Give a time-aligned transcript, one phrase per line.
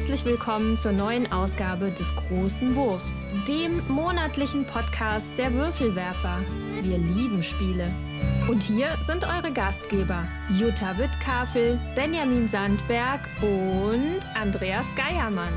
[0.00, 6.38] herzlich willkommen zur neuen Ausgabe des Großen Wurfs, dem monatlichen Podcast der Würfelwerfer.
[6.80, 7.86] Wir lieben Spiele.
[8.48, 10.26] Und hier sind eure Gastgeber
[10.58, 15.52] Jutta Wittkafel, Benjamin Sandberg und Andreas Geiermann.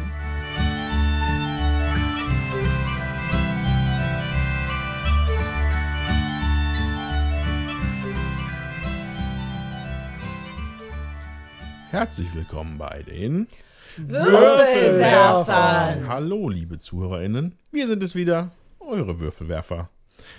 [11.92, 13.48] Herzlich willkommen bei den
[13.98, 16.08] Würfelwerfern.
[16.08, 17.54] Hallo, liebe ZuhörerInnen.
[17.72, 19.90] Wir sind es wieder, eure Würfelwerfer.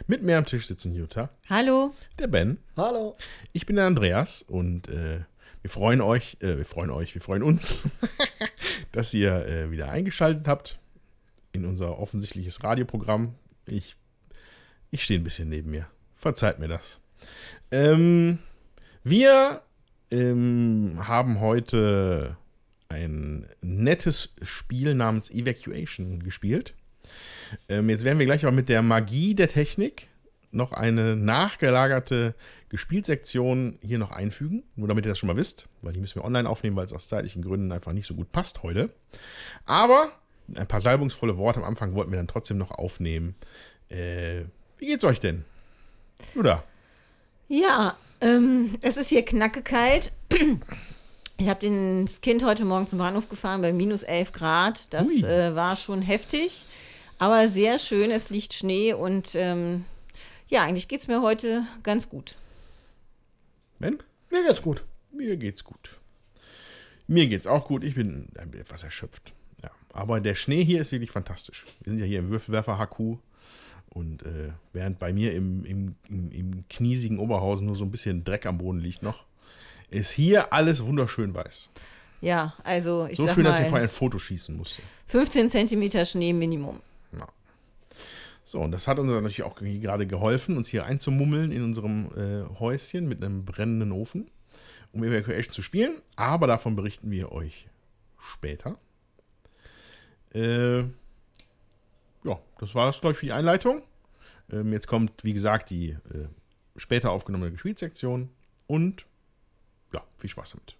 [0.08, 1.94] Mit mir am Tisch sitzen Jutta, Hallo.
[2.18, 3.16] der Ben, Hallo.
[3.52, 5.20] ich bin der Andreas und äh,
[5.62, 7.84] wir freuen euch, äh, wir freuen euch, wir freuen uns,
[8.92, 10.80] dass ihr äh, wieder eingeschaltet habt
[11.52, 13.34] in unser offensichtliches Radioprogramm.
[13.66, 13.94] Ich,
[14.90, 15.86] ich stehe ein bisschen neben mir.
[16.16, 16.98] Verzeiht mir das.
[17.70, 18.38] Ähm,
[19.04, 19.62] wir
[20.10, 22.36] ähm, haben heute
[22.94, 26.74] ein nettes Spiel namens Evacuation gespielt.
[27.68, 30.08] Ähm, jetzt werden wir gleich aber mit der Magie der Technik
[30.50, 32.34] noch eine nachgelagerte
[32.68, 34.62] Gespielsektion hier noch einfügen.
[34.76, 36.92] Nur damit ihr das schon mal wisst, weil die müssen wir online aufnehmen, weil es
[36.92, 38.90] aus zeitlichen Gründen einfach nicht so gut passt heute.
[39.66, 40.12] Aber
[40.54, 43.34] ein paar salbungsvolle Worte am Anfang wollten wir dann trotzdem noch aufnehmen.
[43.88, 44.44] Äh,
[44.78, 45.44] wie geht's euch denn?
[46.36, 46.64] Oder?
[47.48, 50.12] Ja, ähm, es ist hier knacke kalt.
[51.36, 54.94] Ich habe das Kind heute Morgen zum Bahnhof gefahren bei minus 11 Grad.
[54.94, 56.64] Das äh, war schon heftig,
[57.18, 58.12] aber sehr schön.
[58.12, 59.84] Es liegt Schnee und ähm,
[60.48, 62.36] ja, eigentlich geht es mir heute ganz gut.
[63.80, 63.98] Ben?
[64.30, 64.84] Mir geht's gut.
[65.12, 65.98] Mir geht's gut.
[67.08, 67.82] Mir geht's auch gut.
[67.82, 69.32] Ich bin etwas erschöpft.
[69.62, 69.70] Ja.
[69.92, 71.64] Aber der Schnee hier ist wirklich fantastisch.
[71.82, 73.18] Wir sind ja hier im Würfelwerfer HQ.
[73.90, 78.24] Und äh, während bei mir im, im, im, im kniesigen Oberhausen nur so ein bisschen
[78.24, 79.24] Dreck am Boden liegt noch,
[79.90, 81.70] ist hier alles wunderschön weiß.
[82.20, 84.82] Ja, also ich So schön, mal, dass ich vorher ein Foto schießen musste.
[85.08, 86.80] 15 Zentimeter Schnee Minimum.
[87.12, 87.28] Ja.
[88.44, 92.58] So, und das hat uns natürlich auch gerade geholfen, uns hier einzumummeln in unserem äh,
[92.58, 94.30] Häuschen mit einem brennenden Ofen,
[94.92, 96.00] um Evacuation zu spielen.
[96.16, 97.68] Aber davon berichten wir euch
[98.18, 98.78] später.
[100.34, 100.78] Äh,
[102.24, 103.82] ja, das war es, glaube ich, für die Einleitung.
[104.50, 106.28] Ähm, jetzt kommt, wie gesagt, die äh,
[106.76, 108.30] später aufgenommene Gespielsektion.
[108.66, 109.06] Und
[109.94, 110.76] ja, viel Spaß damit.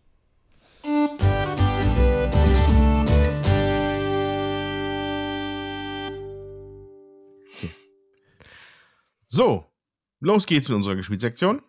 [9.27, 9.73] So,
[10.21, 11.63] los geht's mit unserer Gespielsektion.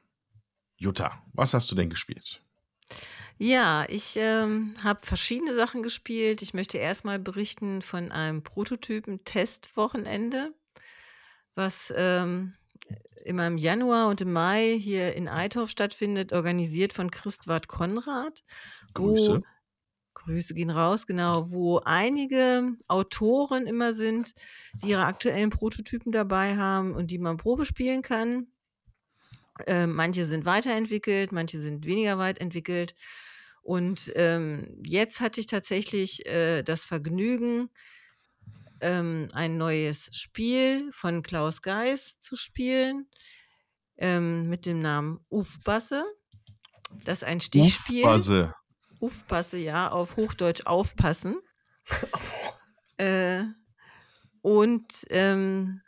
[0.77, 2.41] Jutta, was hast du denn gespielt?
[3.37, 6.41] Ja, ich ähm, habe verschiedene Sachen gespielt.
[6.41, 10.53] Ich möchte erstmal berichten von einem Prototypen-Testwochenende,
[11.55, 12.55] was ähm,
[13.25, 18.43] immer im Januar und im Mai hier in Eitorf stattfindet, organisiert von Christwart Konrad.
[18.93, 19.37] Grüße.
[19.37, 19.43] Wo,
[20.15, 24.33] Grüße gehen raus, genau, wo einige Autoren immer sind,
[24.81, 28.47] die ihre aktuellen Prototypen dabei haben und die man Probe spielen kann.
[29.67, 32.95] Ähm, manche sind weiterentwickelt, manche sind weniger weit entwickelt.
[33.61, 37.69] Und ähm, jetzt hatte ich tatsächlich äh, das Vergnügen,
[38.85, 43.09] ähm, ein neues Spiel von Klaus Geis zu spielen
[43.97, 46.05] ähm, mit dem Namen Ufbasse.
[47.03, 48.03] Das ist ein Stichspiel.
[48.03, 48.53] Ufbase.
[48.99, 51.41] Ufpasse, ja, auf Hochdeutsch aufpassen.
[52.97, 53.43] äh,
[54.41, 55.81] und ähm,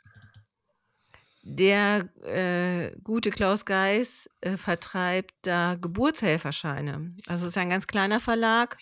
[1.44, 7.16] der äh, gute Klaus Geis äh, vertreibt da Geburtshelferscheine.
[7.28, 8.78] Also es ist ein ganz kleiner Verlag.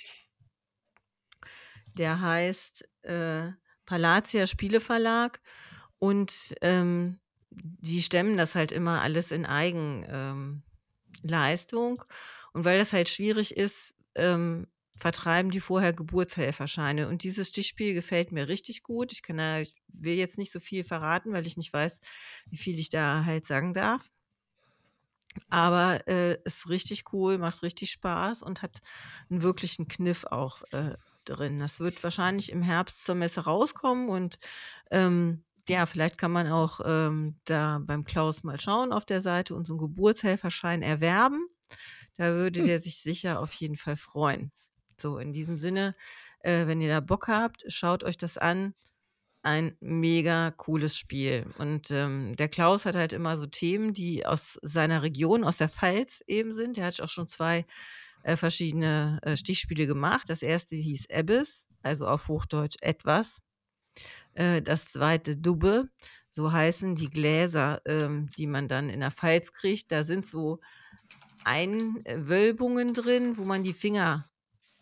[1.97, 3.51] Der heißt äh,
[3.85, 5.39] Palatia Spieleverlag.
[5.99, 7.19] Und ähm,
[7.49, 10.63] die stemmen das halt immer alles in Eigenleistung.
[12.01, 12.07] Ähm,
[12.53, 17.07] und weil das halt schwierig ist, ähm, vertreiben die vorher Geburtshelferscheine.
[17.07, 19.11] Und dieses Stichspiel gefällt mir richtig gut.
[19.11, 21.99] Ich kann da, ich will jetzt nicht so viel verraten, weil ich nicht weiß,
[22.47, 24.09] wie viel ich da halt sagen darf.
[25.49, 28.79] Aber äh, ist richtig cool, macht richtig Spaß und hat
[29.29, 31.59] einen wirklichen Kniff auch äh, drin.
[31.59, 34.37] Das wird wahrscheinlich im Herbst zur Messe rauskommen und
[34.91, 39.55] ähm, ja, vielleicht kann man auch ähm, da beim Klaus mal schauen auf der Seite
[39.55, 41.47] und so einen Geburtshelferschein erwerben.
[42.17, 44.51] Da würde der sich sicher auf jeden Fall freuen.
[44.97, 45.95] So, in diesem Sinne,
[46.39, 48.73] äh, wenn ihr da Bock habt, schaut euch das an.
[49.41, 51.45] Ein mega cooles Spiel.
[51.59, 55.69] Und ähm, der Klaus hat halt immer so Themen, die aus seiner Region, aus der
[55.69, 56.77] Pfalz eben sind.
[56.77, 57.65] Er hat auch schon zwei
[58.25, 60.29] äh, verschiedene äh, Stichspiele gemacht.
[60.29, 63.39] Das erste hieß Ebbes, also auf Hochdeutsch etwas.
[64.33, 65.89] Äh, das zweite Dubbe,
[66.31, 69.91] so heißen die Gläser, ähm, die man dann in der Pfalz kriegt.
[69.91, 70.59] Da sind so
[71.45, 74.29] Einwölbungen drin, wo man die Finger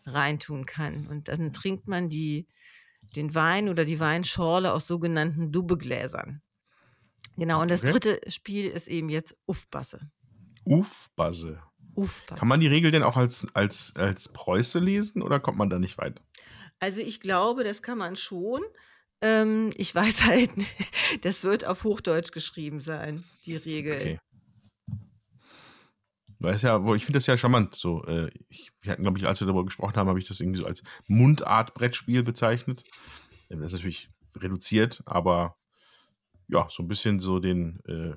[0.06, 1.06] reintun kann.
[1.08, 2.48] Und dann trinkt man die,
[3.16, 6.42] den Wein oder die Weinschorle aus sogenannten Dubbegläsern.
[7.36, 7.84] Genau, und das Okay.
[7.84, 10.10] dritte Spiel ist eben jetzt Uffbasse.
[10.66, 11.58] Ufbasse.
[11.94, 12.38] Uffbasse.
[12.38, 15.78] Kann man die Regel denn auch als, als, als Preuße lesen oder kommt man da
[15.78, 16.20] nicht weit?
[16.80, 18.62] Also ich glaube, das kann man schon.
[19.20, 20.74] Ähm, ich weiß halt, nicht,
[21.22, 23.94] das wird auf Hochdeutsch geschrieben sein, die Regel.
[23.94, 24.18] Okay.
[26.40, 27.74] Weil es ja, ich finde das ja charmant.
[27.74, 30.40] So, äh, ich, wir hatten, glaube ich, als wir darüber gesprochen haben, habe ich das
[30.40, 32.84] irgendwie so als Mundart-Brettspiel bezeichnet.
[33.50, 35.56] Ähm, Das ist natürlich reduziert, aber
[36.48, 38.14] ja, so ein bisschen so den äh,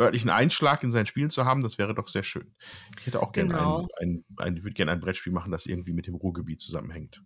[0.00, 2.54] örtlichen Einschlag in seinen Spielen zu haben, das wäre doch sehr schön.
[2.98, 3.56] Ich hätte auch gerne Genau.
[3.56, 7.22] ein, ein, ein, würde gerne ein Brettspiel machen, das irgendwie mit dem Ruhrgebiet zusammenhängt.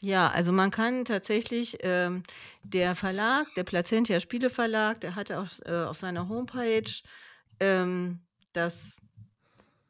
[0.00, 2.22] Ja, also man kann tatsächlich, ähm,
[2.62, 6.90] der Verlag, der Placentia Spieleverlag, der hatte auf, äh, auf seiner Homepage
[7.58, 8.20] ähm,
[8.52, 9.02] das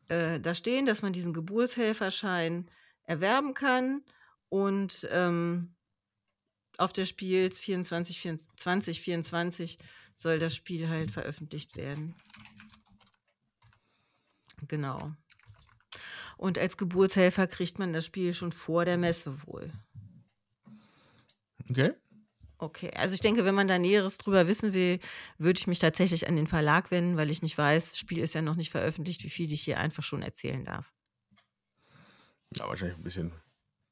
[0.09, 2.71] äh, da stehen, dass man diesen Geburtshelferschein
[3.05, 4.03] erwerben kann
[4.49, 5.75] und ähm,
[6.79, 9.79] auf der Spiel 24, 2024
[10.19, 12.15] soll das Spiel halt veröffentlicht werden.
[14.67, 15.13] Genau.
[16.37, 19.73] Und als Geburtshelfer kriegt man das Spiel schon vor der Messe wohl.
[21.71, 21.95] Okay?
[22.59, 24.99] Okay, also ich denke, wenn man da Näheres drüber wissen will,
[25.39, 28.35] würde ich mich tatsächlich an den Verlag wenden, weil ich nicht weiß, das Spiel ist
[28.35, 30.93] ja noch nicht veröffentlicht, wie viel ich hier einfach schon erzählen darf.
[32.57, 33.33] Ja, wahrscheinlich ein bisschen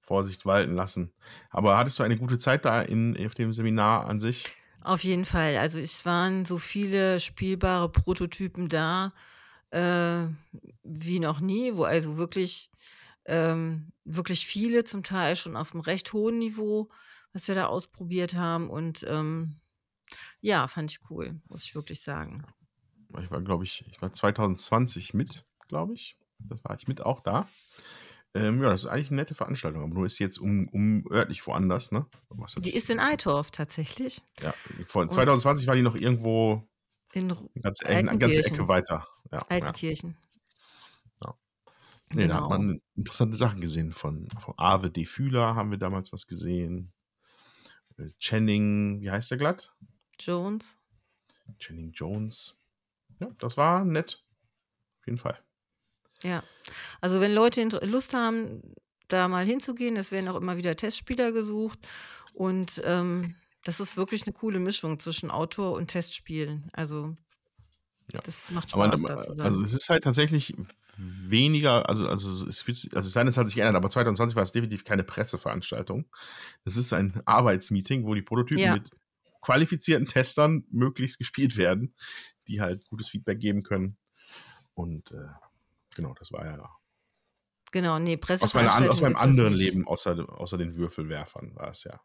[0.00, 1.12] Vorsicht walten lassen.
[1.50, 4.56] Aber hattest du eine gute Zeit da in, auf dem Seminar an sich?
[4.86, 5.56] Auf jeden Fall.
[5.56, 9.12] Also es waren so viele spielbare Prototypen da
[9.70, 10.28] äh,
[10.84, 12.70] wie noch nie, wo also wirklich,
[13.24, 16.88] ähm, wirklich viele zum Teil schon auf einem recht hohen Niveau,
[17.32, 18.70] was wir da ausprobiert haben.
[18.70, 19.56] Und ähm,
[20.40, 22.46] ja, fand ich cool, muss ich wirklich sagen.
[23.20, 26.16] Ich war, glaube ich, ich war 2020 mit, glaube ich.
[26.38, 27.48] Das war ich mit auch da.
[28.36, 31.46] Ähm, ja, das ist eigentlich eine nette Veranstaltung, aber nur ist jetzt um, um örtlich
[31.46, 32.06] woanders, ne?
[32.28, 34.20] Was Die ist in Eitorf tatsächlich.
[34.40, 34.54] ja,
[34.86, 36.68] vor Und 2020 war die noch irgendwo
[37.12, 37.28] in
[37.62, 39.06] ganze, eine ganze Ecke weiter.
[39.32, 39.46] Ja, ja.
[39.48, 40.16] Altenkirchen.
[41.24, 41.34] Ja.
[42.14, 42.48] Nee, da hat Genau.
[42.48, 43.92] man interessante Sachen gesehen.
[43.92, 45.04] Von, von Ave D.
[45.06, 46.92] Fühler haben wir damals was gesehen.
[47.98, 49.74] Äh, Channing, wie heißt der glatt?
[50.20, 50.76] Jones.
[51.58, 52.56] Channing Jones.
[53.20, 54.24] Ja, das war nett.
[55.00, 55.38] Auf jeden Fall.
[56.22, 56.42] Ja.
[57.00, 58.62] Also wenn Leute Lust haben,
[59.08, 61.78] da mal hinzugehen, es werden auch immer wieder Testspieler gesucht.
[62.34, 63.34] Und ähm,
[63.64, 66.68] das ist wirklich eine coole Mischung zwischen Autor und Testspielen.
[66.72, 67.16] Also
[68.12, 68.20] Ja.
[68.24, 69.46] das macht Aber Spaß, zu sein.
[69.46, 70.54] also es ist halt tatsächlich
[70.98, 74.34] weniger, also, also es wird, also es sei denn, es hat sich geändert, aber 2020
[74.34, 76.06] war es definitiv keine Presseveranstaltung.
[76.64, 78.74] Es ist ein Arbeitsmeeting, wo die Prototypen Ja.
[78.74, 78.90] mit
[79.42, 81.94] qualifizierten Testern möglichst gespielt werden,
[82.48, 83.96] die halt gutes Feedback geben können.
[84.74, 85.28] Und äh,
[85.96, 86.56] genau, das war ja
[87.72, 89.52] genau, nee, aus, meiner, aus meinem anderen.
[89.54, 92.00] Leben, außer, außer den Würfelwerfern, war es ja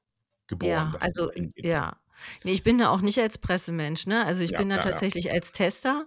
[0.47, 0.93] geboren.
[0.93, 1.97] Ja, also ja.
[2.43, 4.25] Nee, ich bin da auch nicht als Pressemensch, ne?
[4.25, 4.91] Also ich Ja, bin da ja, ja.
[4.91, 6.05] tatsächlich als Tester.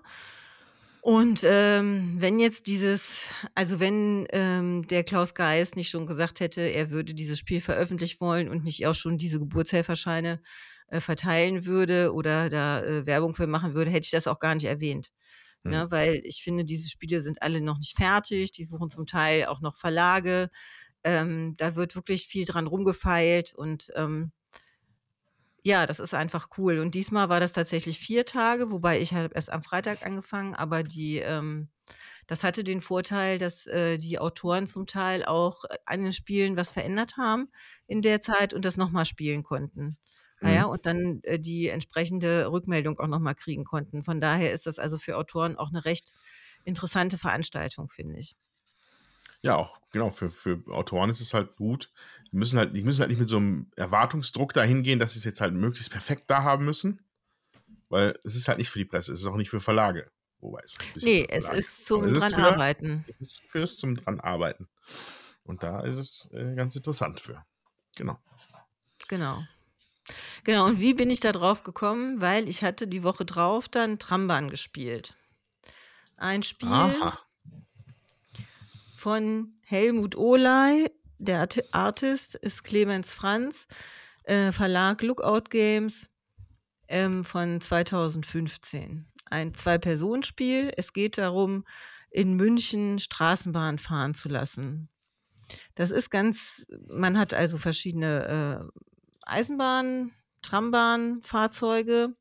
[1.01, 6.63] Und ähm, wenn jetzt dieses, also wenn ähm, der Klaus Geis nicht schon gesagt hätte,
[6.63, 10.41] er würde dieses Spiel veröffentlichen wollen und nicht auch schon diese Geburtshelferscheine
[10.89, 14.55] äh, verteilen würde oder da äh, Werbung für machen würde, hätte ich das auch gar
[14.55, 15.11] nicht erwähnt.
[15.65, 15.71] Hm.
[15.71, 15.91] Ne?
[15.91, 19.61] Weil ich finde, diese Spiele sind alle noch nicht fertig, die suchen zum Teil auch
[19.61, 20.51] noch Verlage.
[21.03, 24.33] Ähm, da wird wirklich viel dran rumgefeilt und ähm,
[25.67, 26.79] ja, das ist einfach cool.
[26.79, 30.83] Und diesmal war das tatsächlich vier Tage, wobei ich habe erst am Freitag angefangen, aber
[30.83, 31.69] die, ähm,
[32.27, 36.73] das hatte den Vorteil, dass äh, die Autoren zum Teil auch an den Spielen was
[36.73, 37.49] verändert haben
[37.87, 39.97] in der Zeit und das nochmal spielen konnten.
[40.45, 40.71] Naja, Mhm.
[40.71, 44.05] und dann äh, die entsprechende Rückmeldung auch nochmal kriegen konnten.
[44.05, 46.13] Von daher ist das also für Autoren auch eine recht
[46.65, 48.37] interessante Veranstaltung, finde ich.
[49.43, 51.91] Ja, auch, genau, für, für Autoren ist es halt gut.
[52.33, 55.19] Die müssen halt, die müssen halt nicht mit so einem Erwartungsdruck dahin gehen, dass sie
[55.19, 57.01] es jetzt halt möglichst perfekt da haben müssen.
[57.89, 60.11] Weil es ist halt nicht für die Presse, es ist auch nicht für Verlage.
[60.41, 63.05] Wobei es Nee, es ist zum es ist dran für- arbeiten.
[63.09, 64.69] Es ist fürs zum dran arbeiten.
[65.45, 67.45] Und da ist es äh, ganz interessant für.
[67.97, 68.19] Genau.
[69.09, 69.43] Genau.
[70.45, 72.21] Genau, und wie bin ich da drauf gekommen?
[72.21, 75.17] Weil ich hatte die Woche drauf dann Trambahn gespielt.
[76.17, 77.19] Ein Spiel Aha.
[78.97, 83.67] von Helmut Ohley, der Art Artist ist Clemens Franz,
[84.25, 86.09] äh, Verlag Lookout Games
[86.89, 89.07] ähm, von 2015.
[89.27, 90.73] Ein Zwei-Personen-Spiel.
[90.77, 91.65] Es geht darum,
[92.11, 94.89] in München Straßenbahn fahren zu lassen.
[95.75, 98.81] Das ist ganz, man hat also verschiedene äh,
[99.27, 100.13] Eisenbahn,
[100.43, 102.15] Trambahn, Fahrzeuge.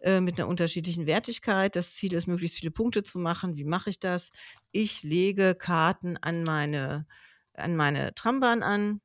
[0.00, 1.74] äh, mit einer unterschiedlichen Wertigkeit.
[1.76, 3.56] Das Ziel ist, möglichst viele Punkte zu machen.
[3.56, 4.30] Wie mache ich das?
[4.72, 7.06] Ich lege Karten an meine,
[7.54, 9.00] an meine Trambahn an,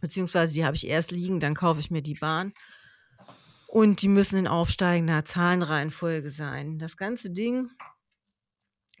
[0.00, 2.52] beziehungsweise die habe ich erst liegen, dann kaufe ich mir die Bahn.
[3.66, 6.78] Und die müssen in aufsteigender Zahlenreihenfolge sein.
[6.78, 7.70] Das ganze Ding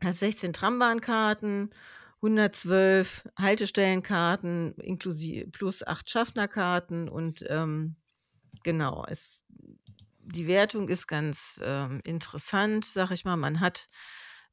[0.02, 1.70] hat 16 Trambahnkarten,
[2.22, 7.96] 112 Haltestellenkarten inklusive plus 8 Schaffnerkarten und ähm,
[8.62, 9.44] genau, es,
[10.20, 13.36] die Wertung ist ganz ähm, interessant, sag ich mal.
[13.36, 13.88] Man hat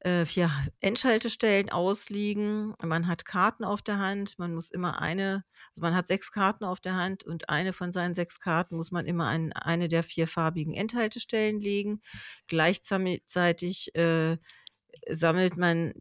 [0.00, 0.50] äh, vier
[0.80, 6.08] Endschaltestellen ausliegen, man hat Karten auf der Hand, man muss immer eine, also man hat
[6.08, 9.52] sechs Karten auf der Hand und eine von seinen sechs Karten muss man immer an
[9.52, 12.02] eine der vier farbigen Endhaltestellen legen.
[12.48, 14.38] Gleichzeitig äh,
[15.08, 15.92] sammelt man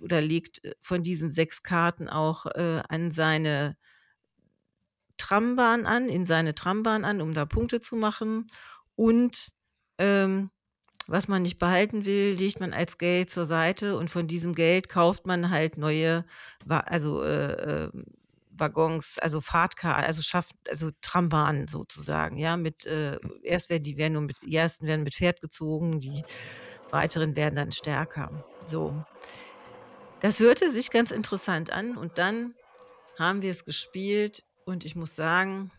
[0.00, 3.76] oder legt äh, von diesen sechs Karten auch äh, an seine
[5.16, 8.50] Trambahn an, in seine Trambahn an, um da Punkte zu machen.
[8.96, 9.48] Und
[9.98, 10.50] ähm,
[11.06, 14.88] was man nicht behalten will, legt man als Geld zur Seite und von diesem Geld
[14.88, 16.24] kauft man halt neue,
[16.68, 17.90] also äh, äh,
[18.50, 24.12] Waggons, also Fahrtkarten, also schafft, also Trambahnen sozusagen, ja, mit äh, erst werden die werden
[24.14, 26.22] nur mit, die ersten werden mit Pferd gezogen, die
[26.90, 28.44] weiteren werden dann stärker.
[28.66, 29.04] So.
[30.20, 32.54] Das hörte sich ganz interessant an und dann
[33.18, 35.70] haben wir es gespielt und ich muss sagen,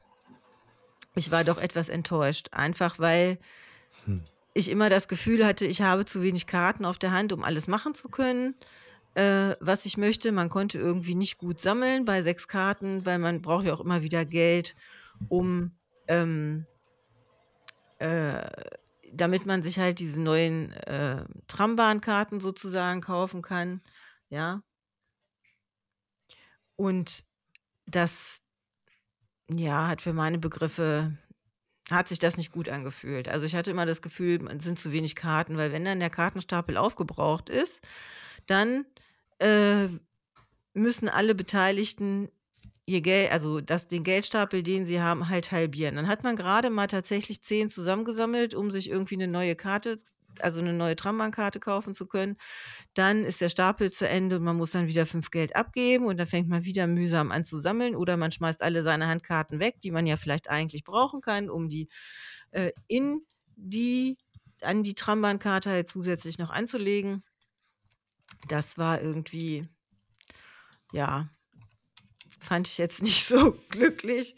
[1.16, 3.38] ich war doch etwas enttäuscht, einfach weil
[4.06, 4.24] hm.
[4.54, 7.68] ich immer das Gefühl hatte, ich habe zu wenig Karten auf der Hand, um alles
[7.68, 8.56] machen zu können,
[9.14, 10.32] äh, was ich möchte.
[10.32, 14.02] Man konnte irgendwie nicht gut sammeln bei sechs Karten, weil man braucht ja auch immer
[14.02, 14.76] wieder Geld,
[15.30, 15.72] um
[16.08, 16.66] ähm,
[18.00, 18.42] äh,
[19.14, 23.82] damit man sich halt diese neuen äh, Trambahnkarten sozusagen kaufen kann.
[24.32, 24.64] Ja.
[26.78, 27.24] Und
[27.86, 28.42] das,
[29.50, 31.18] ja, hat für meine Begriffe,
[31.92, 33.28] hat sich das nicht gut angefühlt.
[33.28, 36.10] Also ich hatte immer das Gefühl, es sind zu wenig Karten, weil wenn dann der
[36.10, 37.82] Kartenstapel aufgebraucht ist,
[38.48, 38.86] dann
[39.40, 39.88] äh,
[40.74, 42.30] müssen alle Beteiligten
[42.86, 45.96] ihr Geld, also das, den Geldstapel, den sie haben, halt halbieren.
[45.96, 50.02] Dann hat man gerade mal tatsächlich zehn zusammengesammelt, um sich irgendwie eine neue Karte
[50.44, 52.38] also eine neue Trambahnkarte kaufen zu können.
[52.94, 56.18] Dann ist der Stapel zu Ende und man muss dann wieder fünf Geld abgeben und
[56.18, 59.82] dann fängt man wieder mühsam an zu sammeln oder man schmeißt alle seine Handkarten weg,
[59.84, 61.90] die man ja vielleicht eigentlich brauchen kann, um die
[62.52, 63.22] äh, in
[63.56, 64.18] die
[64.62, 67.24] an die Trambahnkarte halt zusätzlich noch anzulegen.
[68.48, 69.68] Das war irgendwie
[70.94, 71.30] ja
[72.42, 74.36] fand ich jetzt nicht so glücklich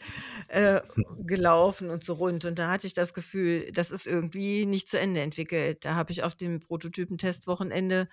[0.48, 0.80] äh,
[1.18, 2.44] gelaufen und so rund.
[2.44, 5.84] Und da hatte ich das Gefühl, das ist irgendwie nicht zu Ende entwickelt.
[5.84, 8.08] Da habe ich auf dem Prototypen-Testwochenende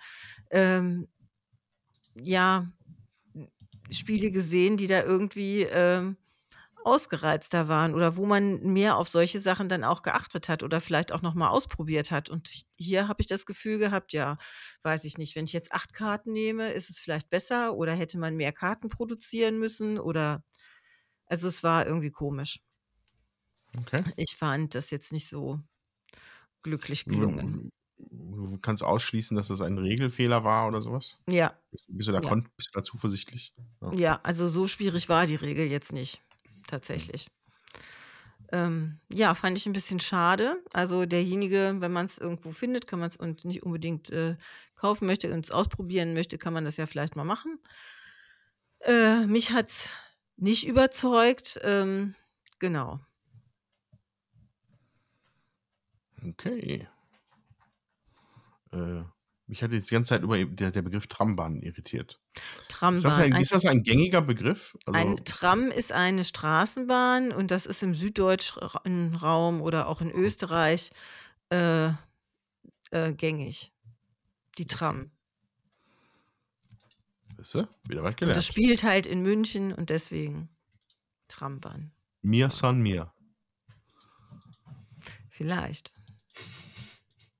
[0.50, 1.08] ähm,
[2.14, 2.72] ja
[3.90, 6.16] Spiele gesehen, die da irgendwie ähm,
[6.84, 11.12] ausgereizter waren oder wo man mehr auf solche Sachen dann auch geachtet hat oder vielleicht
[11.12, 12.30] auch noch mal ausprobiert hat.
[12.30, 14.38] Und hier habe ich das Gefühl gehabt, ja,
[14.82, 18.18] weiß ich nicht, wenn ich jetzt acht Karten nehme, ist es vielleicht besser oder hätte
[18.18, 20.44] man mehr Karten produzieren müssen oder
[21.26, 22.60] also es war irgendwie komisch.
[23.78, 24.04] Okay.
[24.16, 25.60] Ich fand das jetzt nicht so
[26.62, 27.70] glücklich gelungen.
[27.96, 31.18] Du kannst ausschließen, dass das ein Regelfehler war oder sowas?
[31.28, 31.56] Ja.
[31.70, 32.34] Bist du da, ja.
[32.56, 33.54] bist du da zuversichtlich?
[33.80, 33.92] Ja.
[33.94, 36.20] ja, also so schwierig war die Regel jetzt nicht
[36.66, 37.28] tatsächlich.
[38.52, 40.62] Ähm, ja, fand ich ein bisschen schade.
[40.72, 44.36] Also derjenige, wenn man es irgendwo findet, kann man es und nicht unbedingt äh,
[44.74, 47.58] kaufen möchte und es ausprobieren möchte, kann man das ja vielleicht mal machen.
[48.80, 49.94] Äh, mich hat es
[50.36, 51.58] nicht überzeugt.
[51.62, 52.14] Ähm,
[52.58, 53.00] genau.
[56.24, 56.88] Okay.
[58.72, 59.02] Äh,
[59.46, 62.21] mich hat jetzt die ganze Zeit über der, der Begriff Trambahn irritiert.
[62.68, 62.96] Trambahn.
[62.96, 64.76] Ist das ein, ist das ein gängiger Begriff?
[64.86, 70.10] Also ein Tram ist eine Straßenbahn und das ist im süddeutschen Raum oder auch in
[70.10, 70.90] Österreich
[71.50, 71.88] äh,
[72.90, 73.72] äh, gängig.
[74.58, 75.10] Die Tram.
[77.36, 77.68] Weißt du?
[77.88, 78.36] Wieder was gelernt.
[78.36, 80.48] Und das spielt halt in München und deswegen
[81.28, 81.92] Trambahn.
[82.22, 83.12] Mir san mir.
[85.30, 85.92] Vielleicht.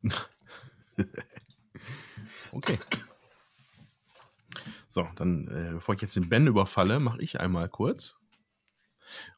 [2.53, 2.79] Okay.
[4.93, 8.17] So, dann, äh, bevor ich jetzt den Ben überfalle, mache ich einmal kurz.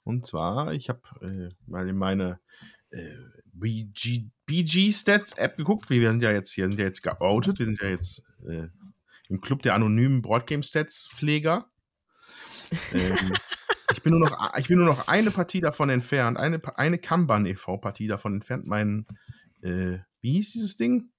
[0.03, 2.41] Und zwar, ich habe äh, mal in meine
[2.91, 3.15] äh,
[3.53, 5.91] BG, BG Stats App geguckt.
[5.91, 7.61] Wir sind ja jetzt hier sind ja jetzt geoutet.
[7.61, 8.67] Wir sind ja jetzt äh,
[9.29, 11.71] im Club der anonymen Boardgame Stats Pfleger.
[12.93, 13.37] ähm,
[13.93, 17.47] ich bin nur noch ich bin nur noch eine Partie davon entfernt, eine eine Kanban
[17.47, 17.77] e.V.
[17.77, 19.07] Partie davon entfernt, meinen
[19.63, 21.11] äh, wie hieß dieses Ding?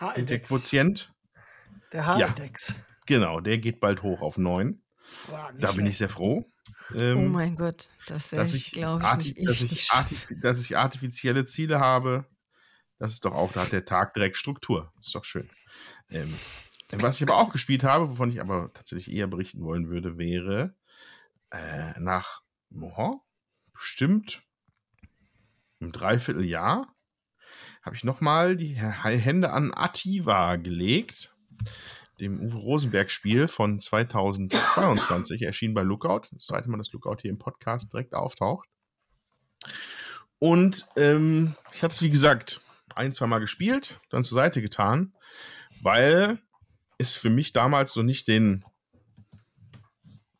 [0.00, 1.12] Der Quotient.
[1.92, 2.68] Der H-Index.
[2.68, 4.80] Ja, genau, der geht bald hoch auf 9.
[5.26, 6.48] Wow, da bin ich sehr froh.
[6.94, 9.48] Ähm, oh mein Gott, das wäre ich, glaube ich, nicht,
[9.92, 12.26] dass, ich, dass ich artifizielle Ziele habe,
[12.98, 14.92] Das ist doch auch, da hat der Tag direkt Struktur.
[15.00, 15.50] Ist doch schön.
[16.10, 16.32] Ähm,
[16.92, 20.74] was ich aber auch gespielt habe, wovon ich aber tatsächlich eher berichten wollen würde, wäre
[21.50, 23.20] äh, nach oh,
[23.72, 24.42] bestimmt
[25.80, 26.94] einem Dreivierteljahr
[27.82, 31.34] habe ich nochmal die Hände an Ativa gelegt,
[32.20, 36.28] dem Uwe Rosenberg-Spiel von 2022, erschienen bei Lookout.
[36.32, 38.68] Das zweite Mal, dass Lookout hier im Podcast direkt auftaucht.
[40.38, 42.60] Und ähm, ich hatte es, wie gesagt,
[42.94, 45.14] ein, zwei Mal gespielt, dann zur Seite getan,
[45.82, 46.38] weil
[46.98, 48.64] es für mich damals so nicht den.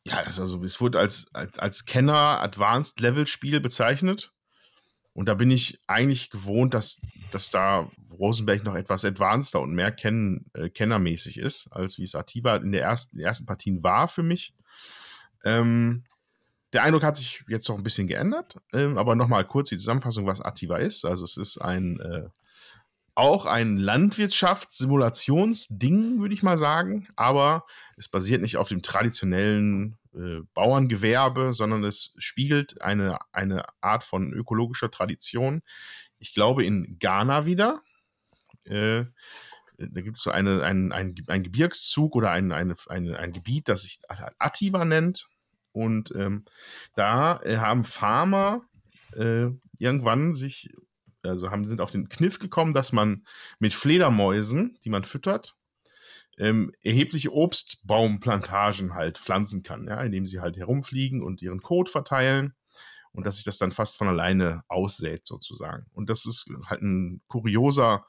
[0.05, 4.31] Ja, also es wurde als, als, als Kenner Advanced Level Spiel bezeichnet.
[5.19, 9.91] Und da bin ich eigentlich gewohnt, dass, dass da Rosenberg noch etwas advanceder und mehr
[9.91, 14.07] kenn, äh, kennermäßig ist, als wie es Ativa in, der ersten, den ersten Partien war
[14.07, 14.53] für mich.
[15.43, 16.05] Ähm,
[16.71, 20.25] der Eindruck hat sich jetzt noch ein bisschen geändert, ähm, aber nochmal kurz die Zusammenfassung,
[20.25, 21.03] was Ativa ist.
[21.03, 22.29] Also es ist ein äh,
[23.15, 27.65] auch ein Landwirtschaftssimulationsding, würde ich mal sagen, aber
[27.97, 34.33] es basiert nicht auf dem traditionellen äh, Bauerngewerbe, sondern es spiegelt eine, eine Art von
[34.33, 35.61] ökologischer Tradition.
[36.17, 37.83] Ich glaube in Ghana wieder.
[38.65, 39.05] Äh,
[39.77, 43.69] da gibt es so eine, ein, ein, ein Gebirgszug oder ein, eine, eine, ein Gebiet,
[43.69, 43.99] das sich
[44.37, 45.29] Ativa nennt.
[45.71, 46.43] Und ähm,
[46.95, 48.63] da äh, haben Farmer
[49.15, 49.47] äh,
[49.77, 50.69] irgendwann sich,
[51.23, 53.25] also haben, sind auf den Kniff gekommen, dass man
[53.59, 55.55] mit Fledermäusen, die man füttert,
[56.37, 62.53] ähm, erhebliche Obstbaumplantagen halt pflanzen kann, ja, indem sie halt herumfliegen und ihren Kot verteilen
[63.11, 65.85] und dass sich das dann fast von alleine aussät sozusagen.
[65.93, 68.05] Und das ist halt ein kurioser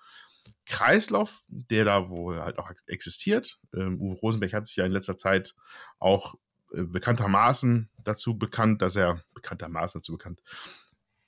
[0.66, 3.58] Kreislauf, der da wohl halt auch existiert.
[3.74, 5.54] Ähm, Uwe Rosenberg hat sich ja in letzter Zeit
[5.98, 6.36] auch
[6.72, 10.40] äh, bekanntermaßen dazu bekannt, dass er bekanntermaßen dazu bekannt,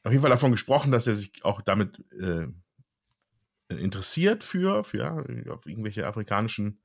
[0.05, 2.49] auf jeden Fall davon gesprochen, dass er sich auch damit äh,
[3.69, 5.19] interessiert für, für ja,
[5.65, 6.83] irgendwelche afrikanischen,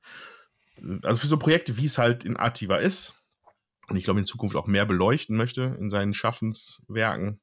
[1.02, 3.14] also für so Projekte, wie es halt in Ativa ist.
[3.88, 7.40] Und ich glaube, in Zukunft auch mehr beleuchten möchte in seinen Schaffenswerken.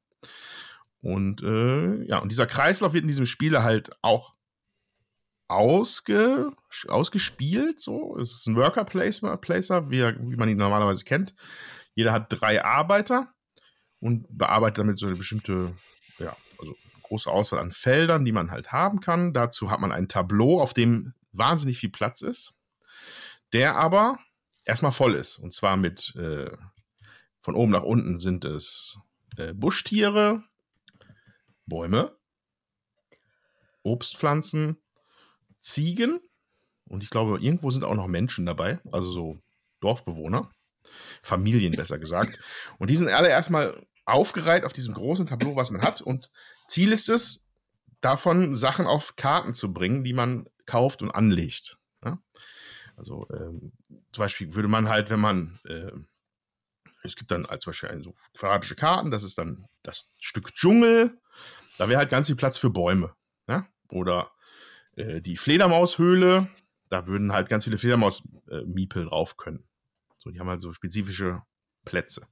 [1.00, 4.34] Und äh, ja, und dieser Kreislauf wird in diesem Spiel halt auch
[5.48, 6.52] ausge,
[6.88, 7.80] ausgespielt.
[7.80, 11.34] So, es ist ein Worker Placer, wie, wie man ihn normalerweise kennt.
[11.94, 13.32] Jeder hat drei Arbeiter
[14.06, 15.72] und bearbeitet damit so eine bestimmte,
[16.18, 19.32] ja, also große Auswahl an Feldern, die man halt haben kann.
[19.32, 22.54] Dazu hat man ein Tableau, auf dem wahnsinnig viel Platz ist,
[23.52, 24.18] der aber
[24.64, 25.38] erstmal voll ist.
[25.38, 26.50] Und zwar mit äh,
[27.40, 28.96] von oben nach unten sind es
[29.36, 30.44] äh, Buschtiere,
[31.66, 32.16] Bäume,
[33.82, 34.76] Obstpflanzen,
[35.60, 36.20] Ziegen
[36.84, 39.40] und ich glaube, irgendwo sind auch noch Menschen dabei, also so
[39.80, 40.50] Dorfbewohner,
[41.22, 42.38] Familien besser gesagt.
[42.78, 46.00] Und die sind alle erstmal aufgereiht auf diesem großen Tableau, was man hat.
[46.00, 46.30] Und
[46.68, 47.46] Ziel ist es,
[48.00, 51.78] davon Sachen auf Karten zu bringen, die man kauft und anlegt.
[52.04, 52.18] Ja?
[52.96, 53.72] Also ähm,
[54.12, 55.90] zum Beispiel würde man halt, wenn man, äh,
[57.02, 61.18] es gibt dann als zum Beispiel so quadratische Karten, das ist dann das Stück Dschungel,
[61.78, 63.14] da wäre halt ganz viel Platz für Bäume.
[63.48, 63.66] Ja?
[63.88, 64.30] Oder
[64.96, 66.48] äh, die Fledermaushöhle,
[66.88, 69.64] da würden halt ganz viele Fledermaus-Miepel äh, drauf können.
[70.18, 71.42] So, die haben halt so spezifische
[71.84, 72.26] Plätze.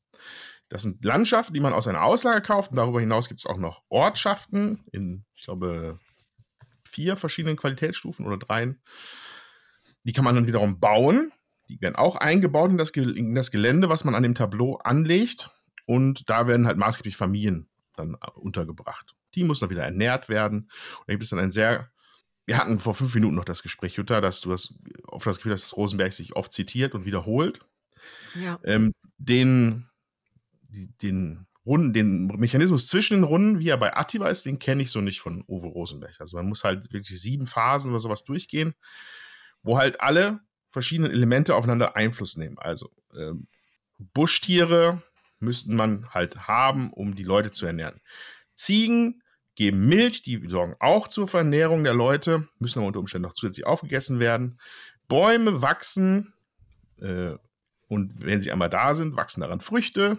[0.68, 2.70] Das sind Landschaften, die man aus einer Auslage kauft.
[2.70, 5.98] Und darüber hinaus gibt es auch noch Ortschaften in, ich glaube,
[6.85, 8.81] vier verschiedenen Qualitätsstufen oder dreien.
[10.05, 11.33] Die kann man dann wiederum bauen.
[11.68, 15.50] Die werden auch eingebaut in das, in das Gelände, was man an dem Tableau anlegt.
[15.87, 19.14] Und da werden halt maßgeblich Familien dann äh, untergebracht.
[19.35, 20.70] Die muss dann wieder ernährt werden.
[20.98, 21.90] Und da gibt es dann ein sehr
[22.46, 24.74] wir hatten vor fünf Minuten noch das Gespräch, Jutta, dass du das
[25.07, 27.61] oft das Gefühl hast, dass Rosenberg sich oft zitiert und wiederholt.
[28.35, 28.61] Ja.
[28.64, 29.88] Ähm, den
[31.03, 34.91] den Runden, den Mechanismus zwischen den Runden, wie er bei Attiva ist, den kenne ich
[34.91, 36.21] so nicht von Uwe Rosenberg.
[36.21, 38.75] Also man muss halt wirklich sieben Phasen oder sowas durchgehen,
[39.63, 42.59] wo halt alle verschiedenen Elemente aufeinander Einfluss nehmen.
[42.59, 43.47] Also ähm,
[43.99, 45.03] Buschtiere
[45.41, 48.01] müssten man halt haben, um die Leute zu ernähren.
[48.55, 49.23] Ziegen
[49.55, 53.67] geben Milch, die sorgen auch zur Vernährung der Leute, müssen aber unter Umständen noch zusätzlich
[53.67, 54.61] aufgegessen werden.
[55.09, 56.35] Bäume wachsen
[57.01, 57.37] äh,
[57.89, 60.19] und wenn sie einmal da sind, wachsen daran Früchte.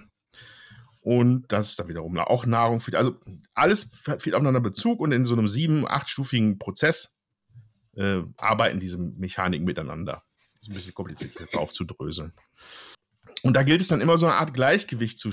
[1.05, 2.97] Und das ist dann wiederum auch Nahrung für.
[2.97, 3.19] Also
[3.53, 7.19] alles fehlt aufeinander Bezug und in so einem sieben-, achtstufigen Prozess
[7.95, 10.23] äh, arbeiten diese Mechaniken miteinander.
[10.53, 12.33] Das ist ein bisschen kompliziert jetzt aufzudröseln.
[13.43, 15.29] Und da gilt es dann immer so eine Art Gleichgewicht zu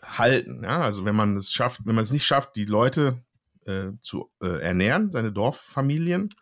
[0.00, 0.62] halten.
[0.62, 0.80] Ja?
[0.80, 3.20] Also wenn man es schafft, wenn man es nicht schafft, die Leute
[3.66, 6.32] äh, zu äh, ernähren, seine Dorffamilien,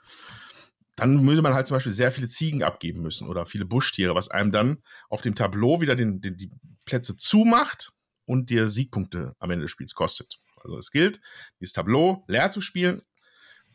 [0.95, 4.31] dann würde man halt zum Beispiel sehr viele Ziegen abgeben müssen oder viele Buschtiere, was
[4.31, 6.51] einem dann auf dem Tableau wieder den, den, die
[6.85, 7.95] Plätze zumacht
[8.29, 10.39] und dir Siegpunkte am Ende des Spiels kostet.
[10.63, 11.21] Also es gilt,
[11.61, 13.03] dieses Tableau leer zu spielen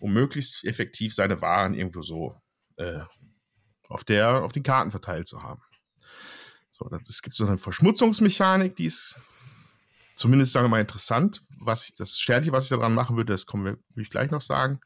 [0.03, 2.35] um möglichst effektiv seine Waren irgendwo so
[2.75, 2.99] äh,
[3.87, 5.61] auf, der, auf den Karten verteilt zu haben.
[6.71, 9.17] So, es gibt so eine Verschmutzungsmechanik, die ist
[10.17, 11.41] zumindest, sagen wir mal, interessant.
[11.57, 14.29] Was ich, das Sternchen, was ich daran machen würde, das kommen wir, würde ich gleich
[14.29, 14.81] noch sagen.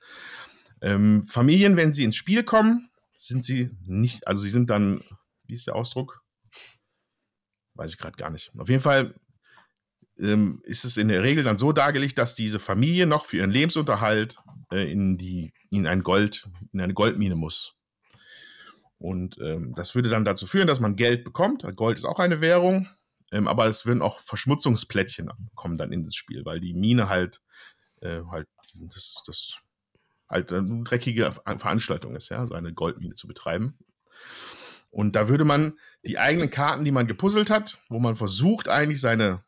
[0.81, 5.03] Ähm, Familien, wenn sie ins Spiel kommen, sind sie nicht, also sie sind dann,
[5.47, 6.21] wie ist der Ausdruck?
[7.73, 8.51] Weiß ich gerade gar nicht.
[8.59, 9.15] Auf jeden Fall
[10.19, 13.51] ähm, ist es in der Regel dann so dargelegt, dass diese Familie noch für ihren
[13.51, 14.37] Lebensunterhalt
[14.71, 17.75] äh, in, die, in ein Gold, in eine Goldmine muss.
[18.99, 21.63] Und ähm, das würde dann dazu führen, dass man Geld bekommt.
[21.75, 22.87] Gold ist auch eine Währung,
[23.31, 27.41] ähm, aber es würden auch Verschmutzungsplättchen kommen dann in das Spiel, weil die Mine halt,
[28.01, 28.47] äh, halt
[28.81, 29.61] das, das
[30.29, 33.77] halt eine dreckige Veranstaltung ist, ja, so eine Goldmine zu betreiben.
[34.89, 38.99] Und da würde man die eigenen Karten, die man gepuzzelt hat, wo man versucht, eigentlich
[38.99, 39.43] seine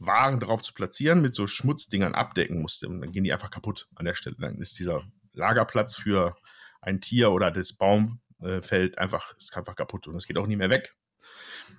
[0.00, 2.88] waren drauf zu platzieren, mit so Schmutzdingern abdecken musste.
[2.88, 4.36] Und dann gehen die einfach kaputt an der Stelle.
[4.38, 6.36] Dann ist dieser Lagerplatz für
[6.80, 10.70] ein Tier oder das Baumfeld einfach, ist einfach kaputt und es geht auch nie mehr
[10.70, 10.96] weg.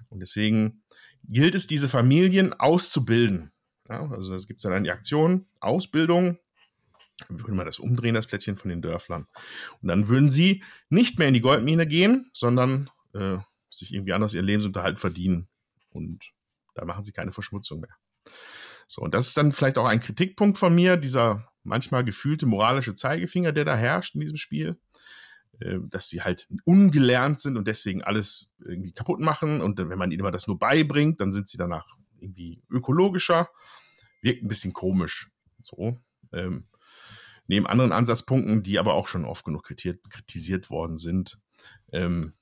[0.09, 0.83] Und deswegen
[1.27, 3.51] gilt es, diese Familien auszubilden.
[3.89, 6.37] Ja, also es gibt dann eine Aktion, Ausbildung,
[7.27, 9.27] würden wir das umdrehen, das Plättchen von den Dörflern.
[9.81, 13.37] Und dann würden sie nicht mehr in die Goldmine gehen, sondern äh,
[13.69, 15.47] sich irgendwie anders ihren Lebensunterhalt verdienen.
[15.89, 16.31] Und
[16.75, 17.95] da machen sie keine Verschmutzung mehr.
[18.87, 22.95] So, und das ist dann vielleicht auch ein Kritikpunkt von mir, dieser manchmal gefühlte moralische
[22.95, 24.79] Zeigefinger, der da herrscht in diesem Spiel,
[25.59, 29.61] äh, dass sie halt ungelernt sind und deswegen alles irgendwie kaputt machen.
[29.61, 31.85] Und wenn man ihnen immer das nur beibringt, dann sind sie danach
[32.19, 33.49] irgendwie ökologischer.
[34.21, 35.29] Wirkt ein bisschen komisch.
[35.61, 35.99] So.
[36.33, 36.67] Ähm,
[37.47, 41.39] neben anderen Ansatzpunkten, die aber auch schon oft genug kritisiert worden sind.
[41.91, 42.33] Ähm,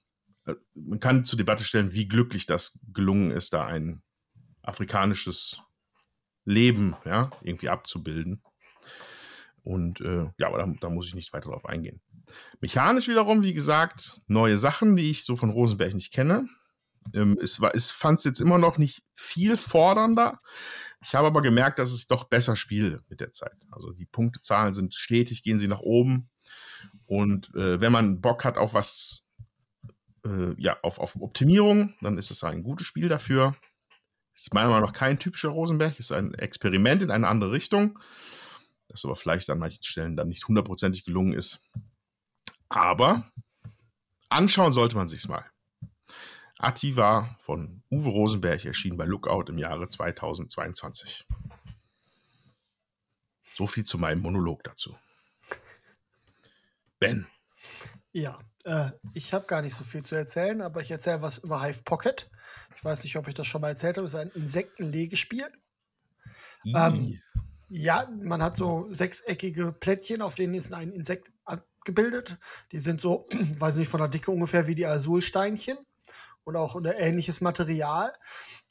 [0.46, 4.02] äh, man kann zur Debatte stellen, wie glücklich das gelungen ist, da ein
[4.62, 5.62] afrikanisches
[6.50, 8.42] Leben ja, irgendwie abzubilden.
[9.64, 12.02] Und äh, ja, aber da, da, muss ich nicht weiter drauf eingehen.
[12.60, 16.48] Mechanisch wiederum, wie gesagt, neue Sachen, die ich so von Rosenberg nicht kenne.
[17.14, 20.42] Ähm, es es fand es jetzt immer noch nicht viel fordernder.
[21.04, 23.58] Ich habe aber gemerkt, dass es doch besser spielt mit der Zeit.
[23.72, 26.30] Also die Punktezahlen sind stetig, gehen sie nach oben.
[27.06, 29.28] Und äh, wenn man Bock hat auf was,
[30.26, 33.56] äh, ja, auf, auf Optimierung, dann ist es ein gutes Spiel dafür.
[34.40, 38.00] Ist meiner Meinung nach kein typischer Rosenberg, ist ein Experiment in eine andere Richtung,
[38.88, 41.60] das aber vielleicht an manchen Stellen dann nicht hundertprozentig gelungen ist.
[42.70, 43.30] Aber
[44.30, 45.44] anschauen sollte man sich's mal.
[46.58, 51.28] Atti war von Uwe Rosenberg erschienen bei Lookout im Jahre 2022.
[53.56, 54.98] So viel zu meinem Monolog dazu.
[56.98, 57.28] Ben.
[58.14, 61.62] Ja, äh, ich habe gar nicht so viel zu erzählen, aber ich erzähle was über
[61.62, 62.30] Hive Pocket.
[62.80, 64.06] Ich weiß nicht, ob ich das schon mal erzählt habe.
[64.06, 65.52] Es ist ein Insektenlegespiel.
[66.66, 67.20] Ähm,
[67.68, 72.38] ja, man hat so sechseckige Plättchen, auf denen ist ein Insekt abgebildet.
[72.72, 73.28] Die sind so,
[73.60, 75.78] weiß nicht, von der Dicke ungefähr wie die Azulsteinchen
[76.46, 78.14] und auch ein ähnliches Material.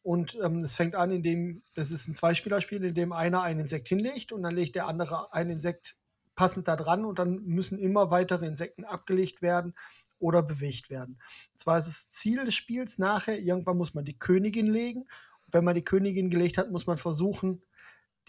[0.03, 3.89] Und ähm, es fängt an, indem, das ist ein Zweispielerspiel, in dem einer ein Insekt
[3.89, 5.98] hinlegt und dann legt der andere ein Insekt
[6.39, 9.75] passend da dran und dann müssen immer weitere Insekten abgelegt werden
[10.21, 11.19] oder bewegt werden.
[11.57, 15.01] Zwar ist das Ziel des Spiels nachher, irgendwann muss man die Königin legen.
[15.01, 17.61] Und wenn man die Königin gelegt hat, muss man versuchen,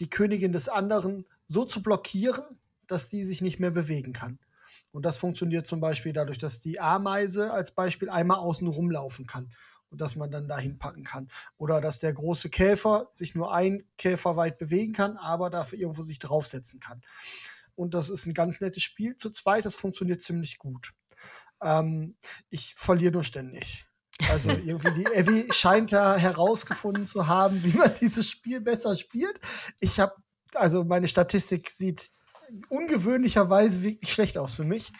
[0.00, 2.42] die Königin des anderen so zu blockieren,
[2.88, 4.40] dass die sich nicht mehr bewegen kann.
[4.90, 9.52] Und das funktioniert zum Beispiel dadurch, dass die Ameise als Beispiel einmal außen rumlaufen kann
[9.90, 11.28] und dass man dann dahin packen kann.
[11.58, 16.02] Oder dass der große Käfer sich nur ein Käfer weit bewegen kann, aber dafür irgendwo
[16.02, 17.02] sich draufsetzen kann
[17.80, 19.16] und das ist ein ganz nettes Spiel.
[19.16, 20.92] Zu zweit, das funktioniert ziemlich gut.
[21.62, 22.16] Ähm,
[22.50, 23.86] ich verliere nur ständig.
[24.28, 29.40] Also irgendwie die Evi scheint da herausgefunden zu haben, wie man dieses Spiel besser spielt.
[29.80, 30.14] Ich habe,
[30.54, 32.10] also meine Statistik sieht
[32.68, 34.92] ungewöhnlicherweise wirklich schlecht aus für mich.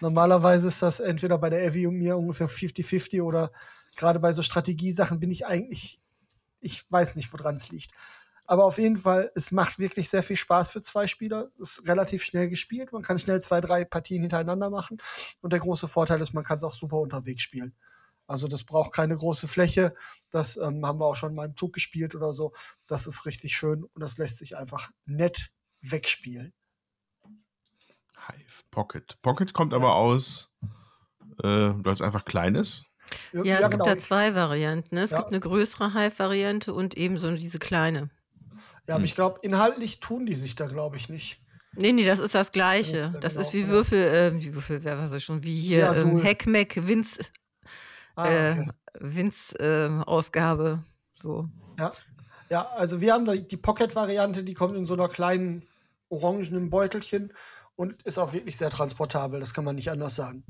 [0.00, 3.50] Normalerweise ist das entweder bei der Evi und mir ungefähr 50-50 oder
[3.96, 6.00] gerade bei so Strategiesachen bin ich eigentlich,
[6.60, 7.90] ich weiß nicht, woran es liegt.
[8.50, 11.44] Aber auf jeden Fall, es macht wirklich sehr viel Spaß für zwei Spieler.
[11.44, 12.92] Es ist relativ schnell gespielt.
[12.92, 14.96] Man kann schnell zwei, drei Partien hintereinander machen.
[15.42, 17.74] Und der große Vorteil ist, man kann es auch super unterwegs spielen.
[18.26, 19.94] Also das braucht keine große Fläche.
[20.30, 22.54] Das ähm, haben wir auch schon mal im Zug gespielt oder so.
[22.86, 25.50] Das ist richtig schön und das lässt sich einfach nett
[25.82, 26.54] wegspielen.
[28.16, 29.20] Hive Pocket.
[29.20, 29.78] Pocket kommt ja.
[29.78, 30.50] aber aus,
[31.42, 32.86] äh, weil es einfach klein ist.
[33.34, 33.84] Ja, ja es genau.
[33.84, 34.94] gibt da zwei Varianten.
[34.94, 35.02] Ne?
[35.02, 35.18] Es ja.
[35.18, 38.08] gibt eine größere Hive-Variante und eben so diese kleine.
[38.88, 39.04] Ja, aber hm.
[39.04, 41.40] ich glaube, inhaltlich tun die sich da, glaube ich, nicht.
[41.74, 43.12] Nee, nee, das ist das Gleiche.
[43.12, 43.68] Ja, das genau, ist wie ja.
[43.68, 47.20] Würfel, äh, wie Würfel, wer weiß ich schon, wie hier ja, so ähm, Heckmeck, Vince,
[48.16, 48.70] ah, äh, okay.
[48.98, 50.82] Vince äh, Ausgabe.
[51.14, 51.48] So.
[51.78, 51.92] Ja.
[52.50, 55.66] Ja, also wir haben da die Pocket-Variante, die kommt in so einer kleinen
[56.08, 57.34] orangenen Beutelchen
[57.76, 60.44] und ist auch wirklich sehr transportabel, das kann man nicht anders sagen.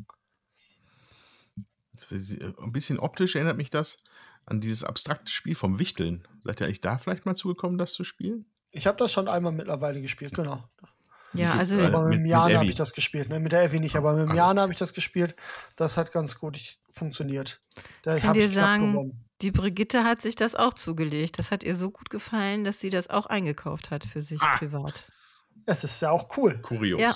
[2.10, 3.98] Ein bisschen optisch erinnert mich das
[4.48, 6.26] an dieses abstrakte Spiel vom Wichteln.
[6.40, 8.46] Seid ihr eigentlich da vielleicht mal zugekommen, das zu spielen?
[8.70, 10.62] Ich habe das schon einmal mittlerweile gespielt, genau.
[11.34, 13.28] Ja, also Äh, Aber mit, mit- dem Jana habe ich das gespielt.
[13.28, 13.38] Ne?
[13.40, 15.36] Mit der Evi nicht, aber mit dem Jana habe ich das gespielt.
[15.76, 17.60] Das hat ganz gut ich, funktioniert.
[18.02, 19.24] Da Ich kann dir sagen, gewonnen.
[19.42, 21.38] die Brigitte hat sich das auch zugelegt.
[21.38, 24.56] Das hat ihr so gut gefallen, dass sie das auch eingekauft hat für sich Ah.
[24.56, 25.04] privat.
[25.66, 26.58] Es ist ja auch cool.
[26.62, 26.98] Kurios.
[27.00, 27.14] Ja.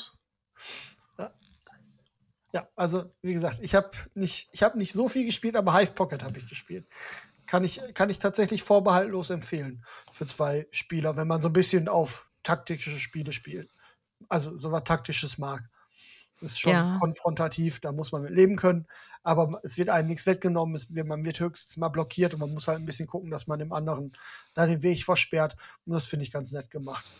[2.53, 5.93] Ja, also wie gesagt, ich habe nicht, ich hab nicht so viel gespielt, aber Hive
[5.93, 6.87] Pocket habe ich gespielt.
[7.47, 11.89] Kann ich, kann ich tatsächlich vorbehaltlos empfehlen für zwei Spieler, wenn man so ein bisschen
[11.89, 13.71] auf taktische Spiele spielt.
[14.29, 15.69] Also so was Taktisches mag.
[16.41, 16.93] Das ist schon Ja.
[16.99, 18.87] konfrontativ, da muss man mit leben können,
[19.23, 22.67] aber es wird einem nichts weggenommen, es man wird höchstens mal blockiert und man muss
[22.69, 24.13] halt ein bisschen gucken, dass man dem anderen
[24.55, 25.57] da den Weg versperrt.
[25.87, 27.13] Und das finde ich ganz nett gemacht.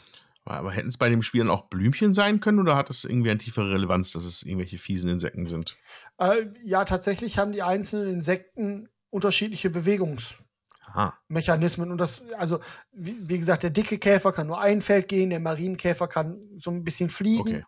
[0.45, 3.31] Aber hätten es bei dem Spiel dann auch Blümchen sein können oder hat es irgendwie
[3.31, 5.77] eine tiefere Relevanz, dass es irgendwelche fiesen Insekten sind?
[6.19, 11.87] Äh, ja, tatsächlich haben die einzelnen Insekten unterschiedliche Bewegungsmechanismen.
[11.87, 11.93] Aha.
[11.93, 12.59] Und das, also,
[12.93, 16.73] wie, wie gesagt, der dicke Käfer kann nur ein Feld gehen, der Marienkäfer kann so
[16.73, 17.41] ein bisschen fliegen.
[17.41, 17.65] Okay.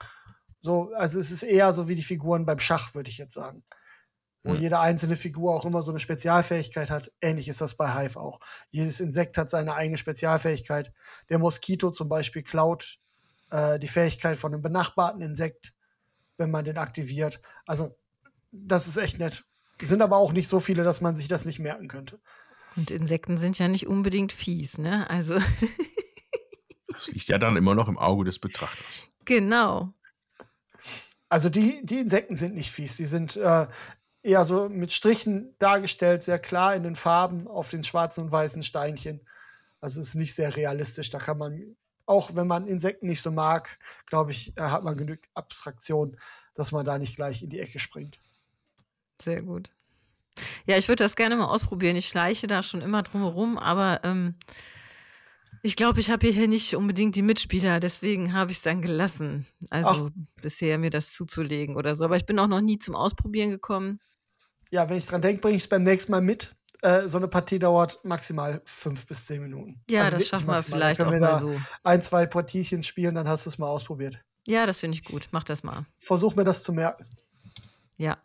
[0.61, 3.63] So, also es ist eher so wie die Figuren beim Schach, würde ich jetzt sagen.
[4.47, 7.11] Wo jede einzelne Figur auch immer so eine Spezialfähigkeit hat.
[7.21, 8.41] Ähnlich ist das bei Hive auch.
[8.71, 10.93] Jedes Insekt hat seine eigene Spezialfähigkeit.
[11.31, 12.99] Der Moskito zum Beispiel klaut
[13.51, 15.73] äh, die Fähigkeit von einem benachbarten Insekt,
[16.37, 17.41] wenn man den aktiviert.
[17.67, 17.97] Also,
[18.53, 19.45] das ist echt nett.
[19.83, 22.21] Sind aber auch nicht so viele, dass man sich das nicht merken könnte.
[22.77, 25.09] Und Insekten sind ja nicht unbedingt fies, ne?
[25.09, 25.39] Also,
[26.95, 29.05] Das liegt ja dann immer noch im Auge des Betrachters.
[29.25, 29.93] genau.
[31.29, 32.97] Also die, die Insekten sind nicht fies.
[32.97, 33.67] Die sind äh,
[34.25, 38.63] eher so mit Strichen dargestellt, sehr klar in den Farben auf den schwarzen und weißen
[38.63, 39.21] Steinchen.
[39.81, 41.11] Also es ist nicht sehr realistisch.
[41.11, 44.97] Da kann man, auch wenn man Insekten nicht so mag, glaube ich, äh, hat man
[44.97, 46.17] genügend Abstraktion,
[46.55, 48.19] dass man da nicht gleich in die Ecke springt.
[49.21, 49.71] Sehr gut.
[50.67, 51.95] Ja, ich würde das gerne mal ausprobieren.
[51.95, 54.37] Ich schleiche da schon immer drumherum, aber ähm,
[55.63, 59.47] ich glaube, ich habe hier nicht unbedingt die Mitspieler, deswegen habe ich es dann gelassen.
[59.69, 60.11] Also
[60.41, 62.05] bisher mir das zuzulegen oder so.
[62.05, 64.01] Aber ich bin auch noch nie zum Ausprobieren gekommen.
[64.75, 66.53] Ja, wenn ich dran denke, bringe ich es beim nächsten Mal mit.
[66.83, 69.81] Äh, so eine Partie dauert maximal fünf bis zehn Minuten.
[69.89, 71.57] Ja, Also das schaffen wir vielleicht auch mal wir da so.
[71.85, 74.19] Ein, zwei Partiechen spielen, dann hast du es mal ausprobiert.
[74.49, 75.29] Ja, das finde ich gut.
[75.31, 75.87] Mach das mal.
[75.97, 77.07] Versuch mir das zu merken.
[77.99, 78.19] Ja.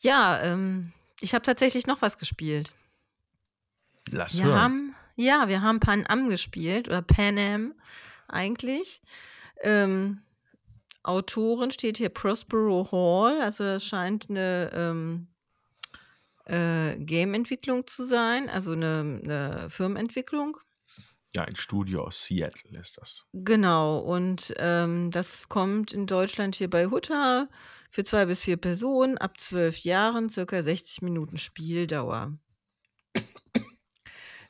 [0.00, 2.72] Ja, ähm, ich habe tatsächlich noch was gespielt.
[4.10, 4.60] Lass Wir hören.
[4.60, 7.74] haben, ja, wir haben Pan Am gespielt oder Pan Am
[8.28, 9.02] eigentlich.
[9.60, 10.22] Ähm,
[11.04, 15.28] Autorin steht hier Prospero Hall, also es scheint eine ähm,
[16.46, 20.56] äh, Game-Entwicklung zu sein, also eine, eine Firmenentwicklung.
[21.34, 23.26] Ja, ein Studio aus Seattle ist das.
[23.32, 27.48] Genau, und ähm, das kommt in Deutschland hier bei Hutta
[27.90, 32.38] für zwei bis vier Personen ab zwölf Jahren, circa 60 Minuten Spieldauer.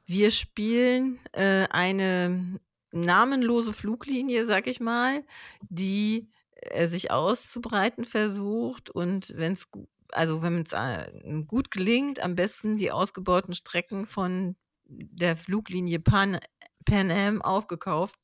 [0.06, 2.60] Wir spielen äh, eine
[2.92, 5.24] namenlose Fluglinie, sag ich mal,
[5.62, 6.30] die
[6.70, 9.68] äh, sich auszubreiten versucht und wenn es
[10.12, 11.10] also wenn es äh,
[11.46, 16.38] gut gelingt, am besten die ausgebauten Strecken von der Fluglinie Pan,
[16.84, 18.16] Pan Am aufgekauft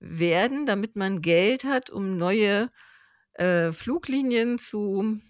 [0.00, 2.70] werden, damit man Geld hat, um neue
[3.34, 5.20] äh, Fluglinien zu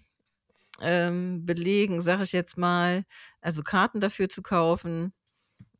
[0.81, 3.03] ähm, belegen, sage ich jetzt mal,
[3.41, 5.13] also Karten dafür zu kaufen,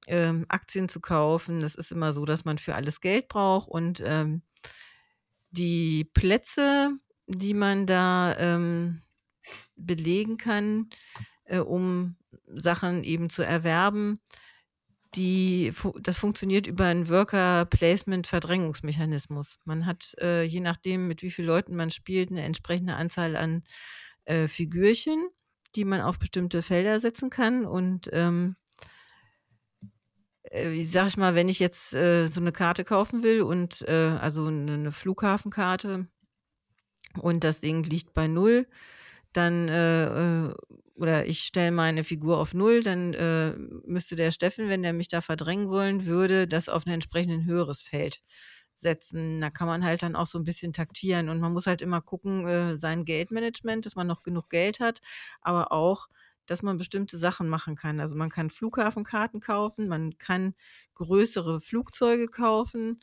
[0.08, 1.62] ähm, Aktien zu kaufen.
[1.62, 4.44] Das ist immer so, dass man für alles Geld braucht und ähm,
[5.52, 9.02] die Plätze, die man da ähm,
[9.76, 10.90] belegen kann,
[11.46, 12.16] äh, um
[12.48, 14.20] Sachen eben zu erwerben,
[15.16, 19.58] die, das funktioniert über einen Worker-Placement-Verdrängungsmechanismus.
[19.66, 23.64] Man hat, äh, je nachdem, mit wie vielen Leuten man spielt, eine entsprechende Anzahl an
[24.26, 25.28] äh, Figürchen,
[25.76, 27.66] die man auf bestimmte Felder setzen kann.
[27.66, 28.56] Und ähm,
[30.52, 34.18] äh, sag ich mal, wenn ich jetzt äh, so eine Karte kaufen will und äh,
[34.20, 36.08] also eine, eine Flughafenkarte
[37.22, 38.68] und das Ding liegt bei null,
[39.34, 40.54] dann äh, äh,
[40.96, 43.54] oder ich stelle meine Figur auf null, dann äh,
[43.86, 47.82] müsste der Steffen, wenn der mich da verdrängen wollen würde, das auf ein entsprechend höheres
[47.82, 48.22] Feld
[48.74, 49.40] setzen.
[49.42, 52.02] Da kann man halt dann auch so ein bisschen taktieren und man muss halt immer
[52.02, 55.00] gucken, äh, sein Geldmanagement, dass man noch genug Geld hat,
[55.42, 56.08] aber auch,
[56.50, 58.00] dass man bestimmte Sachen machen kann.
[58.00, 60.56] Also man kann Flughafenkarten kaufen, man kann
[60.96, 63.00] größere Flugzeuge kaufen,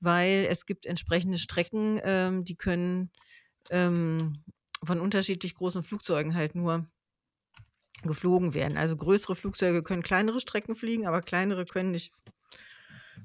[0.00, 3.10] weil es gibt entsprechende Strecken, ähm, die können
[3.70, 4.44] ähm,
[4.82, 6.86] von unterschiedlich großen Flugzeugen halt nur
[8.02, 8.76] geflogen werden.
[8.76, 12.12] Also größere Flugzeuge können kleinere Strecken fliegen, aber kleinere können nicht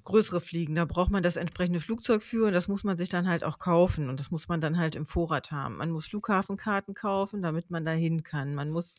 [0.04, 0.76] größere Fliegen.
[0.76, 3.60] Da braucht man das entsprechende Flugzeug für und das muss man sich dann halt auch
[3.60, 5.78] kaufen und das muss man dann halt im Vorrat haben.
[5.78, 8.56] Man muss Flughafenkarten kaufen, damit man da hin kann.
[8.56, 8.96] Man muss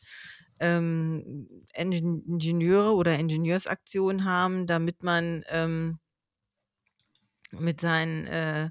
[0.59, 5.99] ähm, Ingenieure oder Ingenieursaktionen haben, damit man ähm,
[7.51, 8.69] mit seinen, äh,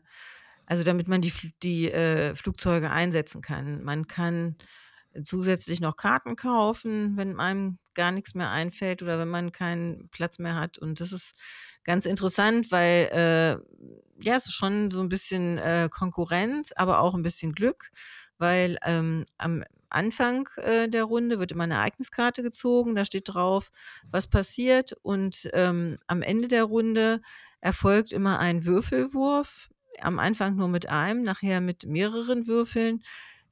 [0.66, 3.82] also damit man die, die äh, Flugzeuge einsetzen kann.
[3.82, 4.56] Man kann
[5.22, 10.38] zusätzlich noch Karten kaufen, wenn einem gar nichts mehr einfällt oder wenn man keinen Platz
[10.38, 10.78] mehr hat.
[10.78, 11.34] Und das ist
[11.84, 17.14] ganz interessant, weil äh, ja, es ist schon so ein bisschen äh, Konkurrenz, aber auch
[17.14, 17.90] ein bisschen Glück,
[18.38, 19.62] weil ähm, am
[19.94, 23.70] Anfang äh, der Runde wird immer eine Ereigniskarte gezogen, da steht drauf,
[24.10, 27.20] was passiert und ähm, am Ende der Runde
[27.60, 33.02] erfolgt immer ein Würfelwurf, am Anfang nur mit einem, nachher mit mehreren Würfeln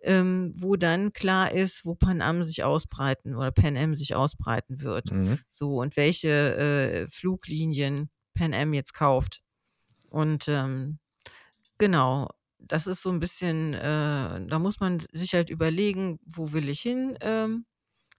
[0.03, 4.83] ähm, wo dann klar ist, wo Pan Am sich ausbreiten oder Pan Am sich ausbreiten
[4.83, 5.13] wird.
[5.13, 5.39] Mhm.
[5.49, 9.43] So und welche äh, Fluglinien Pan Am jetzt kauft.
[10.11, 10.99] Und ähm,
[11.79, 12.29] genau,
[12.68, 16.81] das ist so ein bisschen, äh, da muss man sich halt überlegen, wo will ich
[16.81, 17.66] hin, ähm,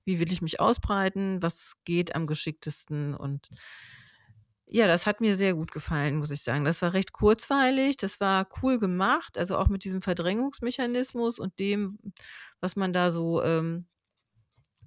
[0.05, 3.49] wie will ich mich ausbreiten, was geht am geschicktesten und
[4.65, 6.65] ja, das hat mir sehr gut gefallen, muss ich sagen.
[6.65, 11.99] Das war recht kurzweilig, das war cool gemacht, also auch mit diesem Verdrängungsmechanismus und dem,
[12.59, 13.85] was man da so ähm,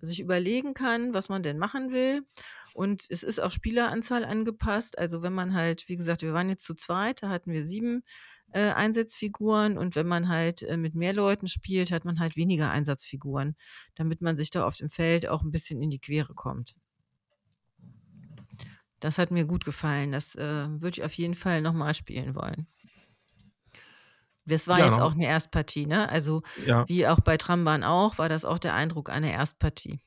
[0.00, 2.26] sich überlegen kann, was man denn machen will.
[2.74, 4.98] Und es ist auch Spieleranzahl angepasst.
[4.98, 8.02] Also wenn man halt, wie gesagt, wir waren jetzt zu zweit, da hatten wir sieben
[8.52, 12.70] äh, Einsatzfiguren und wenn man halt äh, mit mehr Leuten spielt, hat man halt weniger
[12.70, 13.56] Einsatzfiguren,
[13.94, 16.74] damit man sich da auf dem Feld auch ein bisschen in die Quere kommt.
[19.00, 20.12] Das hat mir gut gefallen.
[20.12, 22.66] Das äh, würde ich auf jeden Fall nochmal spielen wollen.
[24.46, 26.08] Das war ja, jetzt auch eine Erstpartie, ne?
[26.08, 26.88] Also ja.
[26.88, 30.00] wie auch bei Trambahn auch, war das auch der Eindruck einer Erstpartie.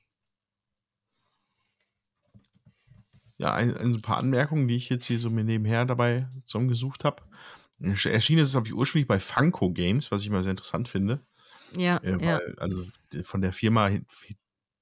[3.38, 7.22] Ja, ein, ein paar Anmerkungen, die ich jetzt hier so mir nebenher dabei zusammengesucht habe.
[7.82, 11.26] Erschienen ist es, glaube ich, ursprünglich bei Funko Games, was ich mal sehr interessant finde.
[11.76, 12.40] Ja, äh, weil, ja.
[12.58, 12.84] Also
[13.24, 13.90] von der Firma,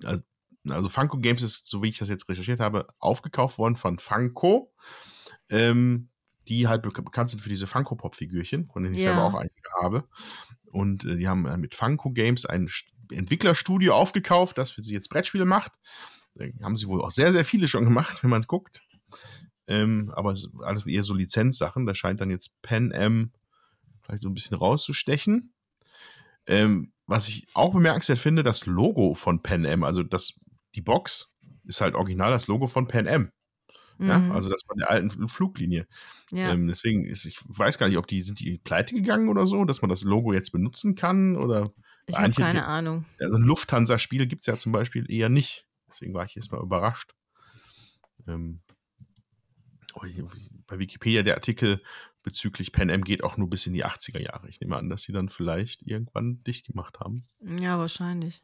[0.04, 0.24] also
[0.72, 4.74] also Funko Games ist, so wie ich das jetzt recherchiert habe, aufgekauft worden von Funko,
[5.50, 6.10] ähm,
[6.48, 9.10] die halt bekannt sind für diese Funko Pop Figürchen, von denen ich ja.
[9.10, 10.08] selber auch einige habe.
[10.72, 12.70] Und äh, die haben äh, mit Funko Games ein
[13.12, 15.74] Entwicklerstudio aufgekauft, das für sie jetzt Brettspiele macht.
[16.36, 18.82] Da haben sie wohl auch sehr, sehr viele schon gemacht, wenn man es guckt.
[19.68, 21.86] Ähm, aber alles eher so Lizenzsachen.
[21.86, 23.32] Da scheint dann jetzt Pen M
[24.02, 25.54] vielleicht so ein bisschen rauszustechen.
[26.46, 30.40] Ähm, was ich auch bemerkenswert finde, das Logo von Pen M, also das
[30.78, 31.34] die Box
[31.66, 33.32] ist halt original das Logo von Pan Am.
[34.00, 34.32] Ja, mhm.
[34.32, 35.88] also das von der alten Fluglinie.
[36.32, 36.52] Ja.
[36.52, 39.66] Ähm, deswegen ist, ich weiß gar nicht, ob die, sind die pleite gegangen oder so,
[39.66, 41.72] dass man das Logo jetzt benutzen kann oder.
[42.06, 43.06] Ich habe keine Ahnung.
[43.20, 45.66] Also ein Lufthansa-Spiel gibt es ja zum Beispiel eher nicht.
[45.90, 47.16] Deswegen war ich jetzt mal überrascht.
[48.28, 48.62] Ähm,
[50.68, 51.82] bei Wikipedia der Artikel
[52.24, 54.50] bezüglich Pan Am geht auch nur bis in die 80er Jahre.
[54.50, 57.28] Ich nehme an, dass sie dann vielleicht irgendwann dicht gemacht haben.
[57.40, 58.42] Ja, wahrscheinlich.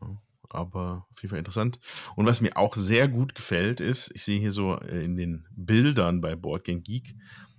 [0.00, 0.20] Ja
[0.54, 1.80] aber auf jeden Fall interessant.
[2.14, 5.46] Und was mir auch sehr gut gefällt, ist, ich sehe hier so äh, in den
[5.50, 7.14] Bildern bei Boardgame Geek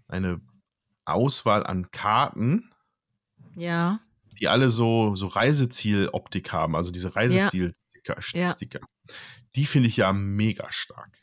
[0.07, 0.41] eine
[1.03, 2.71] Auswahl an Karten.
[3.55, 3.99] Ja.
[4.39, 8.79] Die alle so, so Reiseziel-Optik haben, also diese Reisestil-Sticker.
[8.79, 9.11] Ja.
[9.55, 11.17] Die finde ich ja mega stark.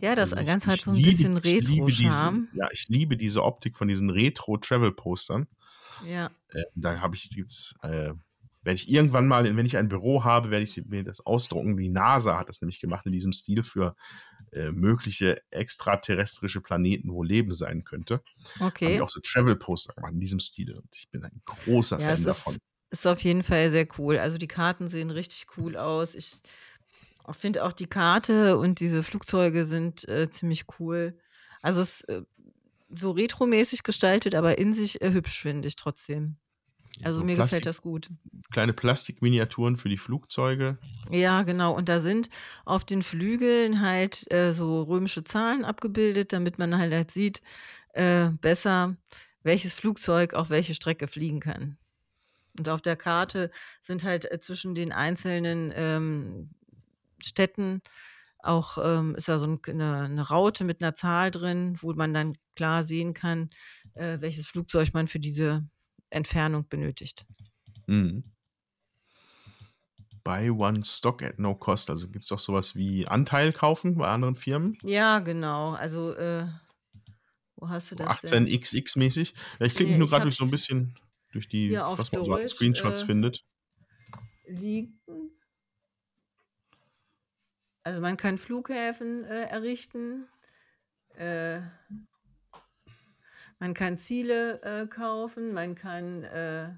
[0.00, 2.48] Ja, das also ganz halt so ein liebe, bisschen Retro-Charme.
[2.52, 5.46] Ja, ich liebe diese Optik von diesen Retro-Travel-Postern.
[6.06, 6.30] Ja.
[6.50, 8.12] Äh, da habe ich jetzt äh,
[8.66, 11.76] werde ich irgendwann mal, wenn ich ein Büro habe, werde ich mir das ausdrucken.
[11.76, 13.94] Die NASA hat das nämlich gemacht in diesem Stil für
[14.52, 18.22] äh, mögliche extraterrestrische Planeten, wo Leben sein könnte.
[18.58, 18.86] Okay.
[18.86, 20.74] Haben die auch so Travel-Poster gemacht in diesem Stil.
[20.74, 22.54] Und ich bin ein großer ja, Fan davon.
[22.54, 24.18] Ist, ist auf jeden Fall sehr cool.
[24.18, 26.16] Also die Karten sehen richtig cool aus.
[26.16, 26.40] Ich
[27.34, 31.18] finde auch die Karte und diese Flugzeuge sind äh, ziemlich cool.
[31.62, 32.22] Also es ist äh,
[32.88, 36.36] so retromäßig gestaltet, aber in sich äh, hübsch, finde ich trotzdem.
[37.02, 38.08] Also so mir Plastik, gefällt das gut.
[38.52, 40.78] Kleine Plastikminiaturen für die Flugzeuge.
[41.10, 41.74] Ja, genau.
[41.74, 42.30] Und da sind
[42.64, 47.42] auf den Flügeln halt äh, so römische Zahlen abgebildet, damit man halt, halt sieht,
[47.92, 48.96] äh, besser,
[49.42, 51.76] welches Flugzeug auf welche Strecke fliegen kann.
[52.58, 53.50] Und auf der Karte
[53.82, 56.50] sind halt äh, zwischen den einzelnen ähm,
[57.22, 57.82] Städten
[58.42, 62.36] auch ähm, ist da so eine, eine, Raute mit einer Zahl drin, wo man dann
[62.54, 63.50] klar sehen kann,
[63.94, 65.68] äh, welches Flugzeug man für diese
[66.10, 67.26] Entfernung benötigt.
[67.86, 68.24] Mhm.
[70.22, 71.90] Buy one stock at no cost.
[71.90, 74.76] Also gibt es auch sowas wie Anteil kaufen bei anderen Firmen?
[74.82, 75.74] Ja, genau.
[75.74, 76.48] Also, äh,
[77.56, 78.24] wo hast du das?
[78.24, 79.34] 18xx-mäßig.
[79.60, 80.98] Ja, ich klicke nee, nur gerade durch so ein bisschen
[81.32, 83.44] durch die, was man so als Screenshots äh, findet.
[84.48, 85.00] Liegen.
[87.86, 90.26] Also man kann Flughäfen äh, errichten.
[91.16, 91.60] Äh,
[93.60, 96.70] Man kann Ziele äh, kaufen, man kann äh,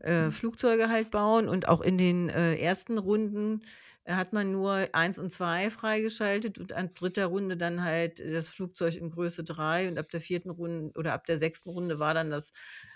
[0.00, 3.60] äh, Flugzeuge halt bauen und auch in den äh, ersten Runden
[4.08, 8.96] hat man nur eins und zwei freigeschaltet und an dritter Runde dann halt das Flugzeug
[8.96, 12.30] in Größe drei und ab der vierten Runde oder ab der sechsten Runde war dann
[12.30, 12.52] das,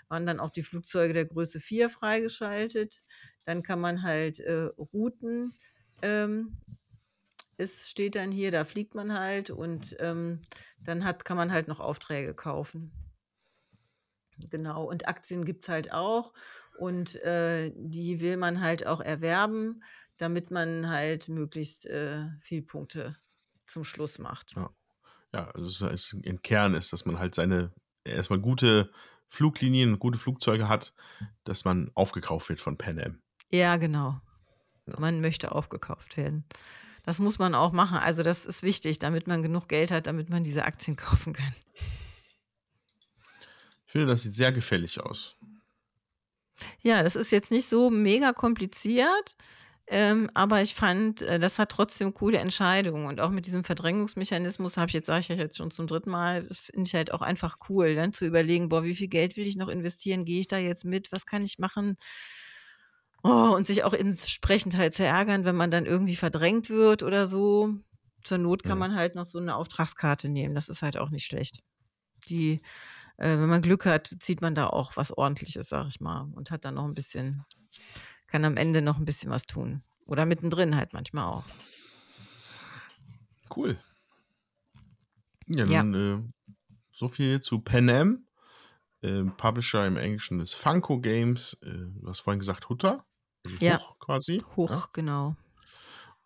[0.09, 3.03] waren dann auch die Flugzeuge der Größe vier freigeschaltet.
[3.45, 4.41] Dann kann man halt
[4.77, 5.53] Routen
[6.01, 6.57] ähm,
[7.61, 10.41] es steht dann hier, da fliegt man halt und ähm,
[10.79, 12.91] dann hat, kann man halt noch Aufträge kaufen.
[14.49, 16.33] Genau, und Aktien gibt es halt auch
[16.79, 19.83] und äh, die will man halt auch erwerben,
[20.17, 23.17] damit man halt möglichst äh, viel Punkte
[23.67, 24.53] zum Schluss macht.
[24.55, 24.69] Ja,
[25.33, 27.71] ja also das heißt, im Kern ist, dass man halt seine
[28.03, 28.91] erstmal gute
[29.27, 30.93] Fluglinien, gute Flugzeuge hat,
[31.43, 33.21] dass man aufgekauft wird von Pan Am.
[33.51, 34.19] Ja, genau.
[34.87, 34.99] Ja.
[34.99, 36.45] Man möchte aufgekauft werden.
[37.03, 37.97] Das muss man auch machen.
[37.97, 41.53] Also das ist wichtig, damit man genug Geld hat, damit man diese Aktien kaufen kann.
[43.85, 45.35] Ich finde, das sieht sehr gefällig aus.
[46.81, 49.35] Ja, das ist jetzt nicht so mega kompliziert,
[49.87, 53.07] ähm, aber ich fand, äh, das hat trotzdem coole Entscheidungen.
[53.07, 56.11] Und auch mit diesem Verdrängungsmechanismus habe ich jetzt, sage ich ja jetzt schon zum dritten
[56.11, 59.35] Mal, das finde ich halt auch einfach cool, dann zu überlegen, boah, wie viel Geld
[59.35, 60.23] will ich noch investieren?
[60.23, 61.11] Gehe ich da jetzt mit?
[61.11, 61.97] Was kann ich machen?
[63.23, 67.27] Oh, und sich auch entsprechend halt zu ärgern, wenn man dann irgendwie verdrängt wird oder
[67.27, 67.75] so.
[68.23, 68.79] Zur Not kann mhm.
[68.79, 70.55] man halt noch so eine Auftragskarte nehmen.
[70.55, 71.63] Das ist halt auch nicht schlecht.
[72.29, 72.61] Die,
[73.17, 76.51] äh, wenn man Glück hat, zieht man da auch was ordentliches, sag ich mal, und
[76.51, 77.43] hat dann noch ein bisschen,
[78.27, 79.83] kann am Ende noch ein bisschen was tun.
[80.05, 81.45] Oder mittendrin halt manchmal auch.
[83.55, 83.77] Cool.
[85.47, 86.15] Ja, dann ja.
[86.15, 86.21] Äh,
[86.91, 88.25] so viel zu Pan Am.
[89.01, 91.57] Äh, Publisher im Englischen ist Funko Games.
[91.63, 93.05] Äh, du hast vorhin gesagt Hutter.
[93.59, 93.79] Ja.
[93.79, 94.43] Hoch quasi.
[94.55, 94.89] Hoch, ja?
[94.93, 95.35] genau.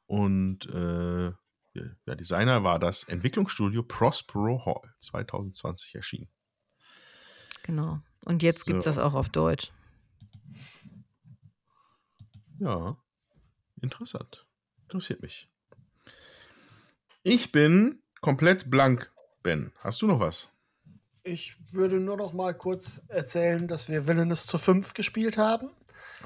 [0.07, 1.31] Und äh,
[2.05, 6.29] ja, Designer war das Entwicklungsstudio Prospero Hall, 2020 erschienen.
[7.63, 7.99] Genau.
[8.23, 8.65] Und jetzt so.
[8.65, 9.71] gibt es das auch auf Deutsch.
[12.59, 12.97] Ja,
[13.81, 14.45] interessant.
[14.83, 15.49] Interessiert mich.
[17.23, 19.11] Ich bin komplett blank,
[19.43, 19.73] Ben.
[19.79, 20.49] Hast du noch was?
[21.23, 25.71] Ich würde nur noch mal kurz erzählen, dass wir Villainous zu 5 gespielt haben.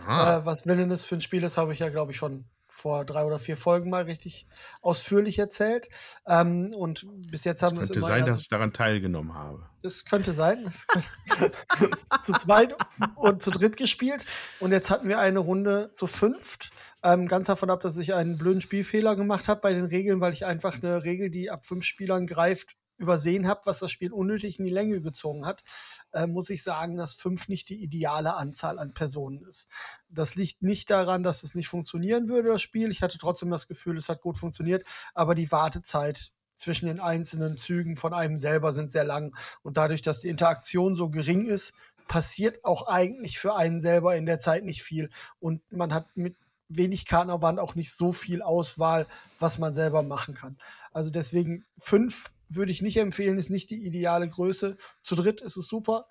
[0.07, 2.45] Äh, was Villainous für ein Spiel ist, habe ich ja, glaube ich, schon
[2.79, 4.47] vor drei oder vier Folgen mal richtig
[4.81, 5.89] ausführlich erzählt.
[6.25, 9.67] Ähm, und bis jetzt haben wir es Könnte sein, dass ich daran teilgenommen habe.
[9.81, 10.63] Das könnte sein.
[10.63, 12.75] Das könnte zu zweit
[13.15, 14.25] und zu dritt gespielt.
[14.59, 16.71] Und jetzt hatten wir eine Runde zu fünft.
[17.03, 20.33] Ähm, ganz davon ab, dass ich einen blöden Spielfehler gemacht habe bei den Regeln, weil
[20.33, 24.59] ich einfach eine Regel, die ab fünf Spielern greift, übersehen habe, was das Spiel unnötig
[24.59, 25.63] in die Länge gezogen hat,
[26.11, 29.67] äh, muss ich sagen, dass fünf nicht die ideale Anzahl an Personen ist.
[30.09, 32.91] Das liegt nicht daran, dass es nicht funktionieren würde, das Spiel.
[32.91, 34.83] Ich hatte trotzdem das Gefühl, es hat gut funktioniert,
[35.13, 39.35] aber die Wartezeit zwischen den einzelnen Zügen von einem selber sind sehr lang.
[39.63, 41.73] Und dadurch, dass die Interaktion so gering ist,
[42.07, 45.09] passiert auch eigentlich für einen selber in der Zeit nicht viel.
[45.39, 46.35] Und man hat mit
[46.67, 49.07] wenig Kartenaufwand auch nicht so viel Auswahl,
[49.39, 50.57] was man selber machen kann.
[50.91, 54.77] Also deswegen fünf würde ich nicht empfehlen, ist nicht die ideale Größe.
[55.03, 56.07] Zu dritt ist es super.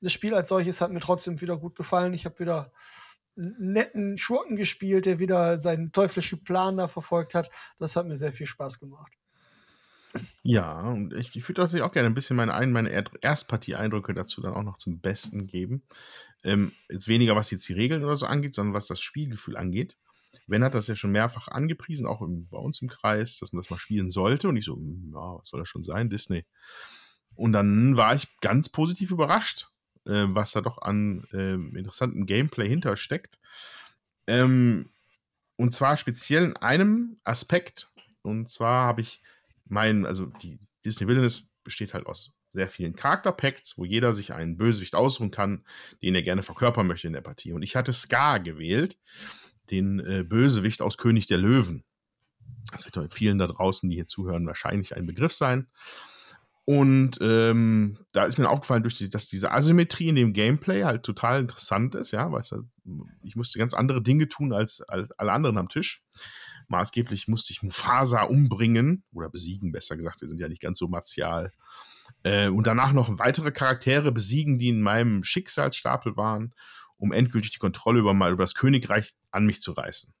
[0.00, 2.14] Das Spiel als solches hat mir trotzdem wieder gut gefallen.
[2.14, 2.72] Ich habe wieder
[3.36, 7.50] einen netten Schurken gespielt, der wieder seinen teuflischen Plan da verfolgt hat.
[7.78, 9.12] Das hat mir sehr viel Spaß gemacht.
[10.42, 14.54] Ja, und ich, ich würde tatsächlich auch gerne ein bisschen meine, meine Erstpartie-Eindrücke dazu dann
[14.54, 15.82] auch noch zum Besten geben.
[16.42, 19.98] Ähm, jetzt weniger, was jetzt die Regeln oder so angeht, sondern was das Spielgefühl angeht.
[20.46, 23.62] Ben hat das ja schon mehrfach angepriesen, auch im, bei uns im Kreis, dass man
[23.62, 24.48] das mal spielen sollte.
[24.48, 26.10] Und ich so, hm, ja, was soll das schon sein?
[26.10, 26.44] Disney.
[27.34, 29.68] Und dann war ich ganz positiv überrascht,
[30.06, 33.38] äh, was da doch an äh, interessantem Gameplay hintersteckt.
[34.26, 34.88] Ähm,
[35.56, 37.90] und zwar speziell in einem Aspekt.
[38.22, 39.22] Und zwar habe ich
[39.66, 44.56] mein, also die Disney Villainous besteht halt aus sehr vielen Charakterpacks, wo jeder sich einen
[44.56, 45.64] Bösewicht aussuchen kann,
[46.02, 47.52] den er gerne verkörpern möchte in der Partie.
[47.52, 48.98] Und ich hatte Scar gewählt
[49.70, 51.84] den äh, Bösewicht aus König der Löwen.
[52.72, 55.68] Das wird vielen da draußen, die hier zuhören, wahrscheinlich ein Begriff sein.
[56.68, 61.40] Und ähm, da ist mir aufgefallen, die, dass diese Asymmetrie in dem Gameplay halt total
[61.40, 62.42] interessant ist, ja, weil
[63.22, 66.02] ich musste ganz andere Dinge tun als, als alle anderen am Tisch.
[66.68, 70.20] Maßgeblich musste ich Mufasa umbringen oder besiegen, besser gesagt.
[70.20, 71.52] Wir sind ja nicht ganz so martial.
[72.22, 76.52] Äh, und danach noch weitere Charaktere besiegen, die in meinem Schicksalsstapel waren
[76.98, 80.12] um endgültig die Kontrolle über, mal, über das Königreich an mich zu reißen.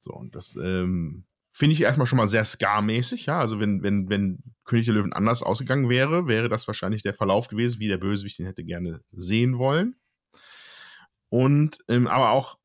[0.00, 3.38] So, und das ähm, finde ich erstmal schon mal sehr Scar-mäßig, ja.
[3.38, 7.48] Also, wenn, wenn, wenn König der Löwen anders ausgegangen wäre, wäre das wahrscheinlich der Verlauf
[7.48, 9.96] gewesen, wie der Bösewicht den hätte gerne sehen wollen.
[11.28, 12.58] Und ähm, aber auch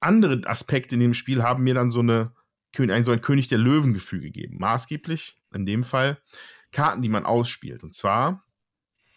[0.00, 2.32] andere Aspekte in dem Spiel haben mir dann so eine
[2.78, 4.56] ein, so ein König der Löwen-Gefühl gegeben.
[4.58, 6.20] Maßgeblich in dem Fall
[6.72, 7.84] Karten, die man ausspielt.
[7.84, 8.43] Und zwar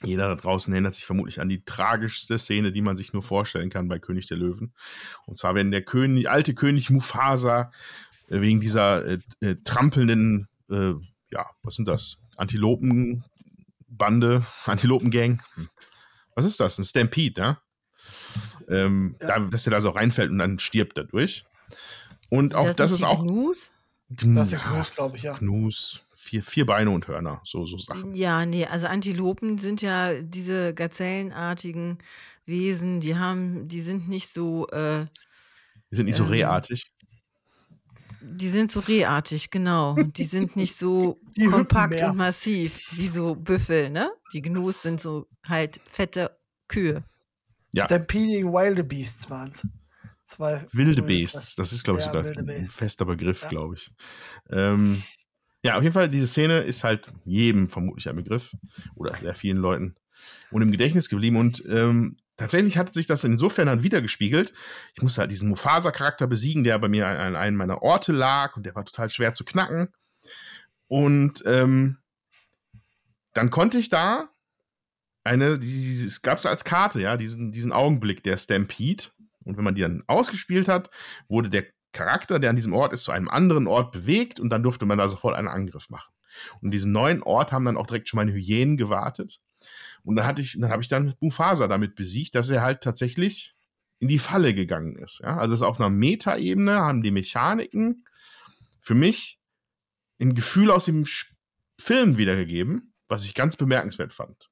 [0.03, 3.69] Jeder da draußen erinnert sich vermutlich an die tragischste Szene, die man sich nur vorstellen
[3.69, 4.73] kann bei König der Löwen.
[5.25, 7.71] Und zwar, wenn der König, alte König Mufasa
[8.29, 10.93] äh, wegen dieser äh, äh, trampelnden, äh,
[11.31, 12.19] ja, was sind das?
[12.35, 15.41] Antilopenbande, Antilopengang.
[15.55, 15.69] Hm.
[16.35, 16.77] Was ist das?
[16.77, 17.61] Ein Stampede, ja?
[18.69, 19.27] Ähm, ja.
[19.27, 21.45] Da, dass er da so reinfällt und dann stirbt dadurch.
[22.29, 23.23] Und sind auch das, das ist auch.
[23.23, 23.71] Gnus?
[24.09, 25.33] Das ist ja Gnus, glaube ich, ja.
[25.33, 26.01] Gnus.
[26.27, 28.13] Vier, vier Beine und Hörner, so, so Sachen.
[28.13, 31.99] Ja, nee, also Antilopen sind ja diese gazellenartigen
[32.45, 34.67] Wesen, die haben, die sind nicht so.
[34.67, 35.05] Äh,
[35.89, 36.91] die sind nicht so ähm, rehartig.
[38.19, 39.95] Die sind so rehartig, genau.
[39.95, 41.17] Die sind nicht so
[41.49, 44.11] kompakt und massiv wie so Büffel, ne?
[44.33, 47.05] Die Gnus sind so halt fette Kühe.
[47.71, 47.85] Ja.
[47.85, 49.65] Stampeding Wildebeests waren es.
[50.27, 53.47] Zwei wilde Beasts, das ist, glaube ich, ja, sogar ein fester Begriff, ja.
[53.47, 53.89] glaube ich.
[54.49, 55.01] Ähm,
[55.67, 58.55] ja, auf jeden Fall, diese Szene ist halt jedem vermutlich ein Begriff
[58.95, 59.95] oder sehr vielen Leuten
[60.49, 61.35] und im Gedächtnis geblieben.
[61.35, 64.53] Und ähm, tatsächlich hat sich das insofern dann wiedergespiegelt.
[64.95, 68.65] Ich musste halt diesen Mufasa-Charakter besiegen, der bei mir an einem meiner Orte lag und
[68.65, 69.89] der war total schwer zu knacken.
[70.87, 71.97] Und ähm,
[73.33, 74.29] dann konnte ich da
[75.25, 79.07] eine, es gab es als Karte, ja, diesen, diesen Augenblick der Stampede.
[79.43, 80.89] Und wenn man die dann ausgespielt hat,
[81.27, 81.65] wurde der
[81.97, 84.97] Charakter, der an diesem Ort ist, zu einem anderen Ort bewegt und dann durfte man
[84.97, 86.13] da sofort einen Angriff machen.
[86.61, 89.39] Und in diesem neuen Ort haben dann auch direkt schon meine Hyänen gewartet.
[90.03, 93.55] Und dann hatte ich, dann habe ich dann Mufasa damit besiegt, dass er halt tatsächlich
[93.99, 95.21] in die Falle gegangen ist.
[95.23, 95.37] Ja?
[95.37, 98.05] Also es auf einer Metaebene haben die Mechaniken
[98.79, 99.39] für mich
[100.19, 101.05] ein Gefühl aus dem
[101.79, 104.49] Film wiedergegeben, was ich ganz bemerkenswert fand.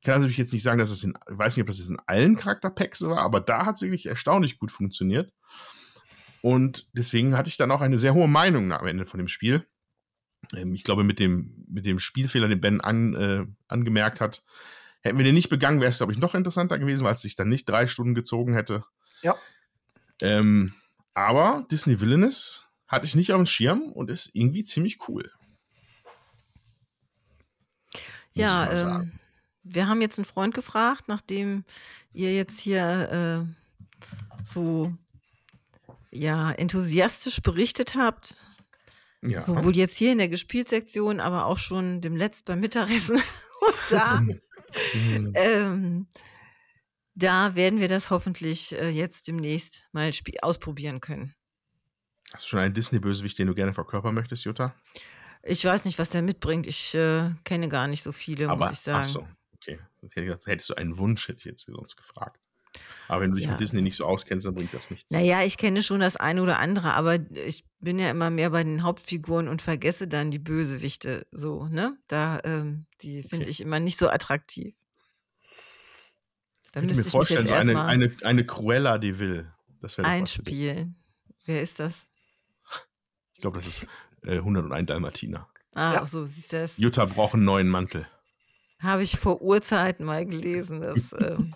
[0.00, 1.98] Ich kann natürlich jetzt nicht sagen, dass es in, ich weiß nicht, ob das in
[2.06, 5.32] allen Charakterpacks war, aber da hat es wirklich erstaunlich gut funktioniert.
[6.42, 9.66] Und deswegen hatte ich dann auch eine sehr hohe Meinung am Ende von dem Spiel.
[10.54, 14.44] Ähm, ich glaube, mit dem, mit dem Spielfehler, den Ben an, äh, angemerkt hat,
[15.02, 17.36] hätten wir den nicht begangen, wäre es, glaube ich, noch interessanter gewesen, weil es sich
[17.36, 18.84] dann nicht drei Stunden gezogen hätte.
[19.22, 19.36] Ja.
[20.22, 20.74] Ähm,
[21.14, 25.30] aber Disney Villainous hatte ich nicht auf dem Schirm und ist irgendwie ziemlich cool.
[28.32, 29.12] Ja, ähm,
[29.62, 31.64] wir haben jetzt einen Freund gefragt, nachdem
[32.12, 34.92] ihr jetzt hier äh, so
[36.10, 38.34] ja, enthusiastisch berichtet habt.
[39.22, 39.42] Ja.
[39.42, 43.16] Sowohl jetzt hier in der Gespielsektion, aber auch schon dem Letzt beim Mittagessen.
[43.60, 44.24] Und da,
[45.34, 46.06] ähm,
[47.14, 51.34] da werden wir das hoffentlich äh, jetzt demnächst mal ausprobieren können.
[52.32, 54.74] Hast du schon einen Disney-Bösewicht, den du gerne verkörpern möchtest, Jutta?
[55.42, 56.66] Ich weiß nicht, was der mitbringt.
[56.66, 59.04] Ich äh, kenne gar nicht so viele, aber, muss ich sagen.
[59.04, 59.78] Ach so, okay.
[60.46, 62.40] Hättest du einen Wunsch, hätte ich jetzt sonst gefragt.
[63.08, 63.52] Aber wenn du dich ja.
[63.52, 65.10] mit Disney nicht so auskennst, dann bringt das nichts.
[65.10, 68.62] Naja, ich kenne schon das eine oder andere, aber ich bin ja immer mehr bei
[68.62, 71.96] den Hauptfiguren und vergesse dann die Bösewichte so, ne?
[72.08, 73.50] Da, ähm, die finde okay.
[73.50, 74.74] ich immer nicht so attraktiv.
[76.72, 79.52] Da ich müsste mir vorstellen, so eine, eine, eine Cruella de Vil.
[79.80, 80.96] Das wäre Einspielen.
[81.46, 82.06] Wer ist das?
[83.34, 83.86] Ich glaube, das ist
[84.24, 85.48] äh, 101 Dalmatiner.
[85.72, 86.06] Ah, ja.
[86.06, 86.78] so, siehst du das?
[86.78, 88.06] Jutta braucht einen neuen Mantel.
[88.78, 90.80] Habe ich vor Urzeiten mal gelesen.
[90.80, 91.54] Das ähm,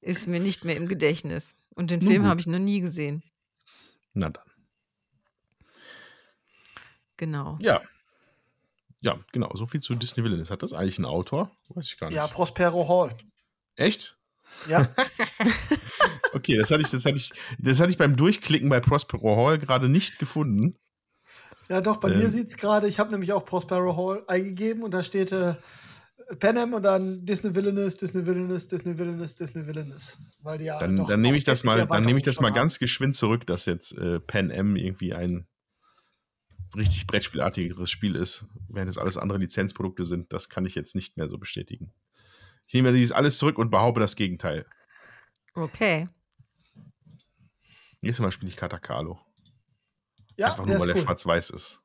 [0.00, 1.54] ist mir nicht mehr im Gedächtnis.
[1.74, 3.22] Und den Film habe ich noch nie gesehen.
[4.12, 4.44] Na dann.
[7.16, 7.58] Genau.
[7.60, 7.80] Ja.
[9.00, 9.50] Ja, genau.
[9.54, 10.50] So viel zu Disney Villains.
[10.50, 11.50] Hat das eigentlich einen Autor?
[11.68, 12.16] Weiß ich gar nicht.
[12.16, 13.14] Ja, Prospero Hall.
[13.76, 14.18] Echt?
[14.68, 14.88] Ja.
[16.32, 19.58] okay, das hatte ich, das hatte ich, das hatte ich beim Durchklicken bei Prospero Hall
[19.58, 20.76] gerade nicht gefunden.
[21.68, 22.18] Ja, doch, bei ähm.
[22.18, 25.54] mir sieht es gerade, ich habe nämlich auch Prospero Hall eingegeben und da steht äh,
[26.38, 30.18] Panem und dann Disney Villainous, Disney Villainous, Disney Villainous, Disney Villainous.
[30.40, 32.78] Weil die ja dann, dann nehme ich das mal, dann nehme ich das mal ganz
[32.78, 35.46] geschwind zurück, dass jetzt äh, Pan M irgendwie ein
[36.76, 40.32] richtig Brettspielartigeres Spiel ist, während es alles andere Lizenzprodukte sind.
[40.32, 41.92] Das kann ich jetzt nicht mehr so bestätigen.
[42.66, 44.64] Ich nehme dieses alles zurück und behaupte das Gegenteil.
[45.54, 46.08] Okay.
[48.00, 49.18] Nächstes Mal spiele ich Katakalo.
[50.36, 50.96] Ja, Einfach nur, weil cool.
[50.96, 51.82] er schwarz-weiß ist.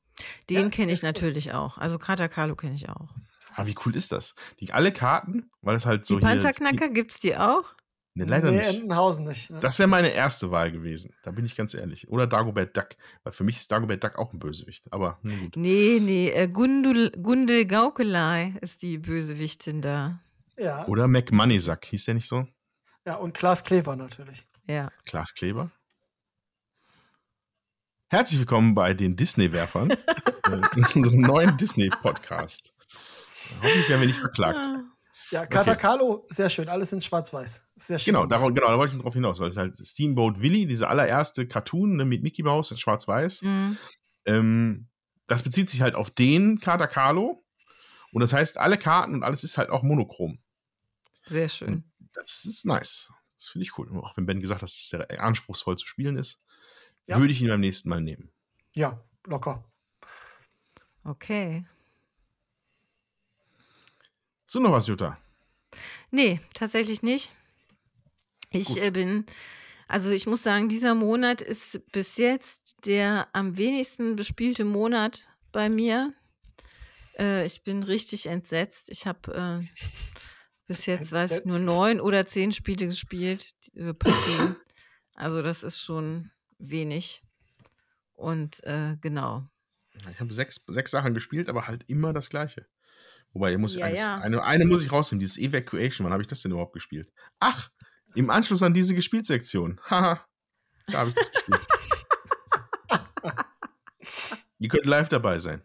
[0.50, 1.54] Den ja, kenne ich natürlich cool.
[1.54, 1.78] auch.
[1.78, 3.10] Also Katakalo kenne ich auch.
[3.58, 4.36] Ah, wie cool ist das?
[4.60, 6.20] Die, alle Karten, weil es halt so.
[6.20, 7.74] Die Panzerknacker gibt es die auch?
[8.14, 8.82] Ne, leider nee, nicht.
[8.82, 9.50] Entenhausen nicht.
[9.50, 9.60] Ne?
[9.62, 11.14] Das wäre meine erste Wahl gewesen.
[11.24, 12.10] Da bin ich ganz ehrlich.
[12.10, 12.90] Oder Dagobert Duck.
[13.24, 14.86] Weil für mich ist Dagobert Duck auch ein Bösewicht.
[14.92, 15.56] Aber na gut.
[15.56, 16.30] Nee, nee.
[16.30, 20.20] Äh, Gundul, Gundel Gaukelei ist die Bösewichtin da.
[20.58, 20.86] Ja.
[20.88, 21.86] Oder McMoneysack.
[21.86, 22.48] Hieß der nicht so?
[23.06, 24.46] Ja, und Klaas Kleber natürlich.
[24.68, 24.92] Ja.
[25.06, 25.72] Klaas Kleber?
[28.10, 29.90] Herzlich willkommen bei den Disney-Werfern.
[30.76, 32.75] in unserem neuen Disney-Podcast.
[33.62, 34.60] Hoffentlich werden wir nicht verklagt.
[34.62, 34.84] Ah.
[35.32, 36.28] Ja, Katakalo, okay.
[36.30, 37.64] sehr schön, alles in schwarz-weiß.
[37.76, 38.14] Sehr schön.
[38.14, 41.48] Genau, darauf, genau, da wollte ich darauf hinaus, weil es halt Steamboat Willy, diese allererste
[41.48, 43.78] Cartoon ne, mit Mickey Mouse in schwarz-weiß, mhm.
[44.26, 44.88] ähm,
[45.28, 47.44] das bezieht sich halt auf den Katakalo.
[48.12, 50.40] Und das heißt, alle Karten und alles ist halt auch monochrom.
[51.26, 51.70] Sehr schön.
[51.70, 51.84] Und
[52.14, 53.12] das ist nice.
[53.38, 53.90] Das finde ich cool.
[53.98, 56.42] Auch wenn Ben gesagt hat, dass das sehr anspruchsvoll zu spielen ist,
[57.08, 57.20] Ja.
[57.20, 58.32] würde ich ihn beim nächsten Mal nehmen.
[58.74, 59.66] Ja, locker.
[61.04, 61.66] Okay.
[64.46, 65.18] So, noch was, Jutta?
[66.12, 67.32] Nee, tatsächlich nicht.
[68.52, 69.26] Ich äh, bin,
[69.88, 75.68] also ich muss sagen, dieser Monat ist bis jetzt der am wenigsten bespielte Monat bei
[75.70, 76.14] mir.
[77.18, 78.90] Äh, ich bin richtig entsetzt.
[78.90, 79.66] Ich habe äh,
[80.68, 81.78] bis jetzt, weiß ich, nur Entsetzt.
[81.78, 84.56] neun oder zehn Spiele gespielt, die- äh, Partien.
[85.16, 87.24] Also das ist schon wenig.
[88.14, 89.48] Und äh, genau.
[90.12, 92.68] Ich habe sechs, sechs Sachen gespielt, aber halt immer das Gleiche.
[93.36, 94.16] Wobei, hier muss ich Ja, eines, ja.
[94.16, 96.06] Eine, eine muss ich rausnehmen, dieses Evacuation.
[96.06, 97.12] Wann habe ich das denn überhaupt gespielt?
[97.40, 97.70] Ach,
[98.16, 99.78] im Anschluss an diese Gespielsektion.
[99.90, 100.26] Haha,
[100.88, 101.68] da habe ich das gespielt.
[104.60, 105.62] Ihr könnt live dabei sein.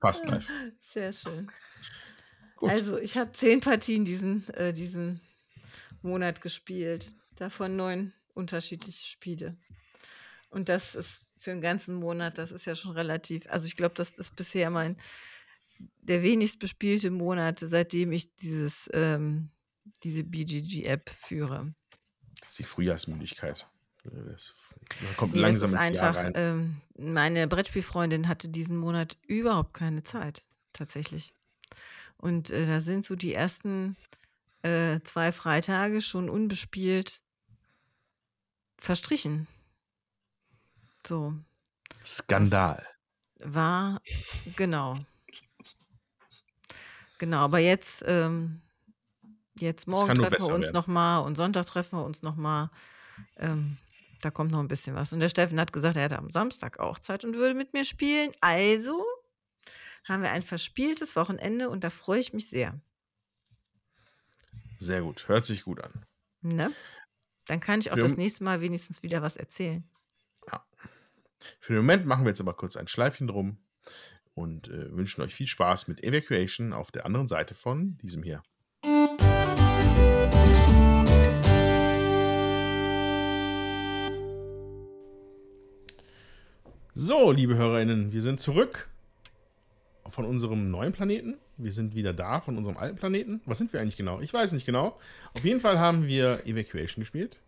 [0.00, 0.50] Passt live.
[0.80, 1.52] Sehr schön.
[2.56, 2.70] Gut.
[2.70, 5.20] Also, ich habe zehn Partien diesen, äh, diesen
[6.02, 7.14] Monat gespielt.
[7.36, 9.56] Davon neun unterschiedliche Spiele.
[10.50, 13.46] Und das ist für einen ganzen Monat, das ist ja schon relativ.
[13.48, 14.96] Also, ich glaube, das ist bisher mein
[16.00, 19.50] der wenigst bespielte Monat, seitdem ich dieses, ähm,
[20.02, 21.74] diese BGG-App führe.
[22.40, 23.68] Das ist die Frühjahrsmüdigkeit.
[24.04, 24.54] Das,
[25.16, 26.32] kommt Nee, das langsam ist ins Jahr einfach, rein.
[26.34, 31.32] ähm, meine Brettspielfreundin hatte diesen Monat überhaupt keine Zeit, tatsächlich.
[32.16, 33.96] Und äh, da sind so die ersten
[34.62, 37.20] äh, zwei Freitage schon unbespielt
[38.78, 39.46] verstrichen.
[41.06, 41.34] So,
[42.04, 42.84] Skandal.
[43.44, 44.00] war,
[44.56, 44.98] genau.
[47.22, 48.62] Genau, aber jetzt, ähm,
[49.54, 52.68] jetzt morgen treffen wir uns nochmal und Sonntag treffen wir uns nochmal.
[53.36, 53.76] Ähm,
[54.22, 55.12] da kommt noch ein bisschen was.
[55.12, 57.84] Und der Steffen hat gesagt, er hätte am Samstag auch Zeit und würde mit mir
[57.84, 58.32] spielen.
[58.40, 59.04] Also
[60.02, 62.80] haben wir ein verspieltes Wochenende und da freue ich mich sehr.
[64.78, 65.28] Sehr gut.
[65.28, 66.04] Hört sich gut an.
[66.40, 66.72] Ne?
[67.46, 69.88] Dann kann ich auch Für- das nächste Mal wenigstens wieder was erzählen.
[71.60, 73.58] Für den Moment machen wir jetzt aber kurz ein Schleifchen drum
[74.34, 78.42] und äh, wünschen euch viel Spaß mit Evacuation auf der anderen Seite von diesem hier.
[86.94, 88.88] So, liebe HörerInnen, wir sind zurück
[90.10, 91.38] von unserem neuen Planeten.
[91.56, 93.40] Wir sind wieder da von unserem alten Planeten.
[93.46, 94.20] Was sind wir eigentlich genau?
[94.20, 94.98] Ich weiß nicht genau.
[95.34, 97.38] Auf jeden Fall haben wir Evacuation gespielt.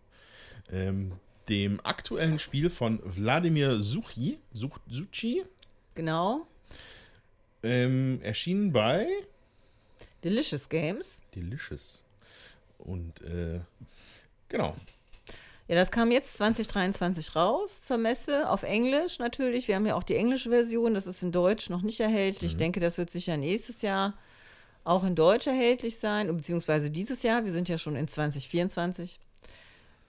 [0.70, 1.12] Ähm,
[1.49, 5.45] dem aktuellen Spiel von Wladimir Suchi, Such, Suchi,
[5.95, 6.47] Genau.
[7.65, 9.07] Ähm, erschienen bei
[10.23, 11.21] Delicious Games.
[11.35, 12.03] Delicious.
[12.79, 13.61] Und äh,
[14.49, 14.75] genau.
[15.67, 19.67] Ja, das kam jetzt 2023 raus zur Messe, auf Englisch natürlich.
[19.67, 22.53] Wir haben ja auch die englische Version, das ist in Deutsch noch nicht erhältlich.
[22.53, 24.15] Ich denke, das wird sicher nächstes Jahr
[24.85, 27.45] auch in Deutsch erhältlich sein, beziehungsweise dieses Jahr.
[27.45, 29.19] Wir sind ja schon in 2024.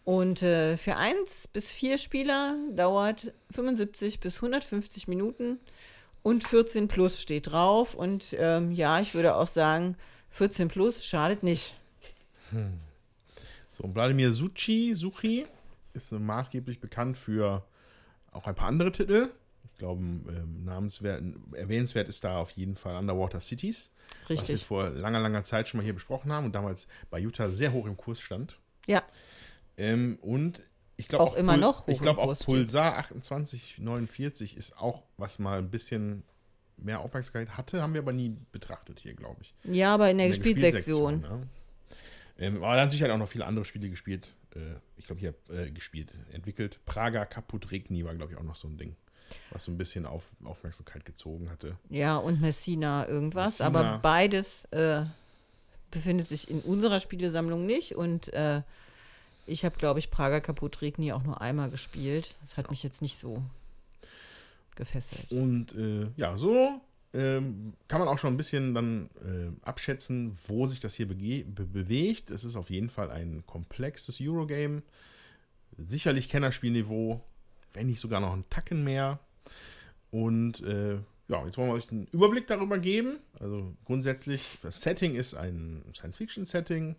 [0.04, 5.60] Und äh, für eins bis vier Spieler dauert 75 bis 150 Minuten
[6.26, 7.94] und 14 plus steht drauf.
[7.94, 9.96] Und ähm, ja, ich würde auch sagen,
[10.32, 11.76] 14 plus schadet nicht.
[13.74, 15.46] So, und Wladimir Suchi, Suchi
[15.94, 17.64] ist äh, maßgeblich bekannt für
[18.32, 19.30] auch ein paar andere Titel.
[19.72, 21.22] Ich glaube, ähm, namenswert,
[21.52, 23.94] erwähnenswert ist da auf jeden Fall Underwater Cities.
[24.22, 24.66] Was wir Richtig.
[24.66, 27.86] vor langer, langer Zeit schon mal hier besprochen haben und damals bei Utah sehr hoch
[27.86, 28.60] im Kurs stand.
[28.88, 29.04] Ja.
[29.78, 30.64] Ähm, und
[30.98, 32.38] ich glaube Auch immer noch hoch Ich glaube auch.
[32.38, 36.24] Pulsar 2849 ist auch, was mal ein bisschen
[36.78, 39.54] mehr Aufmerksamkeit hatte, haben wir aber nie betrachtet hier, glaube ich.
[39.64, 41.24] Ja, aber in der, In der Gespielsektion.
[41.24, 41.40] Ja.
[42.38, 44.34] Ähm, aber natürlich hat auch noch viele andere Spiele gespielt.
[44.56, 44.60] Äh,
[44.98, 46.80] ich glaube, hier äh, gespielt, entwickelt.
[46.86, 48.96] Praga Kaput Regni war, glaube ich, auch noch so ein Ding,
[49.52, 51.78] was so ein bisschen auf, Aufmerksamkeit gezogen hatte.
[51.90, 53.60] Ja, und Messina irgendwas.
[53.60, 53.68] Messina.
[53.68, 55.04] Aber beides äh,
[55.92, 57.96] befindet sich in unserer Spielesammlung nicht.
[57.96, 58.64] Und äh,
[59.46, 62.36] ich habe, glaube ich, Prager Kaput Regni auch nur einmal gespielt.
[62.42, 63.44] Das hat mich jetzt nicht so
[64.76, 65.32] gefesselt.
[65.32, 66.82] Und äh, ja, so
[67.14, 71.46] ähm, kann man auch schon ein bisschen dann äh, abschätzen, wo sich das hier be
[71.46, 72.30] bewegt.
[72.30, 74.84] Es ist auf jeden Fall ein komplexes Eurogame.
[75.78, 77.22] Sicherlich Kennerspielniveau,
[77.74, 79.20] wenn nicht sogar noch einen Tacken mehr.
[80.12, 83.20] Und äh, ja, jetzt wollen wir euch einen Überblick darüber geben.
[83.40, 86.96] Also grundsätzlich, das Setting ist ein Science-Fiction-Setting,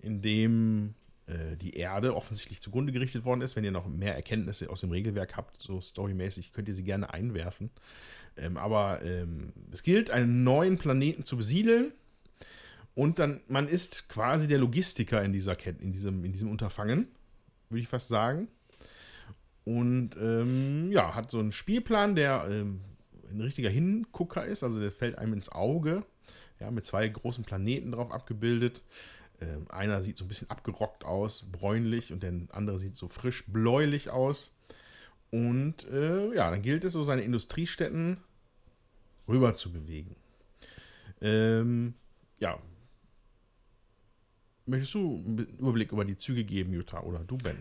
[0.00, 0.94] in dem
[1.60, 3.56] die Erde offensichtlich zugrunde gerichtet worden ist.
[3.56, 7.12] Wenn ihr noch mehr Erkenntnisse aus dem Regelwerk habt, so storymäßig, könnt ihr sie gerne
[7.12, 7.70] einwerfen.
[8.36, 11.92] Ähm, aber ähm, es gilt, einen neuen Planeten zu besiedeln.
[12.94, 17.08] Und dann, man ist quasi der Logistiker in, dieser Kette, in, diesem, in diesem Unterfangen,
[17.68, 18.48] würde ich fast sagen.
[19.64, 22.80] Und ähm, ja, hat so einen Spielplan, der ähm,
[23.30, 24.62] ein richtiger Hingucker ist.
[24.62, 26.04] Also der fällt einem ins Auge.
[26.60, 28.82] Ja, mit zwei großen Planeten drauf abgebildet.
[29.40, 33.44] Ähm, einer sieht so ein bisschen abgerockt aus, bräunlich, und der andere sieht so frisch
[33.46, 34.54] bläulich aus.
[35.30, 38.18] Und äh, ja, dann gilt es so, seine Industriestätten
[39.28, 40.16] rüber zu bewegen.
[41.20, 41.94] Ähm,
[42.38, 42.58] ja.
[44.64, 47.56] Möchtest du einen Überblick über die Züge geben, Jutta, oder du, Ben?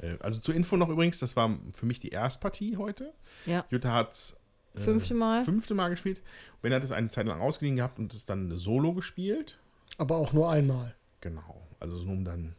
[0.00, 3.12] Äh, also zur Info noch übrigens, das war für mich die Erstpartie heute.
[3.46, 3.64] Ja.
[3.70, 4.36] Jutta hat es
[4.74, 5.44] äh, fünfte Mal.
[5.44, 6.22] Fünfte Mal gespielt.
[6.62, 9.58] Ben hat es eine Zeit lang ausgeliehen gehabt und es dann solo gespielt.
[9.98, 10.94] Aber auch nur einmal.
[11.20, 11.60] Genau.
[11.80, 12.54] Also so um dann,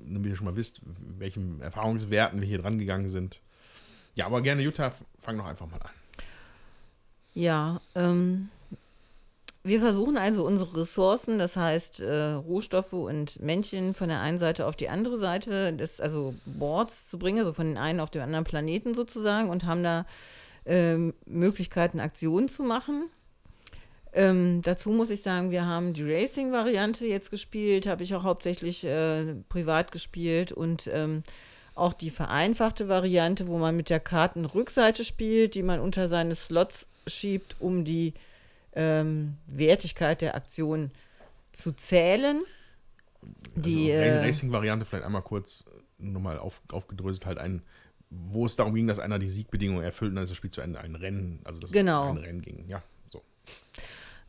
[0.00, 0.80] damit ihr schon mal wisst,
[1.18, 3.40] welchen Erfahrungswerten wir hier dran gegangen sind.
[4.14, 5.90] Ja, aber gerne, Jutta, fang doch einfach mal an.
[7.32, 8.48] Ja, ähm,
[9.62, 14.66] wir versuchen also unsere Ressourcen, das heißt äh, Rohstoffe und Männchen von der einen Seite
[14.66, 18.22] auf die andere Seite des also Boards zu bringen, also von den einen auf den
[18.22, 20.06] anderen Planeten sozusagen und haben da
[20.64, 23.10] äh, Möglichkeiten, Aktionen zu machen.
[24.12, 28.84] Ähm, dazu muss ich sagen, wir haben die Racing-Variante jetzt gespielt, habe ich auch hauptsächlich
[28.84, 31.22] äh, privat gespielt und ähm,
[31.74, 36.86] auch die vereinfachte Variante, wo man mit der Kartenrückseite spielt, die man unter seine Slots
[37.06, 38.14] schiebt, um die
[38.74, 40.90] ähm, Wertigkeit der Aktion
[41.52, 42.42] zu zählen.
[43.54, 47.62] Die also, äh, Racing-Variante vielleicht einmal kurz äh, nochmal auf, aufgedröselt, halt ein,
[48.10, 50.60] wo es darum ging, dass einer die Siegbedingungen erfüllt und dann ist das Spiel zu
[50.60, 52.10] Ende ein Rennen, also dass genau.
[52.10, 52.64] ein Rennen ging.
[52.68, 53.22] Ja, so.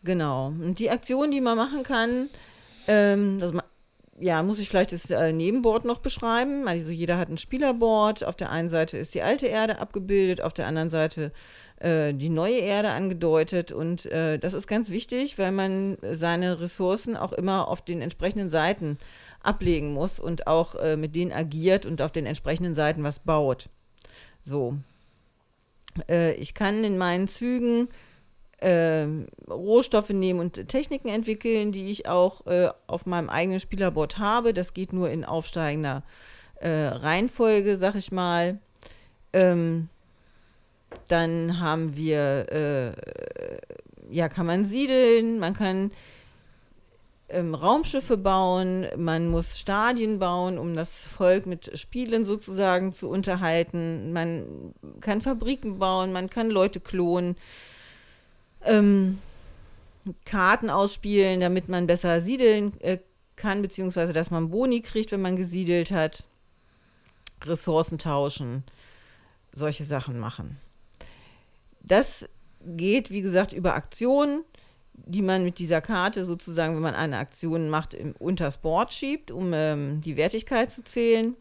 [0.04, 0.48] Genau.
[0.48, 2.30] Und die Aktion, die man machen kann,
[2.88, 3.54] ähm, das
[4.22, 6.68] ja, muss ich vielleicht das äh, Nebenboard noch beschreiben.
[6.68, 8.24] Also jeder hat ein Spielerboard.
[8.24, 11.32] Auf der einen Seite ist die alte Erde abgebildet, auf der anderen Seite
[11.80, 13.72] äh, die neue Erde angedeutet.
[13.72, 18.50] Und äh, das ist ganz wichtig, weil man seine Ressourcen auch immer auf den entsprechenden
[18.50, 19.00] Seiten
[19.42, 23.70] ablegen muss und auch äh, mit denen agiert und auf den entsprechenden Seiten was baut.
[24.44, 24.78] So.
[26.08, 27.90] Äh, ich kann in meinen Zügen
[28.62, 29.08] äh,
[29.50, 34.54] Rohstoffe nehmen und Techniken entwickeln, die ich auch äh, auf meinem eigenen Spielerboard habe.
[34.54, 36.04] Das geht nur in aufsteigender
[36.56, 38.60] äh, Reihenfolge, sag ich mal.
[39.34, 39.90] Ähm,
[41.08, 42.92] dann haben wir, äh,
[44.12, 45.92] ja, kann man siedeln, man kann
[47.30, 54.14] ähm, Raumschiffe bauen, man muss Stadien bauen, um das Volk mit Spielen sozusagen zu unterhalten.
[54.14, 57.36] Man kann Fabriken bauen, man kann Leute klonen
[58.66, 59.20] ähm,
[60.26, 63.00] Karten ausspielen, damit man besser siedeln äh,
[63.36, 66.24] kann, beziehungsweise dass man Boni kriegt, wenn man gesiedelt hat.
[67.44, 68.64] Ressourcen tauschen,
[69.52, 70.58] solche Sachen machen.
[71.82, 72.30] Das
[72.64, 74.44] geht, wie gesagt, über Aktionen,
[74.94, 79.32] die man mit dieser Karte sozusagen, wenn man eine Aktion macht, im, unters Board schiebt,
[79.32, 81.36] um ähm, die Wertigkeit zu zählen.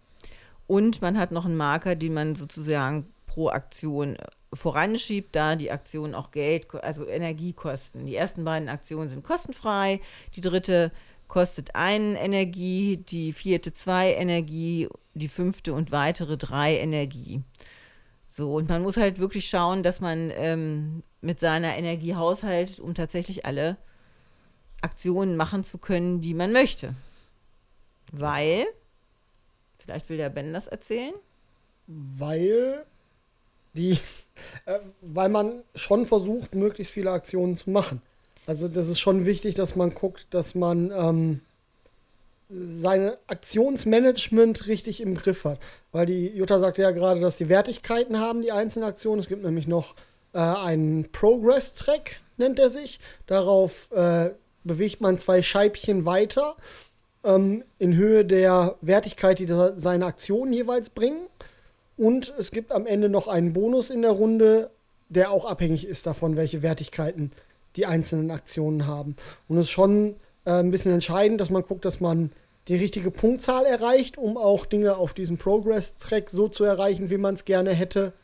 [0.67, 4.17] Und man hat noch einen Marker, den man sozusagen pro Aktion
[4.53, 8.05] voranschiebt, da die Aktionen auch Geld, also Energie kosten.
[8.05, 10.01] Die ersten beiden Aktionen sind kostenfrei,
[10.35, 10.91] die dritte
[11.29, 17.45] kostet einen Energie, die vierte zwei Energie, die fünfte und weitere drei Energie.
[18.27, 22.95] So, und man muss halt wirklich schauen, dass man ähm, mit seiner Energie haushaltet, um
[22.95, 23.77] tatsächlich alle
[24.83, 26.97] Aktionen machen zu können, die man möchte.
[28.11, 28.67] Weil,
[29.79, 31.15] vielleicht will der Ben das erzählen.
[31.87, 32.85] Weil
[33.75, 33.99] die,
[34.67, 38.03] äh, weil man schon versucht, möglichst viele Aktionen zu machen.
[38.47, 41.41] Also das ist schon wichtig, dass man guckt, dass man ähm,
[42.49, 45.59] sein Aktionsmanagement richtig im Griff hat.
[45.93, 49.21] Weil die Jutta sagte ja gerade, dass die Wertigkeiten haben, die einzelnen Aktionen.
[49.21, 49.95] Es gibt nämlich noch
[50.33, 52.99] äh, einen Progress-Track, nennt er sich.
[53.27, 54.31] Darauf äh,
[54.65, 56.57] bewegt man zwei Scheibchen weiter
[57.25, 59.47] ähm, in Höhe der Wertigkeit, die
[59.77, 61.21] seine Aktionen jeweils bringen.
[62.01, 64.71] Und es gibt am Ende noch einen Bonus in der Runde,
[65.11, 67.31] der auch abhängig ist davon, welche Wertigkeiten
[67.77, 69.17] die einzelnen Aktionen haben.
[69.49, 70.15] Und es ist schon
[70.47, 72.33] äh, ein bisschen entscheidend, dass man guckt, dass man
[72.69, 77.35] die richtige Punktzahl erreicht, um auch Dinge auf diesem Progress-Track so zu erreichen, wie man
[77.35, 78.15] es gerne hätte.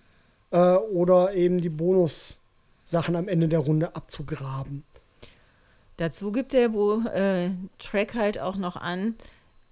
[0.53, 4.85] Äh, oder eben die Bonus-Sachen am Ende der Runde abzugraben.
[5.99, 6.71] Dazu gibt der
[7.15, 9.17] äh, Track halt auch noch an,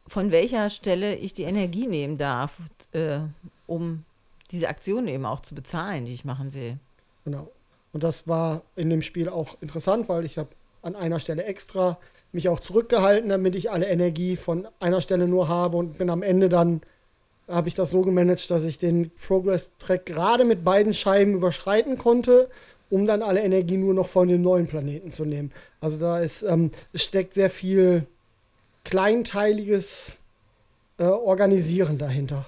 [0.07, 2.59] von welcher Stelle ich die Energie nehmen darf,
[2.93, 3.21] äh,
[3.67, 4.05] um
[4.51, 6.79] diese Aktion eben auch zu bezahlen, die ich machen will.
[7.25, 7.51] Genau.
[7.93, 10.51] Und das war in dem Spiel auch interessant, weil ich habe
[10.83, 11.99] an einer Stelle extra
[12.33, 16.23] mich auch zurückgehalten, damit ich alle Energie von einer Stelle nur habe und bin am
[16.23, 16.83] Ende dann
[17.49, 22.49] habe ich das so gemanagt, dass ich den Progress-Track gerade mit beiden Scheiben überschreiten konnte,
[22.91, 25.53] um dann alle Energie nur noch von dem neuen Planeten zu nehmen.
[25.81, 28.07] Also da ist, ähm, steckt sehr viel
[28.85, 30.19] kleinteiliges
[30.99, 32.47] äh, Organisieren dahinter.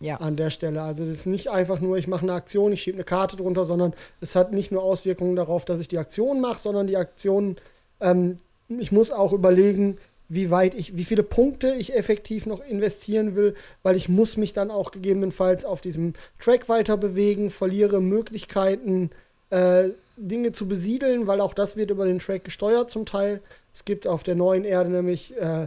[0.00, 0.16] Ja.
[0.16, 0.82] an der Stelle.
[0.82, 3.66] Also es ist nicht einfach nur, ich mache eine Aktion, ich schiebe eine Karte drunter,
[3.66, 7.56] sondern es hat nicht nur Auswirkungen darauf, dass ich die Aktion mache, sondern die Aktion,
[8.00, 8.38] ähm,
[8.68, 9.98] ich muss auch überlegen,
[10.30, 14.52] wie weit ich, wie viele Punkte ich effektiv noch investieren will, weil ich muss mich
[14.52, 19.10] dann auch gegebenenfalls auf diesem Track weiter bewegen, verliere Möglichkeiten,
[19.50, 23.42] äh, Dinge zu besiedeln, weil auch das wird über den Track gesteuert zum Teil.
[23.74, 25.66] Es gibt auf der neuen Erde nämlich äh,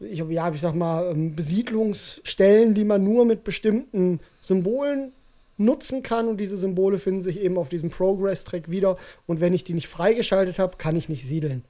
[0.00, 5.12] ich, ja, ich sag mal, ähm, Besiedlungsstellen, die man nur mit bestimmten Symbolen
[5.58, 9.64] nutzen kann und diese Symbole finden sich eben auf diesem Progress-Track wieder und wenn ich
[9.64, 11.64] die nicht freigeschaltet habe, kann ich nicht siedeln.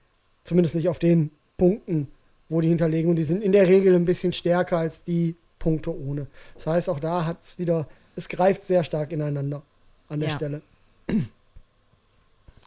[0.45, 2.09] Zumindest nicht auf den Punkten,
[2.49, 5.97] wo die hinterlegen und die sind in der Regel ein bisschen stärker als die Punkte
[5.97, 6.27] ohne.
[6.55, 9.63] Das heißt, auch da hat es wieder, es greift sehr stark ineinander
[10.09, 10.35] an der Ja.
[10.35, 10.63] Stelle.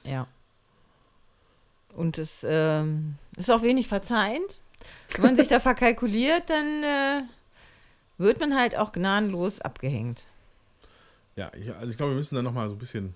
[0.03, 0.27] Ja.
[1.95, 4.61] Und es ähm, ist auch wenig verzeihend.
[5.15, 7.21] Wenn man sich da verkalkuliert, dann äh,
[8.17, 10.27] wird man halt auch gnadenlos abgehängt.
[11.35, 13.15] Ja, ich, also ich glaube, wir müssen da nochmal so ein bisschen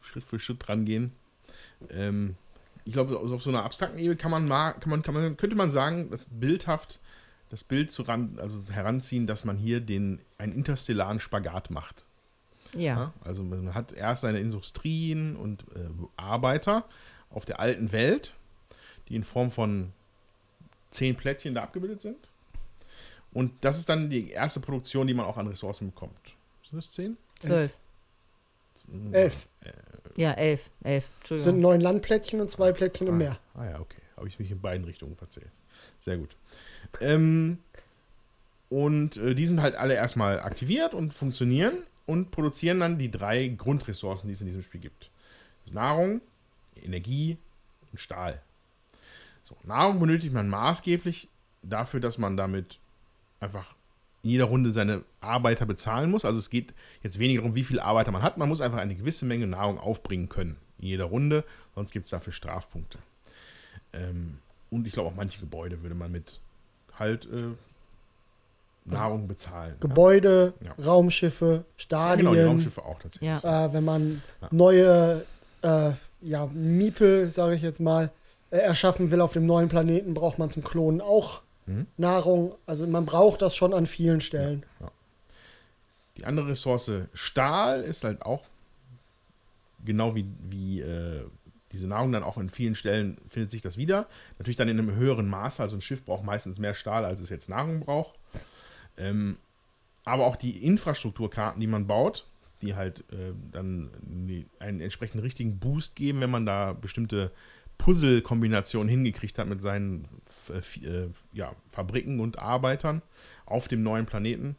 [0.00, 1.12] Schritt für Schritt dran gehen.
[1.90, 2.36] Ähm,
[2.84, 5.56] ich glaube, auf so einer abstrakten Ebene kann man mal, kann man, kann man, könnte
[5.56, 7.00] man sagen, dass bildhaft
[7.50, 12.04] das Bild zu ran, also heranziehen, dass man hier den, einen interstellaren Spagat macht.
[12.74, 12.80] Ja.
[12.80, 13.12] Ja?
[13.22, 16.84] Also man hat erst seine Industrien und äh, Arbeiter
[17.30, 18.34] auf der alten Welt,
[19.08, 19.92] die in Form von
[20.90, 22.16] zehn Plättchen da abgebildet sind.
[23.32, 26.18] Und das ist dann die erste Produktion, die man auch an Ressourcen bekommt.
[26.68, 27.16] Sind das zehn?
[27.40, 27.78] Zwölf.
[29.12, 29.46] Elf.
[30.16, 30.70] Ja, elf.
[30.82, 31.10] Elf.
[31.22, 31.60] Es sind Entschuldigung.
[31.60, 33.38] neun Landplättchen und zwei Plättchen im Meer.
[33.54, 34.00] Ah ja, okay.
[34.16, 35.50] Habe ich mich in beiden Richtungen verzählt.
[36.00, 36.34] Sehr gut.
[37.00, 37.58] Ähm,
[38.70, 43.48] und äh, die sind halt alle erstmal aktiviert und funktionieren und produzieren dann die drei
[43.48, 45.10] Grundressourcen, die es in diesem Spiel gibt.
[45.66, 46.20] Nahrung,
[46.82, 47.36] Energie
[47.92, 48.40] und Stahl.
[49.48, 51.26] So, Nahrung benötigt man maßgeblich
[51.62, 52.78] dafür, dass man damit
[53.40, 53.74] einfach
[54.22, 56.26] in jeder Runde seine Arbeiter bezahlen muss.
[56.26, 58.36] Also es geht jetzt weniger darum, wie viele Arbeiter man hat.
[58.36, 61.44] Man muss einfach eine gewisse Menge Nahrung aufbringen können in jeder Runde,
[61.74, 62.98] sonst gibt es dafür Strafpunkte.
[63.94, 64.38] Ähm,
[64.70, 66.40] und ich glaube auch manche Gebäude würde man mit
[66.98, 67.54] halt äh,
[68.84, 69.72] Nahrung bezahlen.
[69.72, 69.80] ja.
[69.80, 70.72] Gebäude, Ja.
[70.84, 72.18] Raumschiffe, Ja, Stadien.
[72.26, 73.42] genau, die Raumschiffe auch tatsächlich.
[73.42, 73.64] Ja.
[73.66, 74.48] äh, wenn man Ja.
[74.50, 75.24] neue
[75.62, 78.10] äh, ja, Miepel, sage ich jetzt mal, äh,
[78.50, 81.86] erschaffen will auf dem neuen Planeten, braucht man zum Klonen auch Mhm.
[81.96, 82.54] Nahrung.
[82.66, 84.64] Also man braucht das schon an vielen Stellen.
[86.16, 88.44] Die andere Ressource Stahl ist halt auch
[89.84, 91.24] genau wie, wie äh,
[91.72, 94.06] diese Nahrung dann auch in vielen Stellen findet sich das wieder.
[94.38, 95.62] Natürlich dann in einem höheren Maße.
[95.62, 98.18] Also ein Schiff braucht meistens mehr Stahl, als es jetzt Nahrung braucht.
[98.96, 99.36] Ähm,
[100.04, 102.26] aber auch die Infrastrukturkarten, die man baut,
[102.62, 103.90] die halt äh, dann
[104.58, 107.30] einen entsprechenden richtigen Boost geben, wenn man da bestimmte
[107.78, 110.06] Puzzle-Kombinationen hingekriegt hat mit seinen
[110.50, 113.02] äh, äh, ja, Fabriken und Arbeitern
[113.46, 114.56] auf dem neuen Planeten.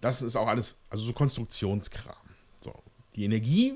[0.00, 2.14] Das ist auch alles, also so Konstruktionskram.
[2.60, 2.74] So.
[3.14, 3.74] Die Energie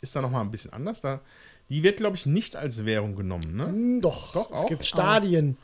[0.00, 1.00] ist da nochmal ein bisschen anders.
[1.00, 1.20] Da,
[1.68, 3.56] die wird, glaube ich, nicht als Währung genommen.
[3.56, 3.66] Ne?
[3.66, 4.68] Hm, Doch, Doch, es auch?
[4.68, 5.56] gibt Stadien,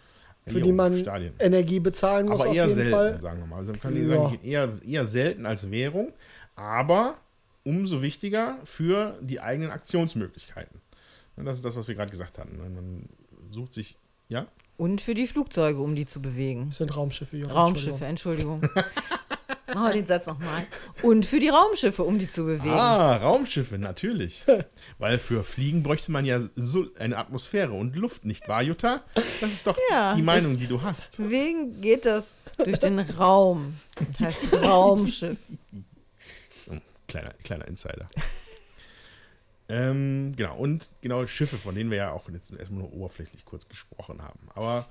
[0.46, 1.34] für die man Stadien.
[1.38, 3.20] Energie bezahlen muss Aber eher selten, Fall.
[3.20, 3.56] sagen wir mal.
[3.56, 4.08] Also man kann Ja.
[4.08, 6.12] sagen, eher, eher selten als Währung,
[6.56, 7.16] aber
[7.64, 10.80] umso wichtiger für die eigenen Aktionsmöglichkeiten.
[11.36, 12.56] Und das ist das, was wir gerade gesagt hatten.
[12.58, 13.08] Man
[13.50, 13.96] sucht sich,
[14.28, 14.46] ja?
[14.76, 16.66] Und für die Flugzeuge, um die zu bewegen.
[16.68, 17.36] Das sind Raumschiffe.
[17.36, 18.62] Ja, Raumschiffe, Entschuldigung.
[19.74, 20.66] Machen wir den Satz nochmal.
[21.02, 22.74] Und für die Raumschiffe, um die zu bewegen.
[22.74, 24.44] Ah, Raumschiffe, natürlich.
[24.98, 29.02] Weil für Fliegen bräuchte man ja so eine Atmosphäre und Luft, nicht wahr, Jutta?
[29.40, 31.18] Das ist doch Ja, die Meinung, die du hast.
[31.18, 33.78] Deswegen geht das durch den Raum.
[34.18, 35.38] Das heißt Raumschiff.
[36.70, 36.76] Oh,
[37.08, 38.08] kleiner, kleiner Insider.
[39.72, 43.66] Ähm, genau, und genau Schiffe, von denen wir ja auch jetzt erstmal nur oberflächlich kurz
[43.66, 44.40] gesprochen haben.
[44.54, 44.86] Aber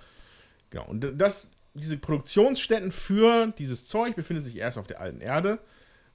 [0.71, 5.59] genau, und das, diese Produktionsstätten für dieses Zeug befindet sich erst auf der alten Erde,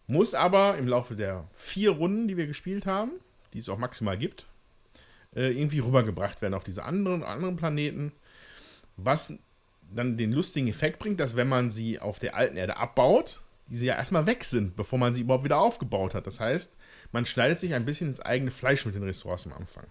[0.09, 3.13] muss aber im Laufe der vier Runden, die wir gespielt haben,
[3.53, 4.47] die es auch maximal gibt,
[5.37, 8.11] äh, irgendwie rübergebracht werden auf diese anderen, anderen Planeten.
[8.97, 9.33] Was
[9.95, 13.87] dann den lustigen Effekt bringt, dass wenn man sie auf der alten Erde abbaut, diese
[13.87, 16.27] ja erstmal weg sind, bevor man sie überhaupt wieder aufgebaut hat.
[16.27, 16.77] Das heißt,
[17.13, 19.87] man schneidet sich ein bisschen ins eigene Fleisch mit den Ressourcen am Anfang.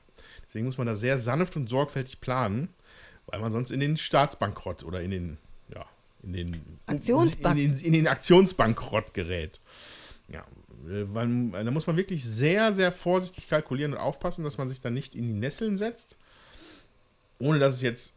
[0.47, 2.69] Deswegen muss man da sehr sanft und sorgfältig planen,
[3.25, 5.37] weil man sonst in den Staatsbankrott oder in den,
[5.73, 5.85] ja,
[6.23, 9.59] in den, Aktionsbank- in den, in den Aktionsbankrott gerät.
[10.29, 10.41] Ja,
[10.87, 14.81] äh, weil, da muss man wirklich sehr, sehr vorsichtig kalkulieren und aufpassen, dass man sich
[14.81, 16.17] da nicht in die Nesseln setzt,
[17.39, 18.15] ohne dass es jetzt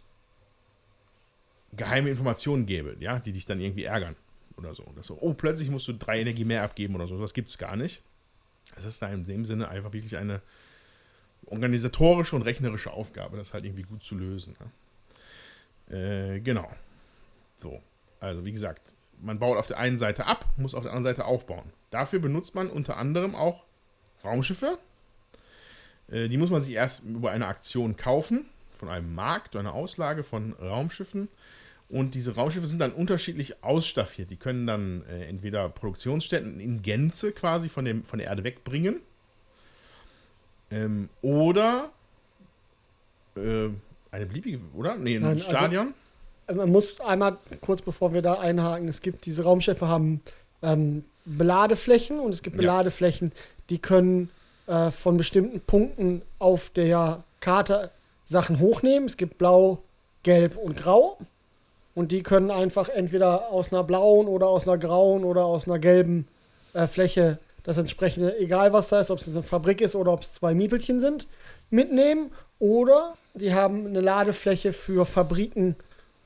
[1.72, 4.16] geheime Informationen gäbe, ja, die dich dann irgendwie ärgern
[4.59, 4.84] oder so.
[4.94, 7.20] Dass so, oh, plötzlich musst du drei Energie mehr abgeben oder so.
[7.20, 8.02] Das gibt es gar nicht.
[8.76, 10.42] Es ist da in dem Sinne einfach wirklich eine
[11.46, 14.56] organisatorische und rechnerische Aufgabe, das halt irgendwie gut zu lösen.
[15.88, 15.96] Ja.
[15.96, 16.70] Äh, genau.
[17.56, 17.80] So.
[18.20, 21.24] Also, wie gesagt, man baut auf der einen Seite ab, muss auf der anderen Seite
[21.24, 21.72] aufbauen.
[21.90, 23.64] Dafür benutzt man unter anderem auch
[24.24, 24.78] Raumschiffe.
[26.09, 30.22] Äh, die muss man sich erst über eine Aktion kaufen, von einem Markt einer Auslage
[30.22, 31.28] von Raumschiffen.
[31.91, 34.30] Und diese Raumschiffe sind dann unterschiedlich ausstaffiert.
[34.30, 39.01] Die können dann äh, entweder Produktionsstätten in Gänze quasi von, dem, von der Erde wegbringen.
[40.70, 41.91] Ähm, oder
[43.36, 43.68] äh,
[44.11, 44.97] eine beliebige, oder?
[44.97, 45.95] Nee, ein Nein, also- Stadion.
[46.55, 50.22] Man muss einmal kurz bevor wir da einhaken, es gibt diese Raumschiffe haben
[50.62, 52.61] ähm, Beladeflächen und es gibt Ja.
[52.62, 53.32] Beladeflächen,
[53.68, 54.30] die können
[54.66, 57.91] äh, von bestimmten Punkten auf der Karte
[58.24, 59.07] Sachen hochnehmen.
[59.07, 59.82] Es gibt blau,
[60.22, 61.18] gelb und grau.
[61.99, 65.80] Und die können einfach entweder aus einer blauen oder aus einer grauen oder aus einer
[65.80, 66.28] gelben
[66.72, 70.22] äh, Fläche das entsprechende, egal was da ist, ob es eine Fabrik ist oder ob
[70.22, 71.26] es zwei Miepelchen sind,
[71.70, 72.30] mitnehmen.
[72.61, 75.74] Oder die haben eine Ladefläche für Fabriken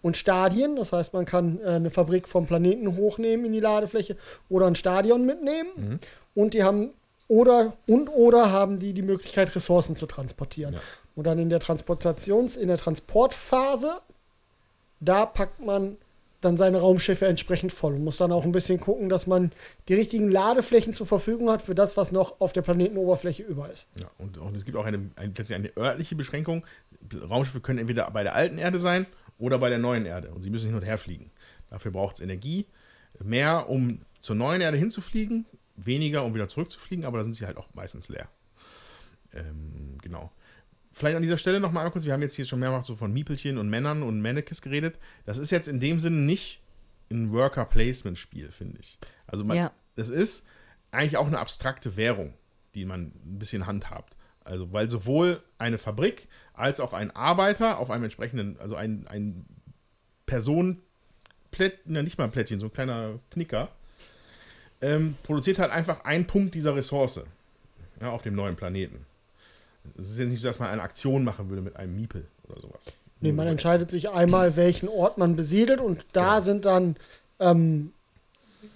[0.03, 0.77] und Stadien.
[0.77, 4.19] Das heißt, man kann äh, eine Fabrik vom Planeten hochnehmen in die Ladefläche
[4.51, 6.01] oder ein Stadion mitnehmen.
[6.35, 6.91] Und die haben
[7.29, 10.75] oder und oder haben die die Möglichkeit, Ressourcen zu transportieren.
[10.75, 10.81] Ja.
[11.17, 14.03] Und dann in der Transportations-, in der Transportphase,
[15.03, 15.97] da packt man
[16.41, 19.53] dann seine Raumschiffe entsprechend voll und muss dann auch ein bisschen gucken, dass man
[19.89, 23.89] die richtigen Ladeflächen zur Verfügung hat für das, was noch auf der Planetenoberfläche über ist.
[24.01, 26.65] Ja, und, und es gibt auch eine, eine, eine örtliche Beschränkung.
[27.29, 29.07] Raumschiffe können entweder bei der alten Erde sein
[29.39, 30.33] oder bei der neuen Erde.
[30.33, 31.31] Und sie müssen hin und her fliegen.
[31.71, 32.67] Dafür braucht es Energie.
[33.23, 35.47] Mehr, um zur neuen Erde hinzufliegen,
[35.77, 38.29] weniger, um wieder zurückzufliegen, aber da sind sie halt auch meistens leer.
[39.33, 40.31] Ähm, genau.
[40.93, 43.13] Vielleicht an dieser Stelle noch mal kurz, wir haben jetzt hier schon mehrfach so von
[43.13, 44.97] Miepelchen und Männern und Mannequins geredet.
[45.25, 46.61] Das ist jetzt in dem Sinne nicht
[47.11, 48.99] ein Worker-Placement-Spiel, finde ich.
[49.27, 49.73] Also man, Ja.
[49.97, 50.47] das ist
[50.91, 52.35] eigentlich auch eine abstrakte Währung,
[52.75, 54.15] die man ein bisschen handhabt.
[54.45, 59.47] Also, weil sowohl eine Fabrik als auch ein Arbeiter auf einem entsprechenden, also ein, ein
[60.27, 63.69] Personenplättchen, ja nicht mal ein Plättchen, so ein kleiner Knicker,
[64.81, 67.21] ähm, produziert halt einfach einen Punkt dieser Ressource
[68.01, 69.07] ja, auf dem neuen Planeten.
[69.99, 72.61] Es ist jetzt nicht so, dass man eine Aktion machen würde mit einem Miepel oder
[72.61, 72.85] sowas.
[73.21, 76.41] Nee, man entscheidet sich einmal, welchen Ort man besiedelt und da Genau.
[76.41, 76.97] sind dann
[77.39, 77.93] ähm,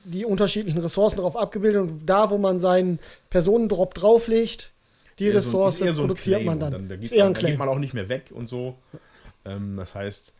[0.05, 2.99] die unterschiedlichen Ressourcen drauf abgebildet und da, wo man seinen
[3.31, 4.71] Personendrop drauflegt,
[5.19, 6.73] die Eher so ein- Ressource so ein produziert Claim man dann.
[6.73, 8.77] dann da, ist eher auch, ein da geht man auch nicht mehr weg und so.
[9.45, 10.33] Ähm, das heißt,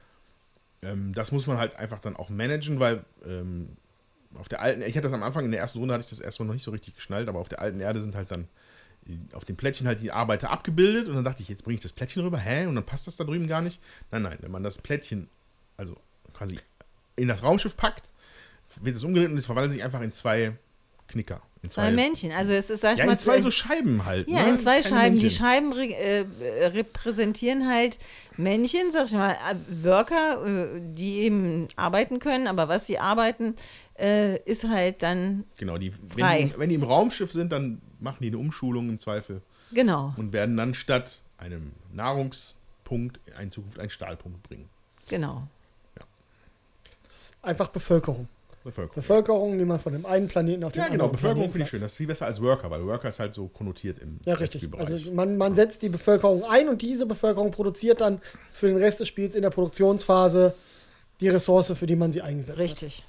[0.83, 3.71] ähm, das muss man halt einfach dann auch managen, weil ähm,
[4.35, 6.21] auf der alten, ich hatte das am Anfang in der ersten Runde hatte ich das
[6.21, 8.47] erstmal noch nicht so richtig geschnallt, aber auf der alten Erde sind halt dann
[9.33, 11.93] auf dem Plättchen halt die Arbeiter abgebildet und dann dachte ich, jetzt bringe ich das
[11.93, 12.67] Plättchen rüber, hä?
[12.67, 13.81] Und dann passt das da drüben gar nicht.
[14.11, 15.29] Nein, nein, wenn man das Plättchen
[15.77, 15.97] also
[16.33, 16.59] quasi
[17.17, 18.11] in das Raumschiff packt,
[18.83, 20.53] wird es umgedreht und es verwandelt sich einfach in zwei
[21.09, 21.41] Knicker.
[21.63, 22.33] In Zwei Männchen.
[22.33, 24.29] Also es ist, sag ich Ja, mal, in zwei so Scheiben halt.
[24.29, 24.51] Ja, ne?
[24.51, 25.17] in zwei Keine Scheiben.
[25.17, 25.39] Die Männchen.
[25.39, 27.99] Scheiben re äh, äh, repräsentieren halt
[28.37, 33.55] Männchen, sag ich mal, äh, Worker, äh, die eben arbeiten können, aber was sie arbeiten,
[33.99, 36.41] äh, ist halt dann, Genau, die, Frei.
[36.41, 39.43] wenn, die, wenn die im Raumschiff sind, dann machen die eine Umschulung im Zweifel
[39.73, 44.69] genau, und werden dann statt einem Nahrungspunkt in Zukunft einen Stahlpunkt bringen.
[45.09, 45.49] genau.
[47.07, 48.29] Das ist einfach Bevölkerung.
[48.65, 48.95] Bevölkerung.
[48.97, 51.65] Bevölkerung, die man von dem einen Planeten auf den Ja, genau, anderen Bevölkerung Planeten finde
[51.65, 51.81] ich schön.
[51.81, 54.69] Das ist viel besser als Worker, weil Worker ist halt so konnotiert im Ja, richtig.
[54.77, 58.21] Also man, man setzt die Bevölkerung ein und diese Bevölkerung produziert dann
[58.51, 60.55] für den Rest des Spiels in der Produktionsphase
[61.21, 62.65] die Ressource, für die man sie eingesetzt hat.
[62.65, 63.05] Richtig.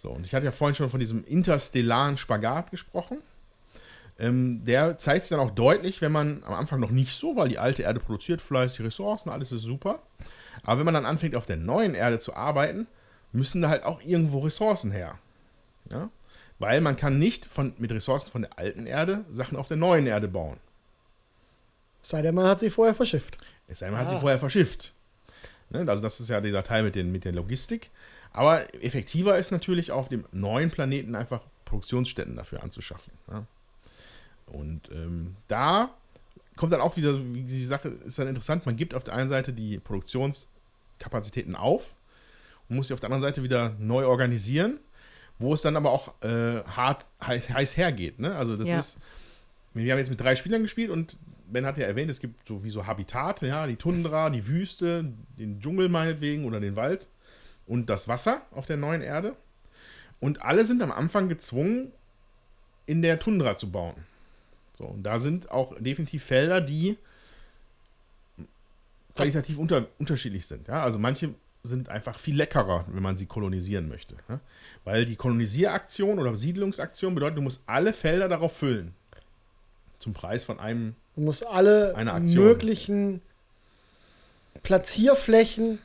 [0.00, 3.18] So, und ich hatte ja vorhin schon von diesem interstellaren Spagat gesprochen.
[4.18, 7.48] Ähm, der zeigt sich dann auch deutlich, wenn man am Anfang noch nicht so, weil
[7.48, 10.02] die alte Erde produziert fleißig Ressourcen, alles ist super.
[10.64, 12.88] Aber wenn man dann anfängt, auf der neuen Erde zu arbeiten,
[13.32, 15.18] müssen da halt auch irgendwo Ressourcen her.
[15.92, 16.10] Ja?
[16.58, 20.06] Weil man kann nicht von, mit Ressourcen von der alten Erde Sachen auf der neuen
[20.06, 20.56] Erde bauen.
[22.02, 23.38] Es sei denn, man hat sie vorher verschifft.
[23.68, 24.14] Es sei denn, man hat Ah.
[24.16, 24.94] sie vorher verschifft.
[25.70, 25.84] Ne?
[25.86, 27.90] Also das ist ja dieser Teil mit, den, mit der Logistik.
[28.32, 33.12] Aber effektiver ist natürlich auf dem neuen Planeten einfach Produktionsstätten dafür anzuschaffen.
[33.30, 33.44] Ja?
[34.48, 35.90] Und ähm, da
[36.56, 39.28] kommt dann auch wieder, wie die Sache ist dann interessant, man gibt auf der einen
[39.28, 41.94] Seite die Produktionskapazitäten auf
[42.68, 44.78] und muss sie auf der anderen Seite wieder neu organisieren,
[45.38, 48.18] wo es dann aber auch äh, hart heiß, heiß hergeht.
[48.18, 48.34] Ne?
[48.34, 48.78] Also das Ja.
[48.78, 48.98] ist,
[49.74, 52.62] wir haben jetzt mit drei Spielern gespielt und Ben hat ja erwähnt, es gibt so
[52.64, 55.04] wie so Habitate, ja, die Tundra, die Wüste,
[55.38, 57.08] den Dschungel meinetwegen oder den Wald
[57.66, 59.34] und das Wasser auf der neuen Erde.
[60.20, 61.92] Und alle sind am Anfang gezwungen,
[62.86, 63.94] in der Tundra zu bauen.
[64.78, 66.96] So, und da sind auch definitiv Felder, die
[69.16, 70.68] qualitativ unter, unterschiedlich sind.
[70.68, 70.84] Ja?
[70.84, 74.14] Also manche sind einfach viel leckerer, wenn man sie kolonisieren möchte.
[74.28, 74.38] Ja?
[74.84, 78.94] Weil die Kolonisieraktion oder Siedlungsaktion bedeutet, du musst alle Felder darauf füllen.
[79.98, 83.20] Zum Preis von einem Du musst alle möglichen
[84.62, 85.80] Platzierflächen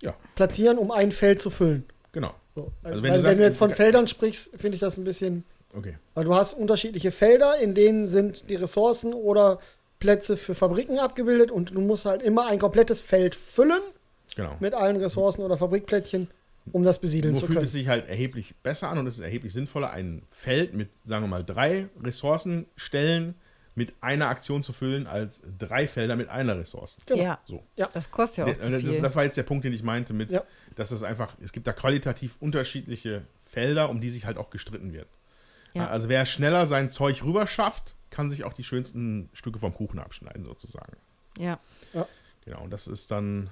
[0.00, 0.16] Ja.
[0.34, 1.84] platzieren, um ein Feld zu füllen.
[2.10, 2.34] Genau.
[2.56, 2.72] So.
[2.82, 3.76] Also wenn wenn, du wenn sagst, du jetzt von okay.
[3.76, 5.44] Feldern sprichst, finde ich das ein bisschen.
[5.74, 5.98] Okay.
[6.14, 9.58] Weil du hast unterschiedliche Felder, in denen sind die Ressourcen oder
[9.98, 13.80] Plätze für Fabriken abgebildet und du musst halt immer ein komplettes Feld füllen
[14.36, 14.56] Genau.
[14.60, 16.28] mit allen Ressourcen oder Fabrikplättchen,
[16.72, 17.66] um das besiedeln Nur zu fühlt können.
[17.66, 21.24] es sich halt erheblich besser an und es ist erheblich sinnvoller, ein Feld mit, sagen
[21.24, 23.34] wir mal, drei Ressourcenstellen
[23.74, 26.96] mit einer Aktion zu füllen, als drei Felder mit einer Ressource.
[27.04, 27.22] Genau.
[27.22, 27.62] Ja, So.
[27.92, 29.00] das kostet ja auch Der- zu das, viel.
[29.02, 30.42] das war jetzt der Punkt, den ich meinte mit, Ja.
[30.76, 34.94] dass es einfach, es gibt da qualitativ unterschiedliche Felder, um die sich halt auch gestritten
[34.94, 35.06] wird.
[35.76, 35.88] Ja.
[35.88, 39.98] Also wer schneller sein Zeug rüber schafft, kann sich auch die schönsten Stücke vom Kuchen
[39.98, 40.96] abschneiden, sozusagen.
[41.92, 42.06] ja.
[42.44, 43.50] Genau, und das ist dann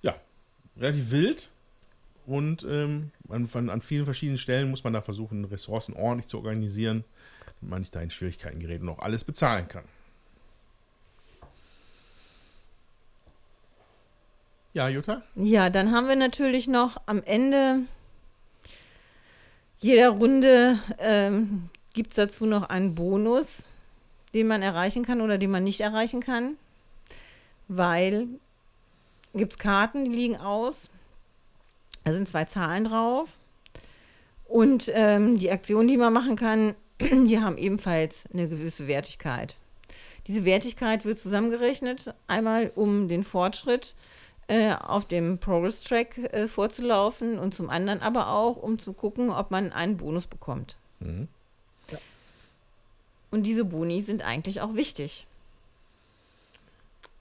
[0.00, 0.14] ja
[0.76, 1.50] relativ wild.
[2.26, 6.38] Und ähm, an, an, an vielen verschiedenen Stellen muss man da versuchen, Ressourcen ordentlich zu
[6.38, 7.04] organisieren,
[7.60, 9.84] damit man nicht da in Schwierigkeiten gerät und auch alles bezahlen kann.
[14.72, 15.22] Ja, Jutta?
[15.34, 17.80] Ja, dann haben wir natürlich noch am Ende
[19.80, 23.64] jeder Runde ähm, gibt es dazu noch einen Bonus,
[24.34, 26.56] den man erreichen kann oder den man nicht erreichen kann,
[27.68, 28.28] weil
[29.34, 30.90] gibt es Karten, die liegen aus.
[32.04, 33.38] Da sind zwei Zahlen drauf.
[34.46, 39.56] Und ähm, die Aktionen, die man machen kann, die haben ebenfalls eine gewisse Wertigkeit.
[40.26, 43.94] Diese Wertigkeit wird zusammengerechnet, einmal um den Fortschritt
[44.50, 49.52] äh, auf dem Progress-Track äh, vorzulaufen und zum anderen aber auch, um zu gucken, ob
[49.52, 50.76] man einen Bonus bekommt.
[50.98, 51.28] Mhm.
[53.30, 55.24] Und diese Boni sind eigentlich auch wichtig.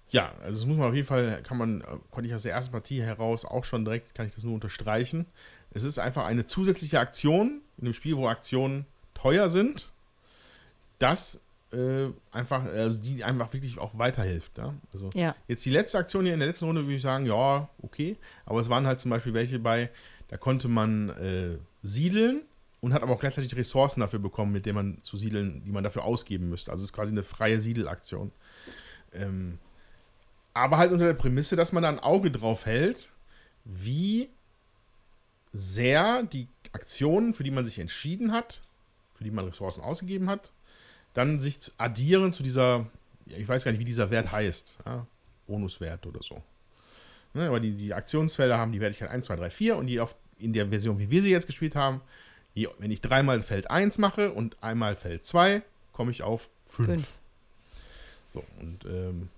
[0.09, 2.53] Ja, also das muss man auf jeden Fall, kann man, äh, konnte ich aus der
[2.53, 5.27] ersten Partie heraus auch schon direkt, kann ich das nur unterstreichen.
[5.69, 9.91] Es ist einfach eine zusätzliche Aktion in einem Spiel, wo Aktionen teuer sind,
[10.97, 11.41] das
[11.71, 14.57] äh, einfach, also die einfach wirklich auch weiterhilft.
[14.57, 14.73] Ja?
[14.91, 15.35] Also Ja.
[15.47, 18.59] jetzt die letzte Aktion hier in der letzten Runde würde ich sagen, ja, okay, aber
[18.59, 19.89] es waren halt zum Beispiel welche bei,
[20.29, 22.41] da konnte man äh, siedeln
[22.81, 25.83] und hat aber auch gleichzeitig Ressourcen dafür bekommen, mit denen man zu siedeln, die man
[25.83, 26.71] dafür ausgeben müsste.
[26.71, 28.31] Also es ist quasi eine freie Siedelaktion.
[29.13, 29.59] Ähm,
[30.53, 33.11] aber halt unter der Prämisse, dass man da ein Auge drauf hält,
[33.65, 34.29] wie
[35.53, 38.61] sehr die Aktionen, für die man sich entschieden hat,
[39.13, 40.51] für die man Ressourcen ausgegeben hat,
[41.13, 42.87] dann sich zu addieren zu dieser,
[43.25, 45.05] ja, ich weiß gar nicht, wie dieser Wert heißt, ja,
[45.47, 46.41] Bonuswert oder so.
[47.33, 50.15] Ne, aber die, die Aktionsfelder haben die Wertigkeit 1, 2, 3, 4 und die auf,
[50.39, 52.01] in der Version, wie wir sie jetzt gespielt haben,
[52.53, 56.87] je, wenn ich dreimal Feld 1 mache und einmal Feld 2, komme ich auf 5.
[56.87, 57.19] Fünf.
[58.29, 59.29] So, und ähm,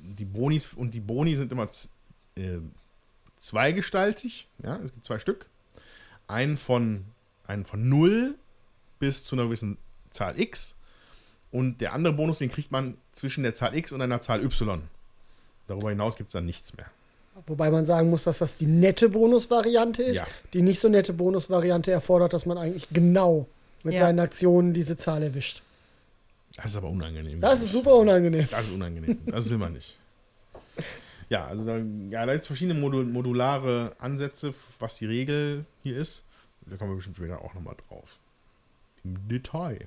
[0.00, 1.68] die Bonis und die Boni sind immer
[2.36, 2.58] äh,
[3.36, 4.48] zweigestaltig.
[4.62, 5.46] Ja, es gibt zwei Stück.
[6.26, 7.04] Einen von,
[7.46, 8.34] einen von 0
[8.98, 9.78] bis zu einer gewissen
[10.10, 10.76] Zahl x.
[11.50, 14.82] Und der andere Bonus, den kriegt man zwischen der Zahl x und einer Zahl y.
[15.66, 16.86] Darüber hinaus gibt es dann nichts mehr.
[17.46, 20.16] Wobei man sagen muss, dass das die nette Bonusvariante ist.
[20.18, 20.26] Ja.
[20.52, 23.46] Die nicht so nette Bonusvariante erfordert, dass man eigentlich genau
[23.84, 24.00] mit Ja.
[24.00, 25.62] seinen Aktionen diese Zahl erwischt.
[26.56, 27.40] Das ist aber unangenehm.
[27.40, 28.48] Das ist super unangenehm.
[28.50, 29.18] Das ist unangenehm.
[29.26, 29.96] Das will man nicht.
[31.28, 35.96] Ja, also da, ja, da gibt es verschiedene Modul modulare Ansätze, was die Regel hier
[35.96, 36.24] ist.
[36.66, 38.18] Da kommen wir bestimmt später auch nochmal drauf.
[39.04, 39.86] Im Detail.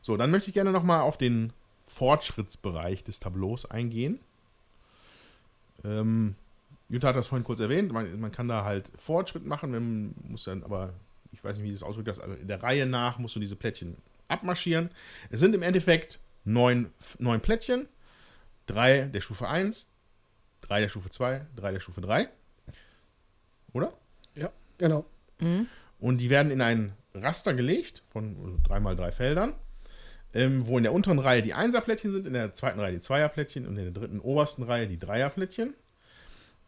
[0.00, 1.52] So, dann möchte ich gerne nochmal auf den
[1.86, 4.20] Fortschrittsbereich des Tableaus eingehen.
[5.84, 6.34] Ähm,
[6.88, 7.92] Jutta hat das vorhin kurz erwähnt.
[7.92, 10.92] Man, man kann da halt Fortschritt machen, man muss dann aber,
[11.32, 13.56] ich weiß nicht, wie das ausdrückt, das, aber in der Reihe nach musst du diese
[13.56, 13.96] Plättchen
[14.28, 14.90] abmarschieren.
[15.30, 17.88] Es sind im Endeffekt neun, neun Plättchen.
[18.66, 19.90] Drei der Stufe 1,
[20.60, 22.28] drei der Stufe 2, drei der Stufe 3.
[23.72, 23.92] Oder?
[24.76, 25.06] Genau.
[26.00, 29.54] Und die werden in ein Raster gelegt von drei mal drei Feldern,
[30.34, 33.66] ähm, wo in der unteren Reihe die Einserplättchen sind, in der zweiten Reihe die Zweierplättchen
[33.66, 35.74] und in der dritten obersten Reihe die Dreierplättchen.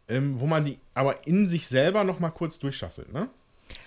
[0.07, 3.13] Ähm, wo man die aber in sich selber noch mal kurz durchschaffelt.
[3.13, 3.29] Ne?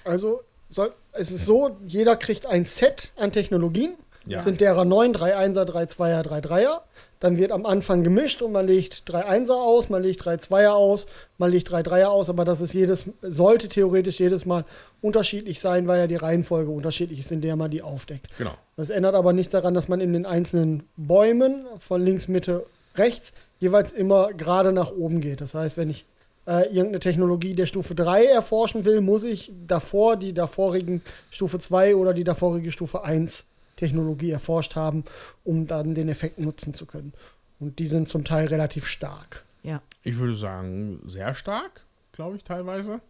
[0.04, 3.94] Also soll, es ist so, jeder kriegt ein Set an Technologien.
[4.26, 4.40] Ja.
[4.40, 6.82] Sind derer 9, 3 Einser, 3 Zweier, 3 Dreier.
[7.20, 10.74] Dann wird am Anfang gemischt und man legt 3 Einser aus, man legt 3 Zweier
[10.74, 11.06] aus,
[11.38, 14.64] man legt 3 Dreier aus, aber das ist jedes, sollte theoretisch jedes Mal
[15.00, 18.28] unterschiedlich sein, weil ja die Reihenfolge unterschiedlich ist, in der man die aufdeckt.
[18.38, 18.54] Genau.
[18.76, 23.32] Das ändert aber nichts daran, dass man in den einzelnen Bäumen von links, Mitte, rechts
[23.58, 25.40] jeweils immer gerade nach oben geht.
[25.40, 26.06] Das heißt, wenn ich
[26.46, 31.96] äh, irgendeine Technologie der Stufe 3 erforschen will, muss ich davor die davorigen Stufe 2
[31.96, 33.46] oder die davorige Stufe 1
[33.76, 35.04] Technologie erforscht haben,
[35.44, 37.12] um dann den Effekt nutzen zu können.
[37.60, 39.44] Und die sind zum Teil relativ stark.
[39.62, 39.82] Ja.
[40.02, 41.82] Ich würde sagen, sehr stark,
[42.12, 43.00] glaube ich, teilweise.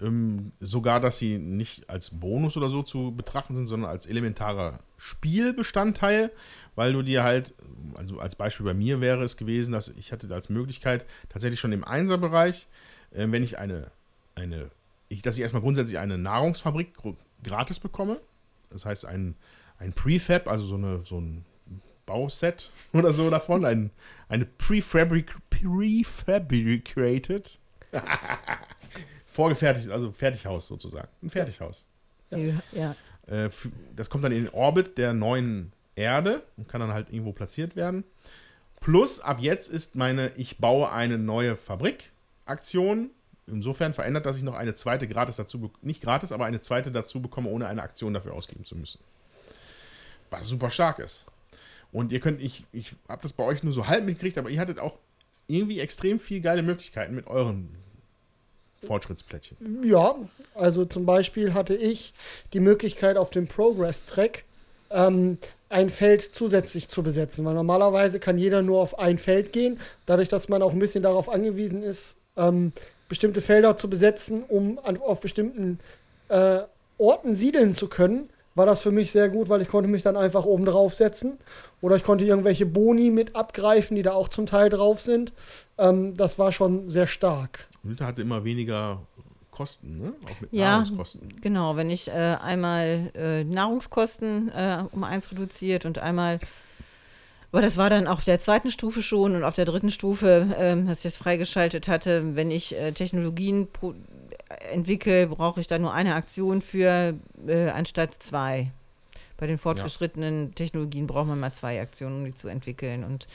[0.00, 4.78] Ähm, sogar, dass sie nicht als Bonus oder so zu betrachten sind, sondern als elementarer
[4.96, 6.30] Spielbestandteil,
[6.76, 7.54] weil du dir halt,
[7.94, 11.72] also als Beispiel bei mir wäre es gewesen, dass ich hatte als Möglichkeit tatsächlich schon
[11.72, 12.68] im Einserbereich,
[13.10, 13.90] äh, wenn ich eine,
[14.34, 14.70] eine
[15.08, 16.92] ich, dass ich erstmal grundsätzlich eine Nahrungsfabrik
[17.42, 18.20] gratis bekomme.
[18.70, 19.34] Das heißt, ein,
[19.78, 21.44] ein Prefab, also so, eine, so ein
[22.06, 23.90] Bauset oder so davon, ein,
[24.28, 27.58] eine Prefabric, Prefabricated,
[29.26, 31.08] vorgefertigt, also Fertighaus sozusagen.
[31.22, 31.84] Ein Fertighaus.
[32.30, 32.60] Ja.
[32.72, 32.96] ja.
[33.26, 33.50] Äh,
[33.94, 37.76] das kommt dann in den Orbit der neuen Erde und kann dann halt irgendwo platziert
[37.76, 38.04] werden.
[38.80, 43.10] Plus, ab jetzt ist meine Ich baue eine neue Fabrik-Aktion.
[43.46, 47.20] Insofern verändert, dass ich noch eine zweite gratis dazu, nicht gratis, aber eine zweite dazu
[47.20, 49.00] bekomme, ohne eine Aktion dafür ausgeben zu müssen.
[50.30, 51.26] Was super stark ist.
[51.92, 54.60] Und ihr könnt, ich, ich habe das bei euch nur so halb mitgekriegt, aber ihr
[54.60, 54.94] hattet auch
[55.46, 57.70] irgendwie extrem viel geile Möglichkeiten mit euren
[58.86, 59.82] Fortschrittsplättchen.
[59.82, 60.14] Ja,
[60.54, 62.12] also zum Beispiel hatte ich
[62.52, 64.44] die Möglichkeit auf dem Progress-Track
[64.90, 65.38] ähm,
[65.68, 69.80] ein Feld zusätzlich zu besetzen, weil normalerweise kann jeder nur auf ein Feld gehen.
[70.06, 72.72] Dadurch, dass man auch ein bisschen darauf angewiesen ist, ähm,
[73.08, 75.80] bestimmte Felder zu besetzen, um an, auf bestimmten
[76.28, 76.60] äh,
[76.98, 80.16] Orten siedeln zu können, war das für mich sehr gut, weil ich konnte mich dann
[80.16, 81.38] einfach oben drauf setzen
[81.80, 85.32] oder ich konnte irgendwelche Boni mit abgreifen, die da auch zum Teil drauf sind.
[85.78, 87.68] Ähm, das war schon sehr stark.
[87.82, 89.00] Luther hatte immer weniger
[89.50, 90.12] Kosten, ne?
[90.24, 91.40] Auch mit ja, Nahrungskosten.
[91.40, 96.38] Genau, wenn ich äh, einmal äh, Nahrungskosten äh, um eins reduziert und einmal,
[97.50, 100.86] aber das war dann auf der zweiten Stufe schon und auf der dritten Stufe, ähm,
[100.88, 103.66] als ich das freigeschaltet hatte, wenn ich äh, Technologien
[104.70, 107.14] entwickle, brauche ich da nur eine Aktion für
[107.46, 108.70] äh, anstatt zwei.
[109.36, 110.52] Bei den fortgeschrittenen ja.
[110.54, 113.28] Technologien braucht man mal zwei Aktionen, um die zu entwickeln und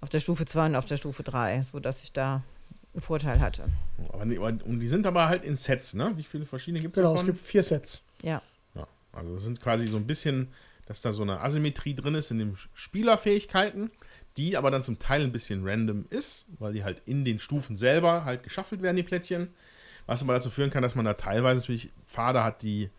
[0.00, 2.42] auf der Stufe 2 und auf der Stufe 3, sodass ich da
[2.92, 3.64] einen Vorteil hatte.
[4.12, 6.12] Aber, und die sind aber halt in Sets, ne?
[6.16, 7.28] Wie viele verschiedene gibt es Genau, davon?
[7.28, 8.02] es gibt vier Sets.
[8.22, 8.42] Ja.
[8.74, 8.86] ja.
[9.12, 10.48] Also das sind quasi so ein bisschen,
[10.86, 13.90] dass da so eine Asymmetrie drin ist in den Spielerfähigkeiten,
[14.36, 17.76] die aber dann zum Teil ein bisschen random ist, weil die halt in den Stufen
[17.76, 19.48] selber halt geschaffelt werden, die Plättchen.
[20.06, 22.90] Was aber dazu führen kann, dass man da teilweise natürlich Pfade hat, die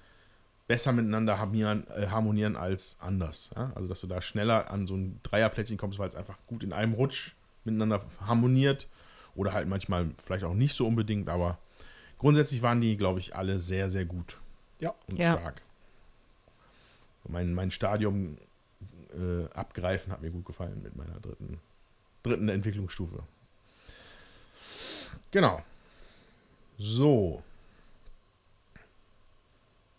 [0.67, 3.49] besser miteinander harmonieren, äh, harmonieren als anders.
[3.55, 3.71] Ja?
[3.75, 6.73] Also, dass du da schneller an so ein Dreierplättchen kommst, weil es einfach gut in
[6.73, 8.89] einem Rutsch miteinander harmoniert
[9.35, 11.57] oder halt manchmal vielleicht auch nicht so unbedingt, aber
[12.17, 14.37] grundsätzlich waren die, glaube ich, alle sehr, sehr gut.
[14.79, 14.93] Ja.
[15.07, 15.33] Und ja.
[15.33, 15.61] stark.
[17.29, 18.37] Mein, mein Stadium
[19.13, 21.59] äh, abgreifen hat mir gut gefallen mit meiner dritten,
[22.23, 23.23] dritten Entwicklungsstufe.
[25.31, 25.61] Genau.
[26.77, 27.43] So.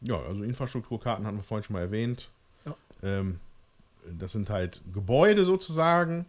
[0.01, 2.31] Ja, also Infrastrukturkarten hatten wir vorhin schon mal erwähnt.
[2.65, 2.77] Ja.
[3.03, 3.41] Ähm,
[4.19, 6.27] das sind halt Gebäude sozusagen,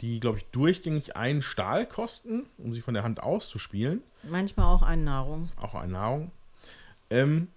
[0.00, 4.02] die, glaube ich, durchgängig einen Stahl kosten, um sie von der Hand auszuspielen.
[4.22, 5.48] Manchmal auch eine Nahrung.
[5.56, 6.30] Auch eine Nahrung.
[7.10, 7.48] Ähm,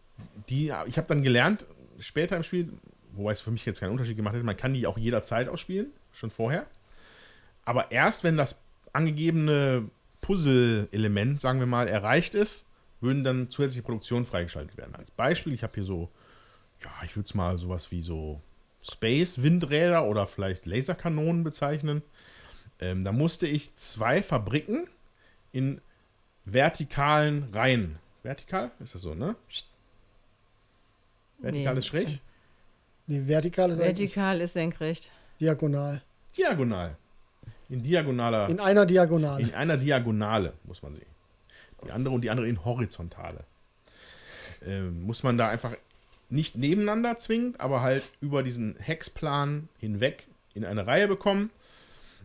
[0.49, 1.65] die, ich habe dann gelernt,
[1.99, 2.73] später im Spiel,
[3.13, 5.91] wobei es für mich jetzt keinen Unterschied gemacht hätte, man kann die auch jederzeit ausspielen,
[6.13, 6.65] schon vorher.
[7.65, 8.59] Aber erst wenn das
[8.93, 9.89] angegebene
[10.27, 12.67] Puzzle-Element, sagen wir mal, erreicht ist,
[12.99, 14.93] würden dann zusätzliche Produktionen freigeschaltet werden.
[14.93, 16.09] Als Beispiel, ich habe hier so,
[16.83, 18.41] ja, ich würde es mal sowas wie so
[18.81, 22.01] Space-Windräder oder vielleicht Laserkanonen bezeichnen.
[22.81, 24.89] Ähm, da musste ich zwei Fabriken
[25.53, 25.79] in
[26.43, 27.97] vertikalen Reihen.
[28.21, 28.71] Vertikal?
[28.81, 29.37] Ist das so, ne?
[31.39, 31.79] Vertikal nee.
[31.79, 32.19] ist schräg?
[33.05, 35.09] Nee, vertikal ist Vertikal ist senkrecht.
[35.39, 36.01] Diagonal.
[36.35, 36.97] Diagonal.
[37.69, 38.49] In diagonaler.
[38.49, 39.43] In einer Diagonale.
[39.43, 41.05] In einer Diagonale muss man sehen.
[41.83, 43.43] Die andere und die andere in horizontale.
[44.65, 45.73] Ähm, muss man da einfach
[46.29, 51.51] nicht nebeneinander zwingend, aber halt über diesen Hexplan hinweg in eine Reihe bekommen.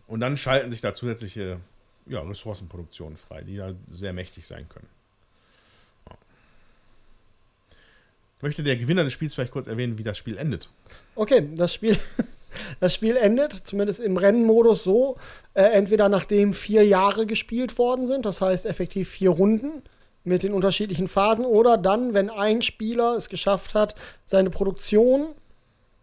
[0.07, 1.59] Und dann schalten sich da zusätzliche
[2.05, 4.87] ja, Ressourcenproduktionen frei, die da sehr mächtig sein können.
[6.09, 6.17] Ja.
[8.41, 10.69] Möchte der Gewinner des Spiels vielleicht kurz erwähnen, wie das Spiel endet?
[11.15, 11.97] Okay, das Spiel,
[12.79, 15.17] das Spiel endet, zumindest im Rennenmodus, so,
[15.53, 19.83] äh, entweder nachdem vier Jahre gespielt worden sind, das heißt effektiv vier Runden
[20.23, 25.27] mit den unterschiedlichen Phasen, oder dann, wenn ein Spieler es geschafft hat, seine Produktion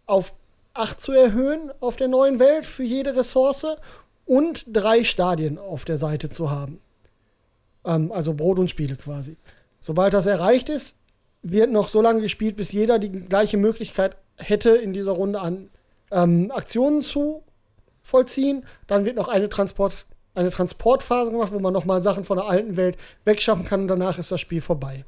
[0.05, 0.33] auf
[0.73, 3.65] 8 zu erhöhen auf der neuen Welt für jede Ressource
[4.25, 6.79] und drei Stadien auf der Seite zu haben.
[7.85, 9.37] Ähm, also Brot und Spiele quasi.
[9.79, 10.99] Sobald das erreicht ist,
[11.41, 15.69] wird noch so lange gespielt, bis jeder die gleiche Möglichkeit hätte, in dieser Runde an
[16.11, 17.43] ähm, Aktionen zu
[18.01, 18.65] vollziehen.
[18.87, 22.77] Dann wird noch eine, Transport, eine Transportphase gemacht, wo man nochmal Sachen von der alten
[22.77, 25.05] Welt wegschaffen kann und danach ist das Spiel vorbei.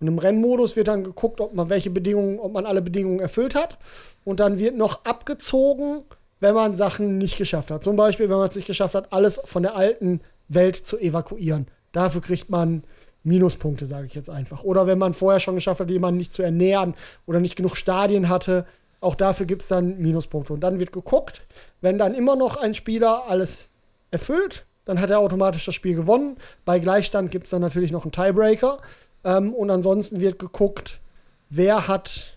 [0.00, 3.54] Und im Rennmodus wird dann geguckt, ob man welche Bedingungen, ob man alle Bedingungen erfüllt
[3.54, 3.78] hat.
[4.24, 6.02] Und dann wird noch abgezogen,
[6.40, 7.82] wenn man Sachen nicht geschafft hat.
[7.82, 11.68] Zum Beispiel, wenn man es nicht geschafft hat, alles von der alten Welt zu evakuieren.
[11.92, 12.82] Dafür kriegt man
[13.22, 14.64] Minuspunkte, sage ich jetzt einfach.
[14.64, 16.94] Oder wenn man vorher schon geschafft hat, jemanden nicht zu ernähren
[17.24, 18.66] oder nicht genug Stadien hatte,
[19.00, 20.52] auch dafür gibt es dann Minuspunkte.
[20.52, 21.42] Und dann wird geguckt,
[21.80, 23.68] wenn dann immer noch ein Spieler alles
[24.10, 26.36] erfüllt, dann hat er automatisch das Spiel gewonnen.
[26.64, 28.78] Bei Gleichstand gibt es dann natürlich noch einen Tiebreaker.
[29.24, 31.00] Ähm, und ansonsten wird geguckt,
[31.48, 32.36] wer hat,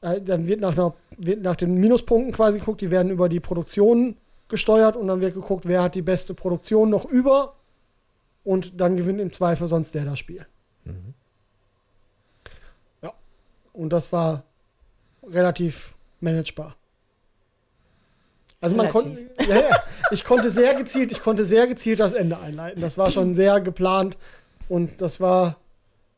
[0.00, 3.40] äh, dann wird nach, einer, wird nach den Minuspunkten quasi geguckt, die werden über die
[3.40, 4.16] Produktion
[4.48, 7.54] gesteuert und dann wird geguckt, wer hat die beste Produktion noch über
[8.42, 10.46] und dann gewinnt im Zweifel sonst der das Spiel.
[10.84, 11.14] Mhm.
[13.02, 13.12] Ja.
[13.72, 14.44] Und das war
[15.30, 16.76] relativ managebar.
[18.60, 19.76] Also man konnte, ja, ja,
[20.10, 22.80] ich konnte sehr gezielt, ich konnte sehr gezielt das Ende einleiten.
[22.80, 24.16] Das war schon sehr geplant
[24.68, 25.58] und das war,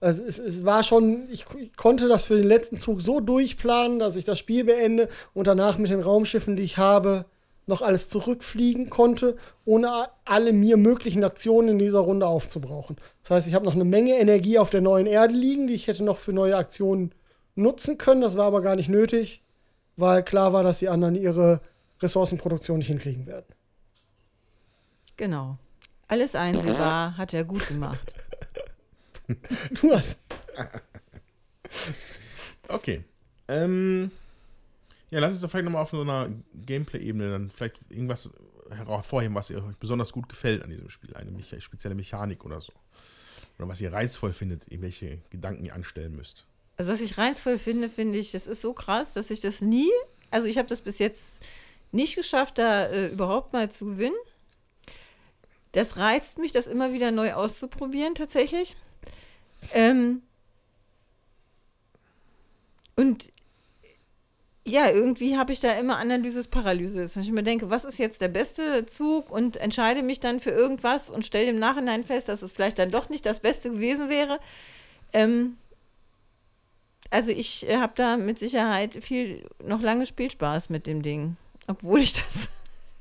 [0.01, 3.99] also es, es war schon, ich, ich konnte das für den letzten Zug so durchplanen,
[3.99, 7.25] dass ich das Spiel beende und danach mit den Raumschiffen, die ich habe,
[7.67, 12.97] noch alles zurückfliegen konnte, ohne alle mir möglichen Aktionen in dieser Runde aufzubrauchen.
[13.23, 15.89] Das heißt, ich habe noch eine Menge Energie auf der neuen Erde liegen, die ich
[15.89, 17.13] hätte noch für neue Aktionen
[17.57, 18.21] nutzen können.
[18.21, 19.43] Das war aber gar nicht nötig,
[19.97, 21.61] weil klar war, dass die anderen ihre
[22.01, 23.47] Ressourcenproduktion nicht hinkriegen werden.
[25.17, 25.59] Genau.
[26.09, 28.15] Alles einsehbar, hat er gut gemacht.
[29.81, 30.23] Du hast.
[32.69, 33.05] Okay.
[33.49, 34.11] Ähm,
[35.11, 38.31] ja, lass uns doch vielleicht nochmal auf so einer Gameplay-Ebene dann vielleicht irgendwas
[38.71, 41.15] hervorheben, was ihr euch besonders gut gefällt an diesem Spiel.
[41.15, 42.73] Eine spezielle Mechanik oder so.
[43.59, 46.47] Oder was ihr reizvoll findet, irgendwelche Gedanken ihr anstellen müsst.
[46.77, 49.91] Also was ich reizvoll finde, finde ich, das ist so krass, dass ich das nie,
[50.31, 51.43] also ich habe das bis jetzt
[51.93, 54.17] nicht geschafft, da äh, überhaupt mal zu gewinnen.
[55.73, 58.77] Das reizt mich, das immer wieder neu auszuprobieren, tatsächlich.
[59.73, 60.23] Ähm
[62.95, 63.31] und
[64.67, 67.15] ja, irgendwie habe ich da immer Analysis Paralysis.
[67.15, 70.51] Wenn ich mir denke, was ist jetzt der beste Zug und entscheide mich dann für
[70.51, 74.09] irgendwas und stelle im Nachhinein fest, dass es vielleicht dann doch nicht das Beste gewesen
[74.09, 74.41] wäre.
[75.13, 75.57] Ähm,
[77.17, 81.37] also ich äh, habe da mit Sicherheit viel, noch lange Spielspaß mit dem Ding.
[81.67, 82.51] Obwohl ich das,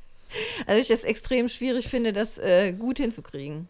[0.67, 3.67] also ich das extrem schwierig finde, das äh, gut hinzukriegen.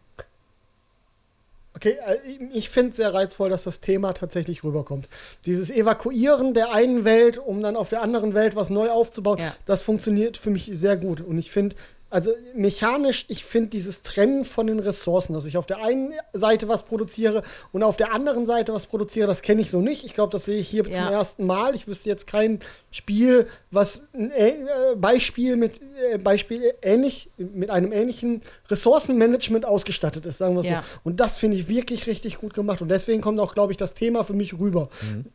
[1.75, 2.17] Okay, äh,
[2.53, 5.09] ich finde es sehr reizvoll, dass das Thema tatsächlich rüberkommt.
[5.45, 9.53] Dieses Evakuieren der einen Welt, um dann auf der anderen Welt was neu aufzubauen, Ja.
[9.65, 11.21] das funktioniert für mich sehr gut.
[11.21, 11.75] Und ich finde,
[12.09, 16.67] also mechanisch, ich finde dieses Trennen von den Ressourcen, dass ich auf der einen Seite
[16.67, 17.41] was produziere
[17.73, 20.05] und auf der anderen Seite was produziere, das kenne ich so nicht.
[20.05, 21.09] Ich glaube, das sehe ich hier zum Ja.
[21.11, 21.75] ersten Mal.
[21.75, 22.59] Ich wüsste jetzt kein
[22.91, 24.53] Spiel, was ein äh,
[24.95, 30.81] Beispiel mit äh, Beispiel ähnlich mit einem ähnlichen Ressourcenmanagement ausgestattet ist, sagen wir Ja.
[30.81, 30.99] so.
[31.03, 32.81] Und das finde ich wirklich richtig gut gemacht.
[32.81, 34.89] Und deswegen kommt auch, glaube ich, das Thema für mich rüber.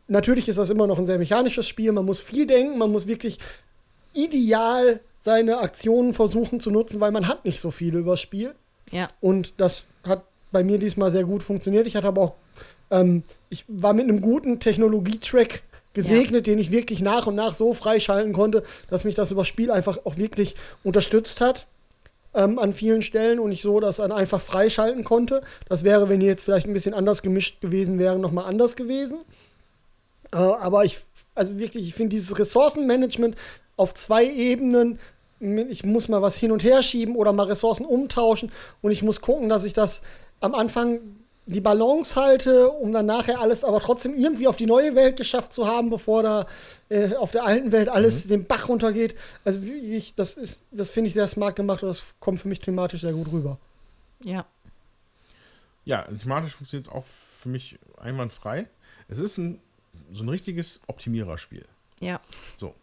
[0.07, 1.91] Natürlich ist das immer noch ein sehr mechanisches Spiel.
[1.91, 3.37] Man muss viel denken, man muss wirklich
[4.13, 8.55] ideal seine Aktionen versuchen zu nutzen, weil man hat nicht so viel übers Spiel.
[8.91, 11.87] Ja, Und das hat bei mir diesmal sehr gut funktioniert.
[11.87, 12.33] Ich hatte aber auch,
[12.89, 15.61] ähm, ich war mit einem guten Technologietrack
[15.93, 19.71] gesegnet, den ich wirklich nach und nach so freischalten konnte, dass mich das übers Spiel
[19.71, 21.67] einfach auch wirklich unterstützt hat.
[22.33, 25.41] Ähm, an vielen Stellen und ich so das dann einfach freischalten konnte.
[25.67, 29.19] Das wäre, wenn die jetzt vielleicht ein bisschen anders gemischt gewesen wären, nochmal anders gewesen.
[30.31, 30.99] Äh, aber ich,
[31.35, 33.35] also wirklich, ich finde dieses Ressourcenmanagement
[33.81, 34.99] auf zwei Ebenen,
[35.39, 38.51] ich muss mal was hin und her schieben oder mal Ressourcen umtauschen
[38.83, 40.03] und ich muss gucken, dass ich das
[40.39, 40.99] am Anfang
[41.47, 45.51] die Balance halte, um dann nachher alles aber trotzdem irgendwie auf die neue Welt geschafft
[45.51, 46.45] zu haben, bevor da
[46.89, 49.15] äh, auf der alten Welt alles den Bach runtergeht.
[49.43, 52.47] Also wie ich, das ist, das finde ich sehr smart gemacht und das kommt für
[52.47, 53.57] mich thematisch sehr gut rüber.
[54.23, 54.45] ja,
[55.85, 57.05] Ja, thematisch funktioniert es auch
[57.39, 58.67] für mich einwandfrei.
[59.09, 59.59] Es ist ein,
[60.13, 61.65] so ein richtiges Optimiererspiel.
[61.99, 62.21] ja,
[62.57, 62.75] So.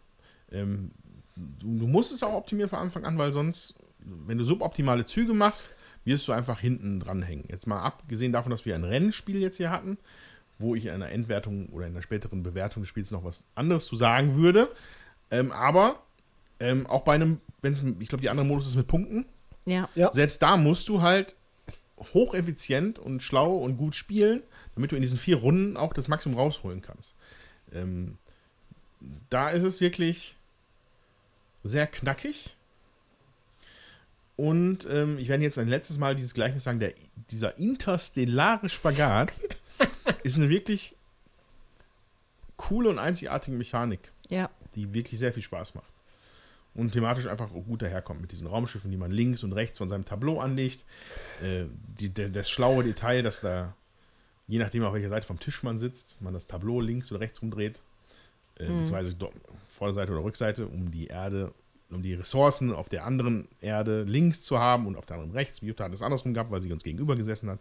[0.51, 0.91] Ähm,
[1.35, 5.33] du, du musst es auch optimieren von Anfang an, weil sonst, wenn du suboptimale Züge
[5.33, 7.45] machst, wirst du einfach hinten dranhängen.
[7.49, 9.97] Jetzt mal abgesehen davon, dass wir ein Rennspiel jetzt hier hatten,
[10.57, 13.85] wo ich in einer Endwertung oder in einer späteren Bewertung des Spiels noch was anderes
[13.85, 14.69] zu sagen würde.
[15.31, 16.01] Ähm, aber
[16.59, 19.25] ähm, auch bei einem, wenn es, ich glaube, die andere Modus ist mit Punkten,
[19.65, 20.11] ja, Ja.
[20.11, 21.35] selbst da musst du halt
[22.13, 24.41] hocheffizient und schlau und gut spielen,
[24.75, 27.13] damit du in diesen vier Runden auch das Maximum rausholen kannst.
[27.73, 28.17] Ähm,
[29.29, 30.35] da ist es wirklich
[31.63, 32.55] sehr knackig.
[34.35, 36.93] Und ähm, ich werde jetzt ein letztes Mal dieses Gleichnis sagen, der,
[37.29, 39.39] dieser interstellare Spagat
[40.23, 40.95] ist eine wirklich
[42.55, 45.91] coole und einzigartige Mechanik ja, die wirklich sehr viel Spaß macht.
[46.75, 50.05] Und thematisch einfach gut daherkommt mit diesen Raumschiffen, die man links und rechts von seinem
[50.05, 50.85] Tableau anlegt.
[51.41, 51.65] Äh,
[51.99, 53.75] die, der, das schlaue Detail, dass da,
[54.47, 57.41] je nachdem auf welcher Seite vom Tisch man sitzt, man das Tableau links oder rechts
[57.41, 57.81] rumdreht,
[58.59, 59.31] äh, beziehungsweise do-
[59.69, 61.53] Vorderseite oder Rückseite, um die Erde,
[61.89, 65.61] um die Ressourcen auf der anderen Erde links zu haben und auf der anderen rechts.
[65.61, 67.59] Jutta hat es andersrum gehabt, weil sie uns gegenüber gesessen hat.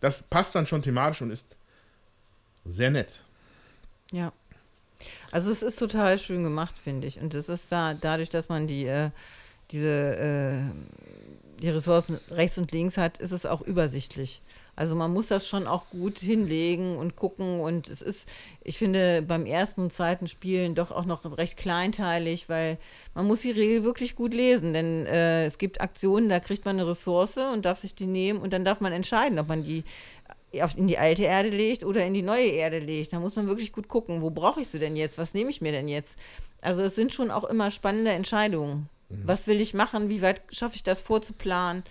[0.00, 1.56] Das passt dann schon thematisch und ist
[2.64, 3.22] sehr nett.
[4.12, 4.32] ja.
[5.32, 7.18] Also es ist total schön gemacht, finde ich.
[7.20, 9.10] Und es ist da, dadurch, dass man die, äh,
[9.72, 10.60] diese, äh,
[11.60, 14.42] die Ressourcen rechts und links hat, ist es auch übersichtlich.
[14.74, 17.60] Also man muss das schon auch gut hinlegen und gucken.
[17.60, 18.26] Und es ist,
[18.64, 22.78] ich finde, beim ersten und zweiten Spielen doch auch noch recht kleinteilig, weil
[23.14, 24.72] man muss die Regel wirklich gut lesen.
[24.72, 28.40] Denn äh, es gibt Aktionen, da kriegt man eine Ressource und darf sich die nehmen
[28.40, 29.84] und dann darf man entscheiden, ob man die
[30.76, 33.12] in die alte Erde legt oder in die neue Erde legt.
[33.12, 35.16] Da muss man wirklich gut gucken, wo brauche ich sie denn jetzt?
[35.16, 36.16] Was nehme ich mir denn jetzt?
[36.60, 38.88] Also es sind schon auch immer spannende Entscheidungen.
[39.08, 39.22] Mhm.
[39.24, 40.10] Was will ich machen?
[40.10, 41.84] Wie weit schaffe ich das vorzuplanen?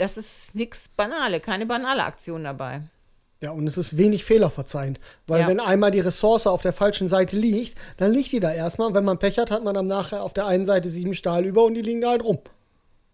[0.00, 2.82] Das ist nichts Banale, keine banale Aktion dabei.
[3.42, 4.98] Ja, und es ist wenig fehlerverzeihend.
[5.26, 5.48] Weil ja.
[5.48, 8.92] wenn einmal die Ressource auf der falschen Seite liegt, dann liegt die da erstmal.
[8.94, 11.64] wenn man Pech hat, hat man dann nachher auf der einen Seite sieben Stahl über
[11.64, 12.38] und die liegen da halt rum.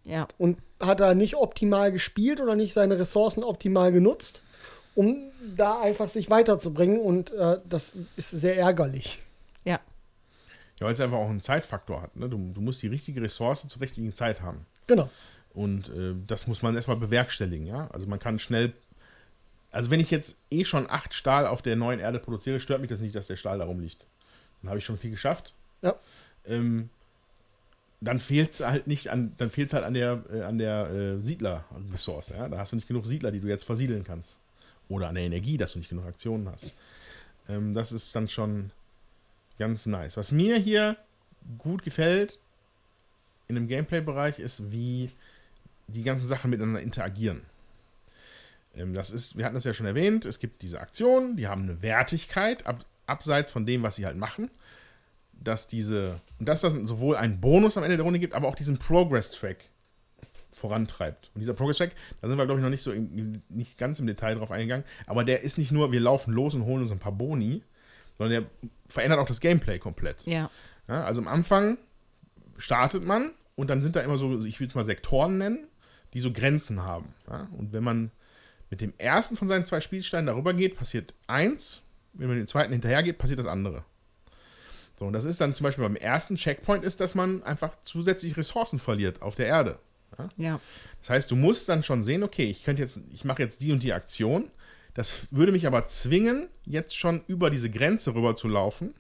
[0.05, 0.27] Ja.
[0.39, 4.43] Und hat da nicht optimal gespielt oder nicht seine Ressourcen optimal genutzt,
[4.95, 7.01] um da einfach sich weiterzubringen.
[7.01, 9.21] Und äh, das ist sehr ärgerlich.
[9.65, 9.81] Ja.
[10.79, 12.15] Ja, weil es einfach auch einen Zeitfaktor hat.
[12.17, 12.29] Ne?
[12.29, 14.67] Du, du musst die richtige Ressource zur richtigen Zeit haben.
[14.87, 15.09] Genau.
[15.57, 17.89] Und äh, das muss man erstmal bewerkstelligen, ja.
[17.91, 18.75] Also man kann schnell.
[19.73, 22.91] Also wenn ich jetzt eh schon acht Stahl auf der neuen Erde produziere, stört mich
[22.91, 24.05] das nicht, dass der Stahl da rumliegt.
[24.61, 25.55] Dann habe ich schon viel geschafft.
[25.81, 25.95] Ja.
[26.45, 26.91] Ähm,
[28.03, 31.25] dann fehlt es halt nicht an, dann fehlt halt an der, äh, an der äh,
[31.25, 32.49] Siedler-Ressource, ja.
[32.49, 34.37] Da hast du nicht genug Siedler, die du jetzt versiedeln kannst.
[34.91, 36.67] Oder an der Energie, dass du nicht genug Aktionen hast.
[37.49, 38.73] Ähm, das ist dann schon
[39.59, 40.19] ganz nice.
[40.19, 40.99] Was mir hier
[41.57, 42.39] gut gefällt
[43.49, 45.11] in dem Gameplay-Bereich ist, wie
[45.89, 47.43] die ganzen Sachen miteinander interagieren.
[48.75, 51.63] Ähm, das ist, wir hatten das ja schon erwähnt, es gibt diese Aktionen, die haben
[51.63, 54.51] eine Wertigkeit, ab, abseits von dem, was sie halt machen.
[55.39, 58.55] Dass diese, und dass das sowohl einen Bonus am Ende der Runde gibt, aber auch
[58.55, 59.65] diesen Progress-Track
[60.53, 61.31] vorantreibt.
[61.35, 61.93] Und dieser Progress-Track,
[62.23, 64.87] da sind wir, glaube ich, noch nicht so in, nicht ganz im Detail drauf eingegangen,
[65.07, 67.63] aber der ist nicht nur, wir laufen los und holen uns ein paar Boni,
[68.17, 70.25] sondern der verändert auch das Gameplay komplett.
[70.25, 70.51] Ja.
[70.89, 71.77] ja also am Anfang
[72.57, 75.67] startet man und dann sind da immer so, ich würde es mal Sektoren nennen,
[76.15, 77.15] die so Grenzen haben.
[77.29, 77.49] Ja?
[77.57, 78.11] Und wenn man
[78.71, 81.83] mit dem ersten von seinen zwei Spielsteinen darüber geht, passiert eins.
[82.15, 83.85] Wenn man den zweiten hinterher geht, passiert das andere.
[84.99, 88.37] So, und das ist dann zum Beispiel beim ersten Checkpoint ist, dass man einfach zusätzlich
[88.37, 89.79] Ressourcen verliert auf der Erde.
[90.19, 90.29] Ja?
[90.37, 90.61] ja.
[91.01, 93.73] Das heißt, du musst dann schon sehen, okay, ich könnte jetzt, ich mache jetzt die
[93.73, 94.51] und die Aktion.
[94.95, 98.95] Das würde mich aber zwingen, jetzt schon über diese Grenze rüber zu laufen.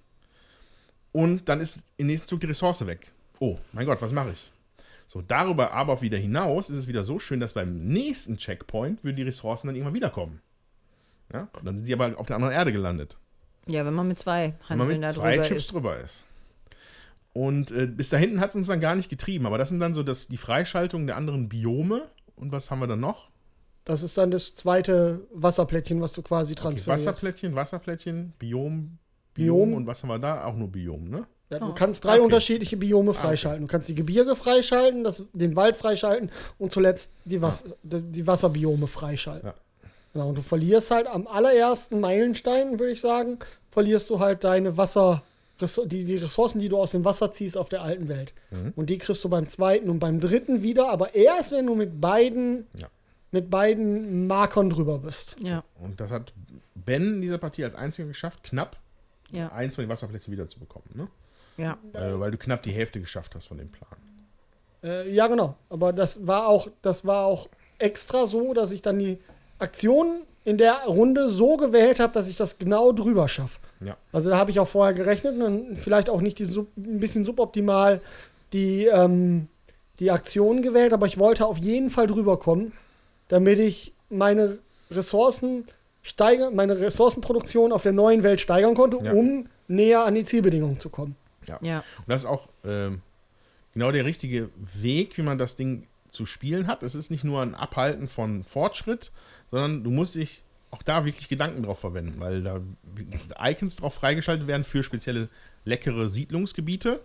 [1.12, 3.10] Und dann ist im nächsten Zug die Ressource weg.
[3.38, 4.50] Oh, mein Gott, was mache ich?
[5.06, 9.16] So, darüber aber wieder hinaus ist es wieder so schön, dass beim nächsten Checkpoint würden
[9.16, 10.40] die Ressourcen dann irgendwann wiederkommen.
[11.32, 11.48] Ja?
[11.56, 13.18] Und dann sind sie aber auf der anderen Erde gelandet.
[13.66, 15.72] Ja, wenn man mit zwei Hanseln wenn man mit zwei Chips ist.
[15.72, 16.24] drüber ist.
[17.32, 19.46] Und äh, bis da hinten hat es uns dann gar nicht getrieben.
[19.46, 22.08] Aber das sind dann so das, die Freischaltung der anderen Biome.
[22.34, 23.28] Und was haben wir dann noch?
[23.84, 27.04] Das ist dann das zweite Wasserplättchen, was du quasi transferierst.
[27.04, 28.98] Okay, Wasserplättchen, Wasserplättchen, Biom,
[29.34, 29.72] Biom, Biom.
[29.74, 30.44] Und was haben wir da?
[30.44, 31.26] Auch nur Biom, ne?
[31.50, 31.74] Ja, du oh.
[31.74, 32.22] kannst drei okay.
[32.22, 33.66] unterschiedliche Biome freischalten.
[33.66, 38.00] Du kannst die Gebirge freischalten, das, den Wald freischalten und zuletzt die, Was ja.
[38.00, 39.50] die Wasserbiome freischalten.
[39.50, 39.54] Ja.
[40.12, 43.38] Genau, und du verlierst halt am allerersten Meilenstein, würde ich sagen,
[43.70, 45.22] verlierst du halt deine Wasser,
[45.60, 48.32] die, die Ressourcen, die du aus dem Wasser ziehst auf der alten Welt.
[48.50, 48.72] Mhm.
[48.76, 52.00] Und die kriegst du beim zweiten und beim dritten wieder, aber erst wenn du mit
[52.00, 52.88] beiden, ja.
[53.30, 55.36] mit beiden Markern drüber bist.
[55.44, 55.62] Ja.
[55.80, 56.32] Und das hat
[56.74, 58.78] Ben in dieser Partie als einziger geschafft, knapp
[59.32, 59.52] ja.
[59.52, 60.88] eins von den Wasserplättchen wiederzubekommen.
[60.94, 61.08] Ne?
[61.56, 61.78] Ja.
[61.94, 63.90] Äh, weil du knapp die Hälfte geschafft hast von dem Plan.
[64.82, 65.56] Äh, ja, genau.
[65.68, 69.18] Aber das war auch, das war auch extra so, dass ich dann die
[69.58, 73.58] Aktion in der Runde so gewählt habe, dass ich das genau drüber schaffe.
[73.84, 73.96] Ja.
[74.12, 77.24] Also da habe ich auch vorher gerechnet und vielleicht auch nicht die Sub, ein bisschen
[77.24, 78.00] suboptimal
[78.52, 79.48] die, ähm,
[79.98, 82.72] die Aktion gewählt, aber ich wollte auf jeden Fall drüber kommen,
[83.28, 84.58] damit ich meine
[84.90, 85.64] Ressourcen
[86.02, 89.12] steigern, meine Ressourcenproduktion auf der neuen Welt steigern konnte, ja.
[89.12, 91.16] um näher an die Zielbedingungen zu kommen.
[91.48, 91.58] Ja.
[91.62, 91.78] ja.
[91.98, 93.02] Und das ist auch ähm,
[93.72, 96.82] genau der richtige Weg, wie man das Ding zu spielen hat.
[96.82, 99.12] Es ist nicht nur ein Abhalten von Fortschritt,
[99.50, 102.60] sondern du musst dich auch da wirklich Gedanken drauf verwenden, weil da
[103.40, 105.28] Icons drauf freigeschaltet werden für spezielle
[105.64, 107.00] leckere Siedlungsgebiete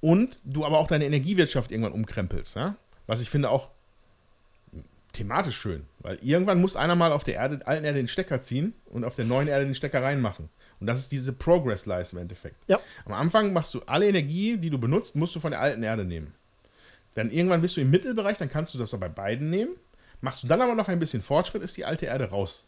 [0.00, 2.56] und du aber auch deine Energiewirtschaft irgendwann umkrempelst.
[2.56, 2.76] Ja?
[3.06, 3.68] Was ich finde auch
[5.12, 8.74] thematisch schön, weil irgendwann muss einer mal auf der Erde, alten Erde den Stecker ziehen
[8.86, 10.48] und auf der neuen Erde den Stecker reinmachen.
[10.80, 12.56] Und das ist diese Progress-Leiste im Endeffekt.
[12.68, 12.80] Ja.
[13.04, 16.04] Am Anfang machst du alle Energie, die du benutzt, musst du von der alten Erde
[16.04, 16.32] nehmen.
[17.14, 19.72] Dann irgendwann bist du im Mittelbereich, dann kannst du das bei beiden nehmen.
[20.20, 22.62] Machst du dann aber noch ein bisschen Fortschritt, ist die alte Erde raus.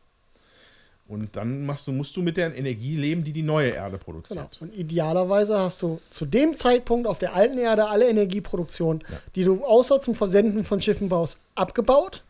[1.11, 4.59] Und dann machst du, musst du mit der Energie leben, die die neue Erde produziert.
[4.59, 4.71] Genau.
[4.71, 9.17] Und idealerweise hast du zu dem Zeitpunkt auf der alten Erde alle Energieproduktion, ja.
[9.35, 12.23] die du außer zum Versenden von Schiffen baust, abgebaut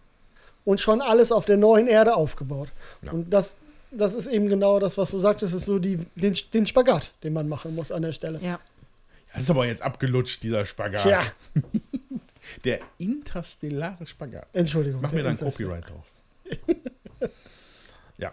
[0.65, 2.73] und schon alles auf der neuen Erde aufgebaut.
[3.03, 3.13] Ja.
[3.13, 3.59] Und das
[3.91, 7.33] das ist eben genau das, was du sagtest, ist so die, den, den Spagat, den
[7.33, 8.41] man machen muss an der Stelle.
[8.43, 8.61] Ja.
[9.33, 11.03] Das ist aber jetzt abgelutscht, dieser Spagat.
[11.03, 11.23] Tja.
[12.65, 14.49] Der interstellare Spagat.
[14.53, 15.01] Entschuldigung.
[15.01, 15.37] Mach mir dann.
[15.37, 16.11] Copyright drauf.
[18.19, 18.33] ja.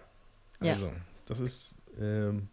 [0.60, 0.72] Ja.
[0.72, 0.90] Also,
[1.26, 2.48] das ist, ähm,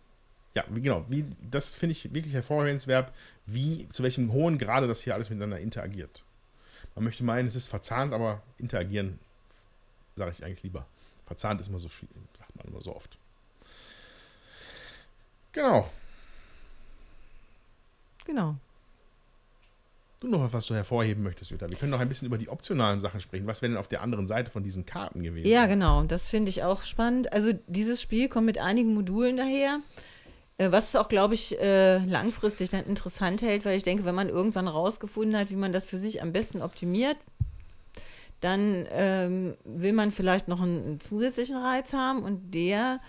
[0.56, 3.12] ja, wie, genau, wie, das finde ich wirklich hervorhebenswert,
[3.48, 6.24] wie, zu welchem hohen Grade das hier alles miteinander interagiert.
[6.94, 9.20] Man möchte meinen, es ist verzahnt, aber interagieren,
[10.16, 10.86] sage ich eigentlich lieber.
[11.26, 12.08] Verzahnt ist immer so viel,
[12.38, 13.18] sagt man immer so oft.
[15.52, 15.90] Genau.
[18.26, 18.56] Genau.
[20.22, 21.70] Du noch was du hervorheben möchtest, Jutta?
[21.70, 23.48] Wir können noch ein bisschen über die optionalen Sachen sprechen.
[23.48, 25.48] Was wäre denn auf der anderen Seite von diesen Karten gewesen?
[25.48, 26.04] Ja, genau.
[26.04, 27.32] Das finde ich auch spannend.
[27.34, 29.82] Also dieses Spiel kommt mit einigen Modulen daher,
[30.58, 34.16] äh, was es auch, glaube ich, äh, langfristig dann interessant hält, weil ich denke, wenn
[34.16, 37.18] man irgendwann rausgefunden hat, wie man das für sich am besten optimiert,
[38.46, 43.00] dann ähm, will man vielleicht noch einen, einen zusätzlichen Reiz haben und der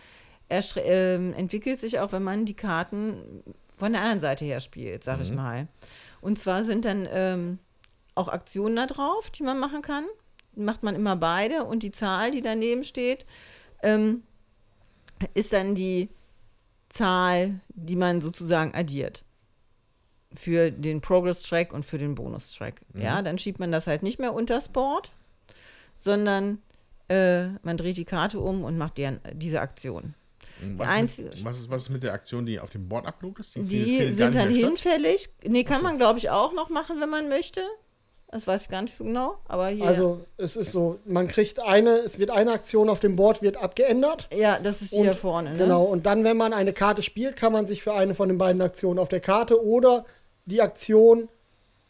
[0.49, 3.43] ähm, entwickelt sich auch, wenn man die Karten
[3.77, 5.69] von der anderen Seite her spielt, sag ich mal.
[6.23, 7.59] Und zwar sind dann ähm,
[8.15, 10.05] auch Aktionen da drauf, die man machen kann.
[10.55, 13.27] Macht man immer beide und die Zahl, die daneben steht,
[13.83, 14.23] ähm,
[15.35, 16.09] ist dann die
[16.89, 19.25] Zahl, die man sozusagen addiert.
[20.33, 22.81] Für den Progress-Track und für den Bonus-Track.
[22.95, 25.13] Ja, dann schiebt man das halt nicht mehr unters Board,
[25.97, 26.59] sondern
[27.09, 30.15] äh, man dreht die Karte um und macht deren, diese Aktion.
[30.77, 33.41] Was, einzige- mit, was, ist, was ist mit der Aktion, die auf dem Board uploadet
[33.41, 33.57] ist?
[33.57, 34.69] Die gar sind dann statt?
[34.69, 35.29] hinfällig.
[35.47, 37.61] Nee, kann man, glaube ich, auch noch machen, wenn man möchte.
[38.33, 39.39] Das weiß ich gar nicht so genau.
[39.47, 39.85] Aber hier.
[39.87, 43.57] Also es ist so, man kriegt eine, es wird eine Aktion auf dem Board wird
[43.57, 44.29] abgeändert.
[44.35, 45.53] ja, das ist die Und- hier vorne.
[45.53, 45.59] Ne?
[45.59, 48.39] Genau, und dann, wenn man eine Karte spielt, kann man sich für eine von den
[48.39, 50.05] beiden Aktionen auf der Karte oder
[50.47, 51.29] die Aktion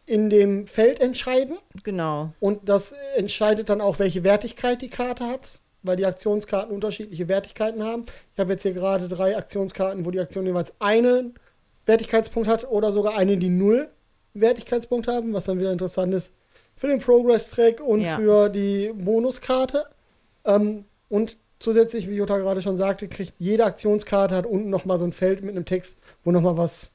[0.07, 1.59] in dem Feld entscheiden.
[1.83, 2.33] Genau.
[2.41, 7.83] Und das entscheidet dann auch, welche Wertigkeit die Karte hat, weil die Aktionskarten unterschiedliche Wertigkeiten
[7.83, 8.07] haben.
[8.35, 11.35] Ich habe jetzt hier gerade drei Aktionskarten, wo die Aktion jeweils einen
[11.87, 13.89] Wertigkeitspunkt hat oder sogar eine, die null
[14.35, 16.33] Wertigkeitspunkt haben, was dann wieder interessant ist
[16.77, 18.17] für den Progress-Track und Ja.
[18.17, 19.87] für die Bonuskarte.
[20.45, 25.05] Ähm, und zusätzlich, wie Jutta gerade schon sagte, kriegt jede Aktionskarte hat unten nochmal so
[25.05, 26.91] ein Feld mit einem Text, wo nochmal was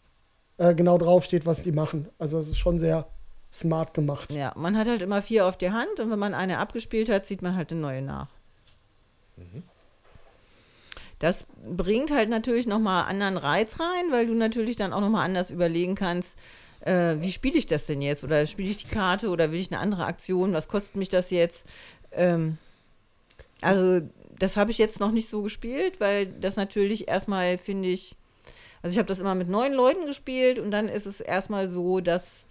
[0.61, 2.07] äh, genau draufsteht, was die machen.
[2.19, 3.07] Also es ist schon sehr
[3.51, 4.31] smart gemacht.
[4.31, 7.25] Ja, man hat halt immer vier auf der Hand und wenn man eine abgespielt hat,
[7.25, 8.27] zieht man halt eine neue nach.
[11.19, 15.49] Das bringt halt natürlich nochmal anderen Reiz rein, weil du natürlich dann auch nochmal anders
[15.49, 16.37] überlegen kannst,
[16.81, 18.23] äh, wie spiele ich das denn jetzt?
[18.23, 20.53] Oder spiele ich die Karte oder will ich eine andere Aktion?
[20.53, 21.65] Was kostet mich das jetzt?
[22.11, 22.57] Ähm,
[23.61, 24.01] also,
[24.39, 28.15] das habe ich jetzt noch nicht so gespielt, weil das natürlich erstmal, finde ich,
[28.83, 31.99] also ich habe das immer mit neun Leuten gespielt und dann ist es erstmal so,
[31.99, 32.45] dass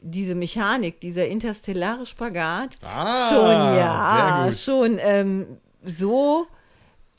[0.00, 6.46] diese Mechanik, dieser interstellare Spagat Ah, schon, ja, schon ähm, so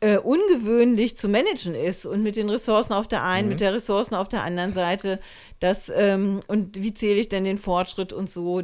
[0.02, 3.53] äh, ungewöhnlich zu managen ist und mit den Ressourcen auf der einen, Mhm.
[3.53, 5.19] mit der Ressourcen auf der anderen Seite,
[5.61, 8.64] das, ähm, und wie zähle ich denn den Fortschritt und so,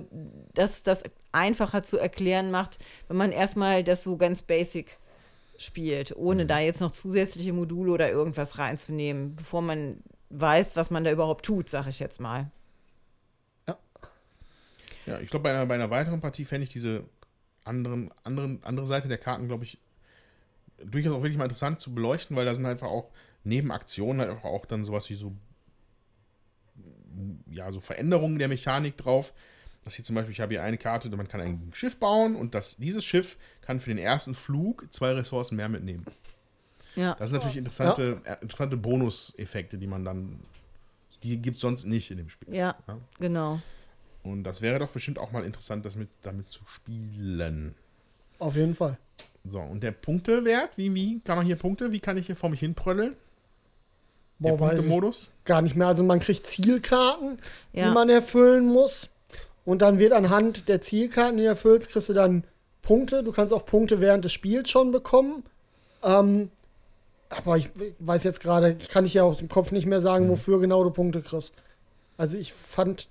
[0.53, 1.01] dass das
[1.31, 2.77] einfacher zu erklären macht,
[3.07, 4.97] wenn man erstmal das so ganz basic
[5.59, 6.47] spielt, ohne Mhm.
[6.47, 9.97] da jetzt noch zusätzliche Module oder irgendwas reinzunehmen, bevor man
[10.29, 12.51] weiß, was man da überhaupt tut, sag ich jetzt mal.
[15.05, 17.03] Ja, ich glaube, bei einer, bei einer weiteren Partie fände ich diese
[17.63, 19.79] anderen, anderen, andere Seite der Karten, glaube ich,
[20.83, 23.11] durchaus auch wirklich mal interessant zu beleuchten, weil da sind einfach auch
[23.43, 25.33] neben Aktionen halt einfach auch dann sowas wie so,
[27.49, 29.33] ja, so Veränderungen der Mechanik drauf.
[29.83, 32.53] Das hier zum Beispiel, ich habe hier eine Karte, man kann ein Schiff bauen und
[32.53, 36.05] das, dieses Schiff kann für den ersten Flug zwei Ressourcen mehr mitnehmen.
[36.95, 37.15] Ja.
[37.17, 40.39] Das sind natürlich interessante, äh, interessante Bonuseffekte, die man dann,
[41.23, 42.53] die gibt es sonst nicht in dem Spiel.
[42.53, 42.97] Ja, Ja.
[43.19, 43.61] genau.
[44.21, 47.73] Und das wäre doch bestimmt auch mal interessant, das mit, damit zu spielen.
[48.37, 48.97] Auf jeden Fall.
[49.45, 52.49] So, und der Punktewert, wie, wie kann man hier Punkte, wie kann ich hier vor
[52.49, 53.15] mich hinprödeln?
[54.39, 55.29] Der Boah, weiß ich Punktemodus?
[55.45, 55.87] gar nicht mehr.
[55.87, 57.39] Also man kriegt Zielkarten,
[57.71, 57.87] Ja.
[57.87, 59.09] die man erfüllen muss.
[59.65, 62.43] Und dann wird anhand der Zielkarten, die du erfüllst, kriegst du dann
[62.81, 63.23] Punkte.
[63.23, 65.43] Du kannst auch Punkte während des Spiels schon bekommen.
[66.03, 66.49] Ähm,
[67.29, 67.69] aber ich
[67.99, 70.83] weiß jetzt gerade, ich kann ich ja aus dem Kopf nicht mehr sagen, wofür genau
[70.83, 71.53] du Punkte kriegst.
[72.17, 73.07] Also ich fand,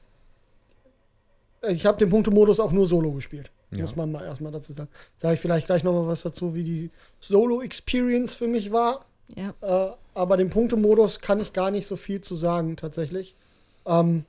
[1.68, 3.50] ich habe den Punktemodus auch nur solo gespielt.
[3.70, 3.82] Ja.
[3.82, 4.88] Muss man mal erstmal dazu sagen.
[5.16, 9.04] Sage ich vielleicht gleich nochmal was dazu, wie die Solo-Experience für mich war.
[9.36, 9.54] Ja.
[9.60, 13.36] Äh, aber den Punktemodus kann ich gar nicht so viel zu sagen, tatsächlich.
[13.86, 14.24] Ähm,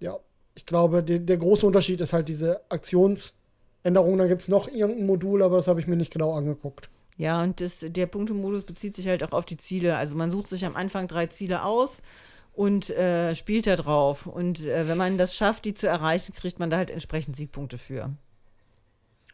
[0.00, 0.18] ja,
[0.54, 4.18] ich glaube, der, der große Unterschied ist halt diese Aktionsänderung.
[4.18, 6.88] Da gibt es noch irgendein Modul, aber das habe ich mir nicht genau angeguckt.
[7.16, 9.96] Ja, und das, der Punktemodus bezieht sich halt auch auf die Ziele.
[9.96, 11.98] Also man sucht sich am Anfang drei Ziele aus
[12.52, 14.26] und äh, spielt da drauf.
[14.26, 17.78] Und äh, wenn man das schafft, die zu erreichen, kriegt man da halt entsprechend Siegpunkte
[17.78, 18.10] für.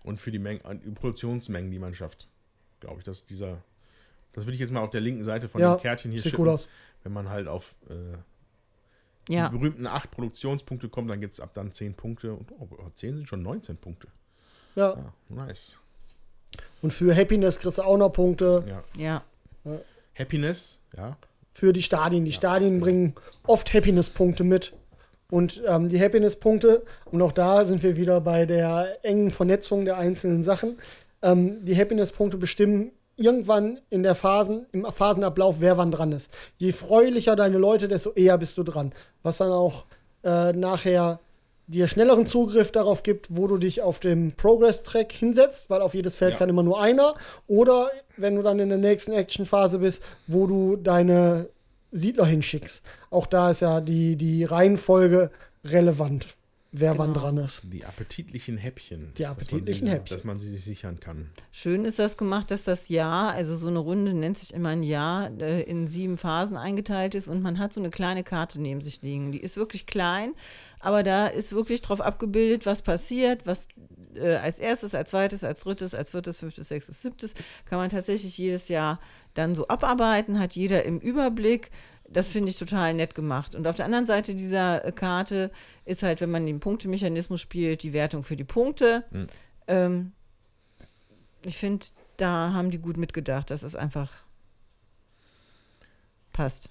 [0.02, 2.28] Und für die, Mengen, an- die Produktionsmengen, die man schafft.
[2.80, 3.58] Glaube ich, dass dieser.
[4.32, 6.30] Das würde ich jetzt mal auf der linken Seite von Ja, dem Kärtchen hier Sieht
[6.30, 6.68] schippen, cool aus.
[7.02, 7.94] wenn man halt auf äh,
[9.28, 9.48] Ja.
[9.48, 12.32] die berühmten acht Produktionspunkte kommen, dann gibt es ab dann zehn Punkte.
[12.32, 14.08] Und oh, 10 sind schon 19 Punkte.
[14.74, 14.92] Ja.
[14.92, 15.78] Ah, nice.
[16.82, 18.64] Und für Happiness kriegst du auch noch Punkte.
[18.66, 19.22] Ja.
[19.64, 19.80] Ja.
[20.18, 21.16] Happiness, ja.
[21.52, 22.24] für die Stadien.
[22.24, 23.14] Die Stadien bringen
[23.46, 24.72] oft Happiness-Punkte mit.
[25.30, 29.98] Und ähm, die Happiness-Punkte, und auch da sind wir wieder bei der engen Vernetzung der
[29.98, 30.78] einzelnen Sachen.
[31.20, 36.32] Ähm, die Happiness-Punkte bestimmen irgendwann in der Phasen, im Phasenablauf, wer wann dran ist.
[36.56, 38.92] Je freulicher deine Leute, desto eher bist du dran.
[39.22, 39.84] Was dann auch
[40.24, 41.20] äh, nachher
[41.66, 46.16] dir schnelleren Zugriff darauf gibt, wo du dich auf dem Progress-Track hinsetzt, weil auf jedes
[46.16, 46.38] Feld Ja.
[46.38, 47.14] kann immer nur einer.
[47.46, 51.50] Oder wenn du dann in der nächsten Action-Phase bist, wo du deine
[51.92, 52.82] Siedler hinschickst.
[53.10, 55.30] Auch da ist ja die, die Reihenfolge
[55.64, 56.26] relevant,
[56.80, 57.26] wer wann Genau.
[57.26, 57.62] dran ist.
[57.64, 59.12] Die appetitlichen Häppchen.
[59.16, 60.16] Die dass appetitlichen sie- Häppchen.
[60.16, 61.30] Dass man sie sich sichern kann.
[61.52, 64.82] Schön ist das gemacht, dass das Jahr, also so eine Runde nennt sich immer ein
[64.82, 68.80] Jahr, äh, in sieben Phasen eingeteilt ist und man hat so eine kleine Karte neben
[68.80, 69.32] sich liegen.
[69.32, 70.32] Die ist wirklich klein,
[70.80, 73.68] aber da ist wirklich drauf abgebildet, was passiert, was
[74.14, 77.34] äh, als erstes, als zweites, als drittes, als viertes, fünftes, sechstes, siebtes,
[77.66, 78.98] kann man tatsächlich jedes Jahr
[79.34, 81.70] dann so abarbeiten, hat jeder im Überblick.
[82.10, 83.54] Das finde ich total nett gemacht.
[83.54, 85.50] Und auf der anderen Seite dieser äh, Karte
[85.84, 89.04] ist halt, wenn man den Punktemechanismus spielt, die Wertung für die Punkte.
[89.66, 90.12] Ähm,
[91.44, 91.86] ich finde,
[92.16, 94.12] da haben die gut mitgedacht, dass es einfach
[96.32, 96.70] passt.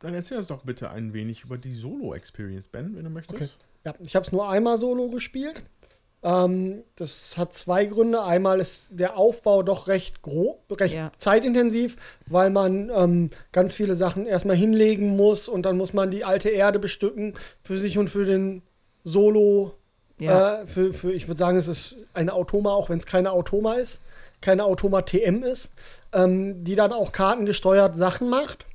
[0.00, 3.40] Dann erzähl uns doch bitte ein wenig über die Solo-Experience, Ben, wenn du möchtest.
[3.40, 3.50] Okay.
[3.84, 5.62] Ja, ich habe es nur einmal solo gespielt.
[6.24, 8.22] Ähm, das hat zwei Gründe.
[8.22, 11.10] Einmal ist der Aufbau doch recht grob, recht Ja.
[11.18, 11.96] zeitintensiv,
[12.26, 16.48] weil man ähm, ganz viele Sachen erstmal hinlegen muss und dann muss man die alte
[16.48, 18.62] Erde bestücken für sich und für den
[19.04, 19.74] Solo.
[20.20, 20.60] Ja.
[20.60, 23.74] Äh, für, für, ich würde sagen, es ist eine Automa, auch wenn es keine Automa
[23.74, 24.00] ist,
[24.40, 25.72] keine Automa TM ist,
[26.12, 28.66] ähm, die dann auch kartengesteuert Sachen macht.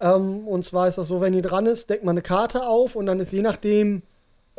[0.00, 2.96] Ähm, und zwar ist das so, wenn die dran ist, deckt man eine Karte auf
[2.96, 4.02] und dann ist je nachdem,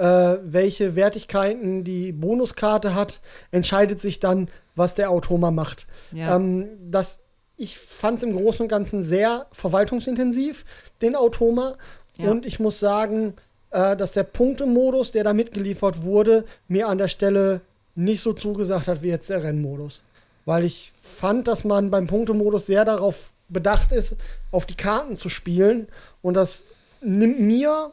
[0.02, 3.22] äh, welche Wertigkeiten die Bonuskarte hat,
[3.52, 5.86] entscheidet sich dann, was der Automa macht.
[6.12, 6.36] Ja.
[6.36, 7.22] Ähm, das,
[7.56, 10.66] ich fand es im Großen und Ganzen sehr verwaltungsintensiv,
[11.04, 11.76] den Automa.
[12.18, 12.32] Ja.
[12.32, 13.36] Und ich muss sagen,
[13.70, 17.62] äh, dass der Punktemodus, der da mitgeliefert wurde, mir an der Stelle
[17.94, 20.02] nicht so zugesagt hat wie jetzt der Rennmodus.
[20.46, 24.16] Weil ich fand, dass man beim Punktemodus sehr darauf bedacht ist,
[24.50, 25.90] auf die Karten zu spielen.
[26.24, 26.66] Und das
[27.02, 27.92] nimmt mir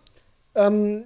[0.55, 1.05] ähm,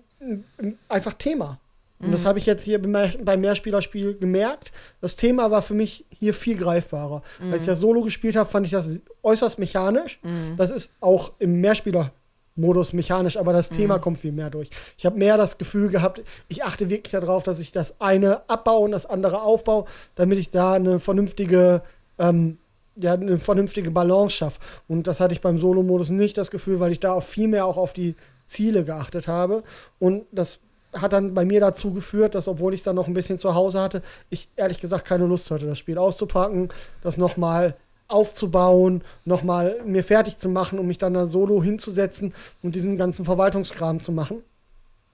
[0.89, 1.59] einfach Thema.
[1.99, 4.73] Und das habe ich jetzt hier beim Mehr- beim Mehrspielerspiel gemerkt.
[5.01, 7.23] Das Thema war für mich hier viel greifbarer.
[7.53, 10.19] Als ich das Solo gespielt habe, fand ich das äußerst mechanisch.
[10.57, 14.69] Das ist auch im Mehrspieler-Modus mechanisch, aber das Thema kommt viel mehr durch.
[14.99, 18.81] Ich habe mehr das Gefühl gehabt, ich achte wirklich darauf, dass ich das eine abbaue
[18.85, 19.85] und das andere aufbaue,
[20.17, 21.83] damit ich da eine vernünftige
[22.19, 22.59] ähm,
[22.97, 24.61] ja, eine vernünftige Balance schaffe.
[24.87, 27.65] Und das hatte ich beim Solo-Modus nicht das Gefühl, weil ich da auch viel mehr
[27.65, 28.17] auch auf die
[28.53, 29.63] Ziele geachtet habe.
[29.99, 30.61] Und das
[30.93, 33.81] hat dann bei mir dazu geführt, dass, obwohl ich dann noch ein bisschen zu Hause
[33.81, 36.69] hatte, ich ehrlich gesagt keine Lust hatte, das Spiel auszupacken,
[37.03, 37.75] das nochmal
[38.09, 43.25] aufzubauen, nochmal mir fertig zu machen, um mich dann da solo hinzusetzen und diesen ganzen
[43.25, 44.43] Verwaltungskram zu machen.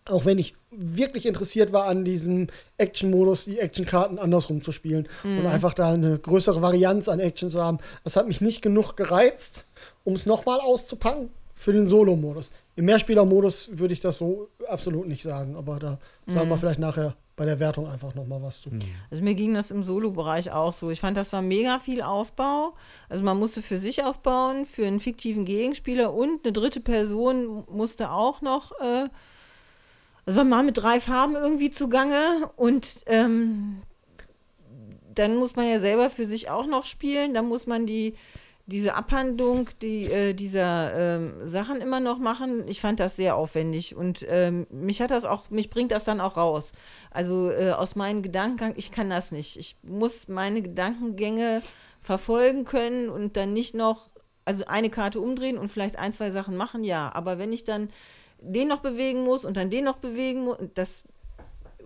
[0.07, 2.49] Auch wenn ich wirklich interessiert war an diesem
[2.79, 7.63] Action-Modus, die Action-Karten andersrum zu spielen und einfach da eine größere Varianz an Action zu
[7.63, 7.79] haben.
[8.05, 9.67] Das hat mich nicht genug gereizt,
[10.05, 11.29] um es nochmal auszupacken
[11.59, 12.51] für den Solo-Modus.
[12.77, 15.99] Im Mehrspieler-Modus würde ich das so absolut nicht sagen, aber da
[16.29, 18.71] sagen wir vielleicht nachher bei der Wertung einfach nochmal was zu.
[19.11, 20.91] Also mir ging das im Solo-Bereich auch so.
[20.91, 22.75] Ich fand, das war mega viel Aufbau.
[23.09, 28.13] Also man musste für sich aufbauen, für einen fiktiven Gegenspieler und eine dritte Person musste
[28.13, 29.09] auch noch, äh,
[30.25, 33.83] also mal mit drei Farben irgendwie zugange und ähm,
[35.13, 37.35] dann muss man ja selber für sich auch noch spielen.
[37.35, 38.15] Dann muss man die
[38.69, 42.69] diese Abhandlung die, äh, dieser ähm, Sachen immer noch machen.
[42.69, 46.21] Ich fand das sehr aufwendig und ähm, mich hat das auch, mich bringt das dann
[46.21, 46.73] auch raus.
[47.11, 49.57] Also äh, aus meinen Gedankengang, ich kann das nicht.
[49.57, 51.63] Ich muss meine Gedankengänge
[52.03, 54.11] verfolgen können und dann nicht noch,
[54.45, 57.11] also eine Karte umdrehen und vielleicht ein, zwei Sachen machen, ja.
[57.15, 57.89] Aber wenn ich dann
[58.39, 61.05] den noch bewegen muss und dann den noch bewegen muss, das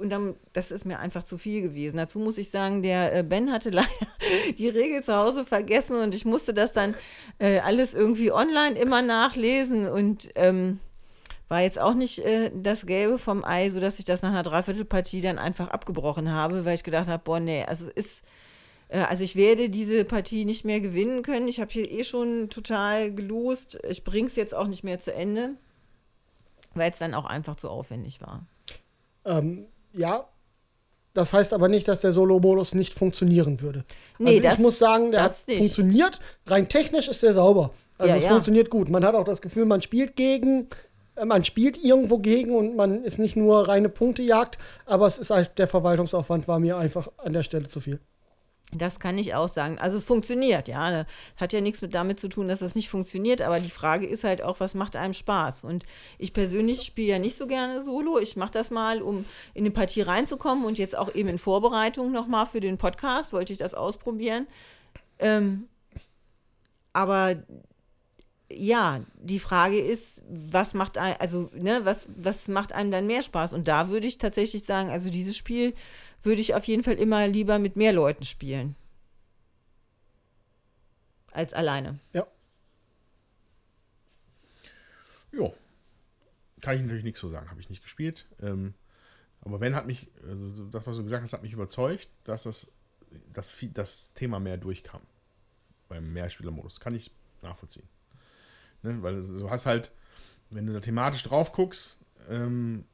[0.03, 1.97] und dann, das ist mir einfach zu viel gewesen.
[1.97, 3.89] Dazu muss ich sagen, der äh, Ben hatte leider
[4.59, 6.95] die Regel zu Hause vergessen und ich musste das dann
[7.39, 10.81] äh, alles irgendwie online immer nachlesen und ähm,
[11.49, 15.20] war jetzt auch nicht äh, das Gelbe vom Ei, sodass ich das nach einer Dreiviertelpartie
[15.20, 18.23] dann einfach abgebrochen habe, weil ich gedacht habe, boah, nee, also ist,
[18.89, 21.47] äh, also ich werde diese Partie nicht mehr gewinnen können.
[21.47, 23.79] Ich habe hier eh schon total gelost.
[23.89, 25.51] Ich bringe es jetzt auch nicht mehr zu Ende,
[26.74, 28.47] weil es dann auch einfach zu aufwendig war.
[29.24, 30.27] Ähm, ja,
[31.14, 33.85] das heißt aber nicht, dass der Solo-Modus nicht funktionieren würde.
[34.19, 35.59] Nee, also das- ich muss sagen, der das hat nicht.
[35.59, 36.20] funktioniert.
[36.47, 37.70] Rein technisch ist der sauber.
[37.98, 38.31] Also Ja, es ja.
[38.31, 38.89] funktioniert gut.
[38.89, 40.69] Man hat auch das Gefühl, man spielt gegen
[41.14, 44.56] äh, man spielt irgendwo gegen und man ist nicht nur reine Punktejagd,
[44.86, 48.01] aber es ist halt, der Verwaltungsaufwand war mir einfach an der Stelle zu viel.
[48.74, 49.78] Das kann ich auch sagen.
[49.78, 51.05] Also es funktioniert, ja.
[51.36, 54.24] Hat ja nichts mit damit zu tun, dass das nicht funktioniert, aber die Frage ist
[54.24, 55.65] halt auch, was macht einem Spaß?
[55.65, 55.85] Und
[56.19, 58.19] ich persönlich spiele ja nicht so gerne Solo.
[58.19, 62.12] Ich mache das mal, um in eine Partie reinzukommen und jetzt auch eben in Vorbereitung
[62.12, 64.47] nochmal für den Podcast wollte ich das ausprobieren.
[65.19, 65.69] Ähm,
[66.94, 67.36] aber
[68.51, 73.23] ja, die Frage ist, was macht ein, also, ne, was, was macht einem dann mehr
[73.23, 73.53] Spaß?
[73.53, 75.74] Und da würde ich tatsächlich sagen, also dieses Spiel
[76.23, 78.77] würde ich auf jeden Fall immer lieber mit mehr Leuten spielen.
[81.31, 81.99] Als alleine.
[82.12, 82.27] Ja.
[85.32, 85.55] Jo.
[86.61, 88.27] Kann ich natürlich nichts so sagen, habe ich nicht gespielt.
[88.40, 88.74] Ähm,
[89.40, 92.70] aber Ben hat mich, also das, was du gesagt hast, hat mich überzeugt, dass das,
[93.32, 95.03] das, das Thema mehr durchkam.
[95.89, 96.81] Beim Mehrspielermodus.
[96.81, 97.89] Kann ich nachvollziehen.
[98.82, 99.03] Ne?
[99.03, 99.90] Weil du hast halt,
[100.51, 102.85] wenn du da thematisch drauf guckst, ähm,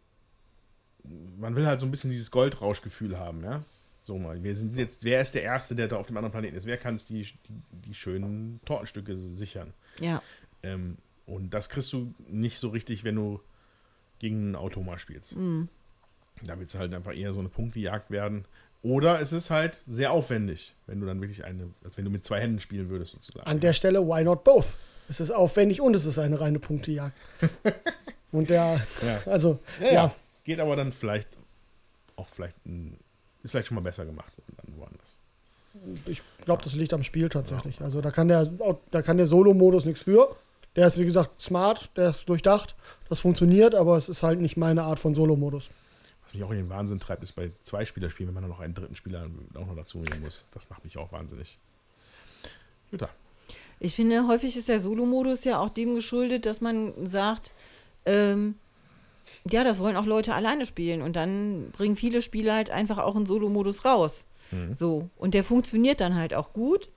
[1.38, 3.64] man will halt so ein bisschen dieses Goldrauschgefühl haben, ja.
[4.02, 6.56] So mal, wir sind jetzt, wer ist der Erste, der da auf dem anderen Planeten
[6.56, 6.66] ist?
[6.66, 9.74] Wer kann es die, die, die, schönen Tortenstücke sichern?
[10.00, 10.22] Ja.
[10.62, 13.40] Ähm, und das kriegst du nicht so richtig, wenn du
[14.18, 15.36] gegen einen Automa spielst.
[15.36, 15.68] Mhm.
[16.42, 18.46] Da wird es halt einfach eher so eine Punktejagd werden.
[18.82, 22.24] Oder es ist halt sehr aufwendig, wenn du dann wirklich eine, als wenn du mit
[22.24, 23.46] zwei Händen spielen würdest, sozusagen.
[23.46, 24.76] An der Stelle, why not both?
[25.08, 27.16] Es ist aufwendig und es ist eine reine Punktejagd.
[28.32, 29.20] und der, ja.
[29.26, 29.92] also, ja.
[29.92, 30.14] ja.
[30.48, 31.28] Geht aber dann vielleicht
[32.16, 32.56] auch vielleicht
[33.42, 35.14] ist vielleicht schon mal besser gemacht dann woanders.
[36.06, 37.76] Ich glaube, das liegt am Spiel tatsächlich.
[37.78, 37.84] Ja.
[37.84, 38.50] Also da kann der,
[38.90, 40.34] da kann der Solo-Modus nichts für.
[40.74, 42.76] Der ist, wie gesagt, smart, der ist durchdacht,
[43.10, 45.70] das funktioniert, aber es ist halt nicht meine Art von Solo-Modus.
[46.24, 48.60] Was mich auch in den Wahnsinn treibt, ist bei zwei Spielerspielen, wenn man dann noch
[48.60, 50.46] einen dritten Spieler auch noch dazu nehmen muss.
[50.52, 51.58] Das macht mich auch wahnsinnig.
[52.90, 53.10] Jutta.
[53.80, 57.52] Ich finde, häufig ist der Solo-Modus ja auch dem geschuldet, dass man sagt,
[58.06, 58.54] ähm,
[59.50, 63.16] ja, das wollen auch Leute alleine spielen und dann bringen viele Spiele halt einfach auch
[63.16, 64.26] einen Solo-Modus raus.
[64.50, 64.74] Mhm.
[64.74, 65.10] So.
[65.16, 66.90] Und der funktioniert dann halt auch gut.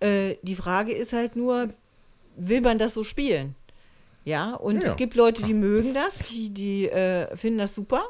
[0.00, 1.70] Äh, die Frage ist halt nur,
[2.36, 3.54] will man das so spielen?
[4.24, 8.04] Ja, und ja, es gibt Leute, die mögen das, die, die äh, finden das super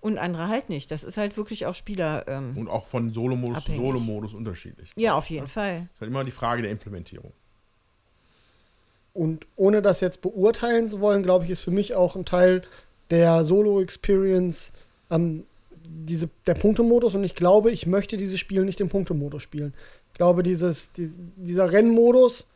[0.00, 0.90] und andere halt nicht.
[0.90, 2.26] Das ist halt wirklich auch Spieler.
[2.28, 4.92] Ähm, und auch von Solo-Modus zu Solo-Modus unterschiedlich.
[4.96, 5.52] Ja, auf jeden ja.
[5.52, 5.76] Fall.
[5.76, 7.32] Das ist halt immer die Frage der Implementierung.
[9.18, 12.62] Und ohne das jetzt beurteilen zu wollen, glaube ich, ist für mich auch ein Teil
[13.10, 14.70] der Solo-Experience
[15.10, 15.42] ähm,
[15.88, 17.16] diese, der Punktemodus.
[17.16, 19.74] Und ich glaube, ich möchte dieses Spiel nicht im Punktemodus spielen.
[20.12, 22.46] Ich glaube, dieses, die, dieser Rennmodus,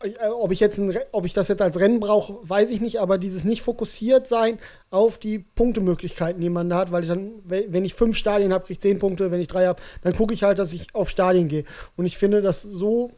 [0.00, 3.00] äh, ob ich, jetzt ein, ob ich das jetzt als Rennen brauche, weiß ich nicht,
[3.00, 4.58] aber dieses nicht fokussiert sein
[4.90, 8.64] auf die Punktemöglichkeiten, die man da hat, weil ich dann, wenn ich fünf Stadien habe,
[8.64, 11.08] kriege ich zehn Punkte, wenn ich drei habe, dann gucke ich halt, dass ich auf
[11.08, 11.64] Stadien gehe.
[11.96, 13.12] Und ich finde das so,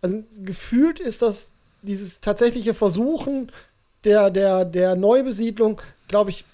[0.00, 1.53] also gefühlt ist das
[1.84, 3.50] dieses tatsächliche Versuchen
[4.04, 6.44] der, der, der Neubesiedlung, glaube ich,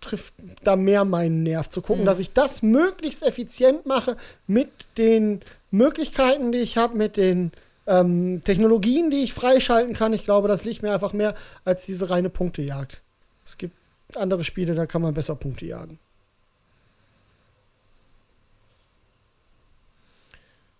[0.00, 2.06] trifft da mehr meinen Nerv zu gucken, mhm.
[2.06, 5.40] dass ich das möglichst effizient mache mit den
[5.70, 7.52] Möglichkeiten, die ich habe, mit den
[7.86, 10.12] ähm, Technologien, die ich freischalten kann.
[10.12, 11.34] Ich glaube, das liegt mir einfach mehr
[11.64, 13.02] als diese reine Punktejagd.
[13.44, 13.76] Es gibt
[14.14, 15.98] andere Spiele, da kann man besser Punkte jagen.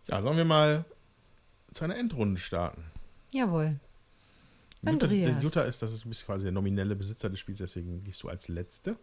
[0.08, 0.84] Ja, sollen wir mal
[1.72, 2.84] zu einer Endrunde starten?
[3.30, 3.76] Jawohl.
[4.86, 5.30] Andreas.
[5.30, 8.22] Jutta, Jutta ist, das ist, du bist quasi der nominelle Besitzer des Spiels, deswegen gehst
[8.22, 8.96] du als Letzte.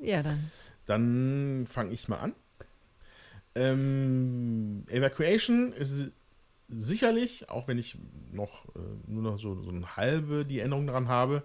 [0.00, 0.50] Ja, dann.
[0.86, 2.34] Dann fange ich mal an.
[3.54, 6.10] Ähm, Evacuation ist
[6.68, 7.98] sicherlich, auch wenn ich
[8.30, 11.42] noch äh, nur noch so, so eine halbe die Änderung daran habe,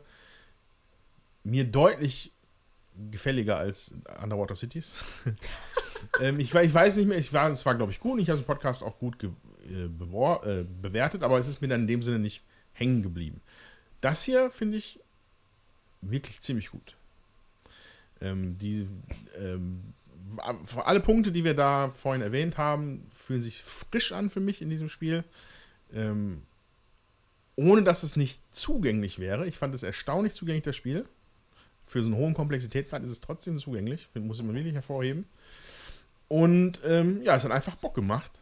[1.43, 2.31] mir deutlich
[3.09, 5.03] gefälliger als Underwater Cities.
[6.21, 8.29] ähm, ich, ich, weiß nicht mehr, ich war, es war, glaube ich, gut und ich
[8.29, 12.03] habe den Podcast auch gut äh, äh, bewertet, aber es ist mir dann in dem
[12.03, 12.43] Sinne nicht
[12.73, 13.41] hängen geblieben.
[14.03, 14.99] Das hier finde ich
[16.01, 16.97] wirklich ziemlich gut.
[18.19, 18.85] Ähm, die,
[19.39, 19.93] ähm,
[20.83, 24.69] alle Punkte, die wir da vorhin erwähnt haben, fühlen sich frisch an für mich in
[24.69, 25.23] diesem Spiel.
[25.93, 26.41] Ähm,
[27.55, 29.47] ohne dass es nicht zugänglich wäre.
[29.47, 31.05] Ich fand es erstaunlich zugänglich, das Spiel.
[31.85, 34.09] Für so einen hohen Komplexitätsgrad ist es trotzdem zugänglich.
[34.15, 35.23] Muss ich mal wirklich hervorheben.
[36.27, 38.41] Und ähm, ja, es hat einfach Bock gemacht.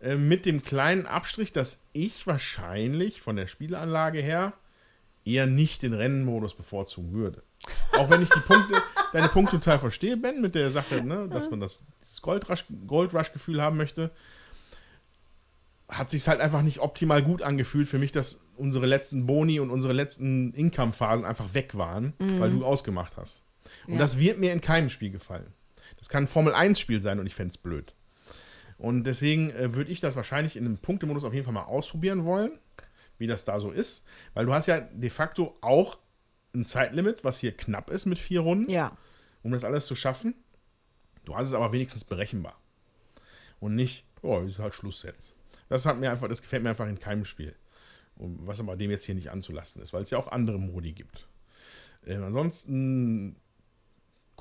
[0.00, 4.54] Äh, mit dem kleinen Abstrich, dass ich wahrscheinlich von der Spielanlage her
[5.24, 7.42] eher nicht den Rennenmodus bevorzugen würde.
[7.92, 8.74] Auch wenn ich die Punkte,
[9.12, 11.82] deine Punkte total verstehe, Ben, mit der Sache, ne, dass man das,
[12.22, 14.10] Goldrush-Gefühl haben möchte,
[15.88, 19.70] hat sich halt einfach nicht optimal gut angefühlt für mich, dass unsere letzten Boni und
[19.70, 22.40] unsere letzten Income-Phasen einfach weg waren, mhm.
[22.40, 23.42] weil du ausgemacht hast.
[23.86, 23.98] Und ja.
[24.00, 25.52] das wird mir in keinem Spiel gefallen.
[25.98, 27.94] Das kann ein Formel-1-Spiel sein und ich fände es blöd.
[28.76, 32.24] Und deswegen äh, würde ich das wahrscheinlich in einem Punktemodus auf jeden Fall mal ausprobieren
[32.24, 32.58] wollen
[33.18, 34.04] wie das da so ist.
[34.34, 35.98] Weil du hast ja de facto auch
[36.54, 38.96] ein Zeitlimit, was hier knapp ist mit vier Runden, Ja.
[39.42, 40.34] um das alles zu schaffen.
[41.24, 42.58] Du hast es aber wenigstens berechenbar.
[43.60, 45.34] Und nicht, oh, ist halt Schluss jetzt.
[45.68, 47.54] Das hat mir einfach, das gefällt mir einfach in keinem Spiel.
[48.16, 50.92] Und was aber dem jetzt hier nicht anzulasten ist, weil es ja auch andere Modi
[50.92, 51.26] gibt.
[52.06, 53.36] Ähm, ansonsten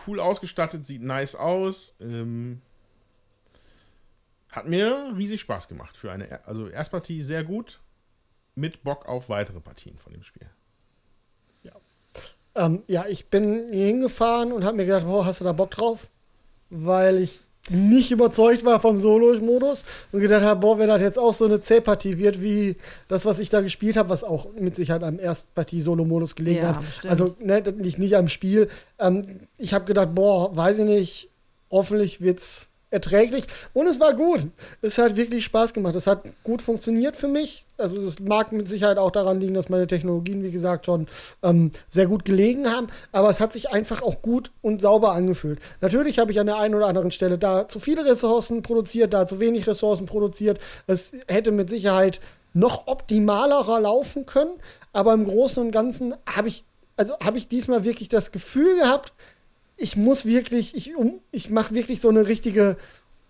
[0.05, 1.95] cool ausgestattet, sieht nice aus.
[1.99, 2.61] Ähm,
[4.49, 7.79] hat mir riesig Spaß gemacht für eine, also Erstpartie sehr gut,
[8.55, 10.47] mit Bock auf weitere Partien von dem Spiel.
[12.55, 15.71] Ähm, ja, ich bin hier hingefahren und habe mir gedacht, boah, hast du da Bock
[15.71, 16.07] drauf?
[16.69, 17.39] Weil ich
[17.69, 21.61] nicht überzeugt war vom Solo-Modus und gedacht habe, boah, wenn das jetzt auch so eine
[21.61, 22.75] C-Partie wird wie
[23.07, 26.81] das, was ich da gespielt habe, was auch mit Sicherheit am Erstpartie-Solo-Modus gelegen Ja, hat.
[26.81, 27.09] bestimmt.
[27.11, 28.69] Also, ne, liegt nicht am Spiel.
[28.99, 31.29] Ähm, ich habe gedacht, boah, weiß ich nicht,
[31.71, 33.45] hoffentlich wird's erträglich.
[33.73, 34.47] Und es war gut.
[34.81, 35.95] Es hat wirklich Spaß gemacht.
[35.95, 37.65] Es hat gut funktioniert für mich.
[37.77, 41.07] Also es mag mit Sicherheit auch daran liegen, dass meine Technologien, wie gesagt, schon
[41.41, 42.87] ähm, sehr gut gelegen haben.
[43.11, 45.59] Aber es hat sich einfach auch gut und sauber angefühlt.
[45.81, 49.27] Natürlich habe ich an der einen oder anderen Stelle da zu viele Ressourcen produziert, da
[49.27, 50.59] zu wenig Ressourcen produziert.
[50.87, 52.21] Es hätte mit Sicherheit
[52.53, 54.53] noch optimaler laufen können.
[54.93, 56.65] Aber im Großen und Ganzen habe ich,
[56.95, 59.13] also habe ich diesmal wirklich das Gefühl gehabt,
[59.83, 62.77] ich muss wirklich, ich, um, ich mache wirklich so eine richtige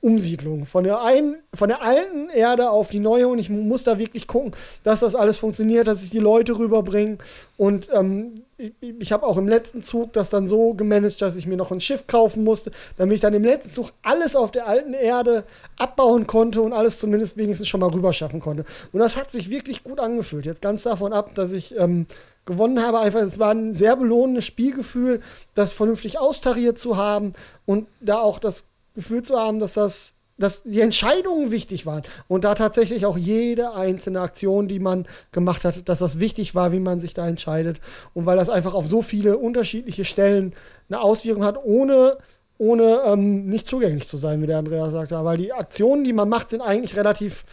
[0.01, 3.97] Umsiedlung von der einen, von der alten Erde auf die neue und ich muss da
[3.97, 4.51] wirklich gucken,
[4.83, 7.17] dass das alles funktioniert, dass ich die Leute rüberbringe.
[7.57, 11.47] Und ähm, ich, ich habe auch im letzten Zug das dann so gemanagt, dass ich
[11.47, 14.67] mir noch ein Schiff kaufen musste, damit ich dann im letzten Zug alles auf der
[14.67, 15.43] alten Erde
[15.77, 18.65] abbauen konnte und alles zumindest wenigstens schon mal rüberschaffen konnte.
[18.91, 20.45] Und das hat sich wirklich gut angefühlt.
[20.45, 22.05] Jetzt ganz davon ab, dass ich ähm,
[22.45, 22.99] gewonnen habe.
[22.99, 25.21] Einfach, es war ein sehr belohnendes Spielgefühl,
[25.55, 27.33] das vernünftig austariert zu haben
[27.65, 32.43] und da auch das Gefühl zu haben, dass das dass die Entscheidungen wichtig waren und
[32.43, 36.79] da tatsächlich auch jede einzelne Aktion, die man gemacht hat, dass das wichtig war, wie
[36.79, 37.79] man sich da entscheidet
[38.13, 40.53] und weil das einfach auf so viele unterschiedliche Stellen
[40.89, 42.17] eine Auswirkung hat, ohne
[42.59, 45.21] ohne ähm, nicht zugänglich zu sein, wie der Andreas sagte.
[45.25, 47.43] Weil die Aktionen, die man macht, sind eigentlich relativ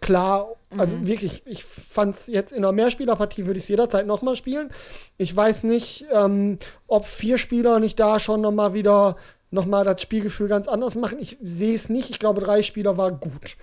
[0.00, 0.56] klar.
[0.76, 4.70] Also wirklich, ich fand es jetzt in einer Mehrspielerpartie, würde ich es jederzeit nochmal spielen.
[5.16, 9.16] Ich weiß nicht, ähm, ob vier Spieler nicht da schon nochmal wieder
[9.50, 11.18] nochmal das Spielgefühl ganz anders machen.
[11.20, 12.10] Ich sehe es nicht.
[12.10, 13.56] Ich glaube, drei Spieler war gut.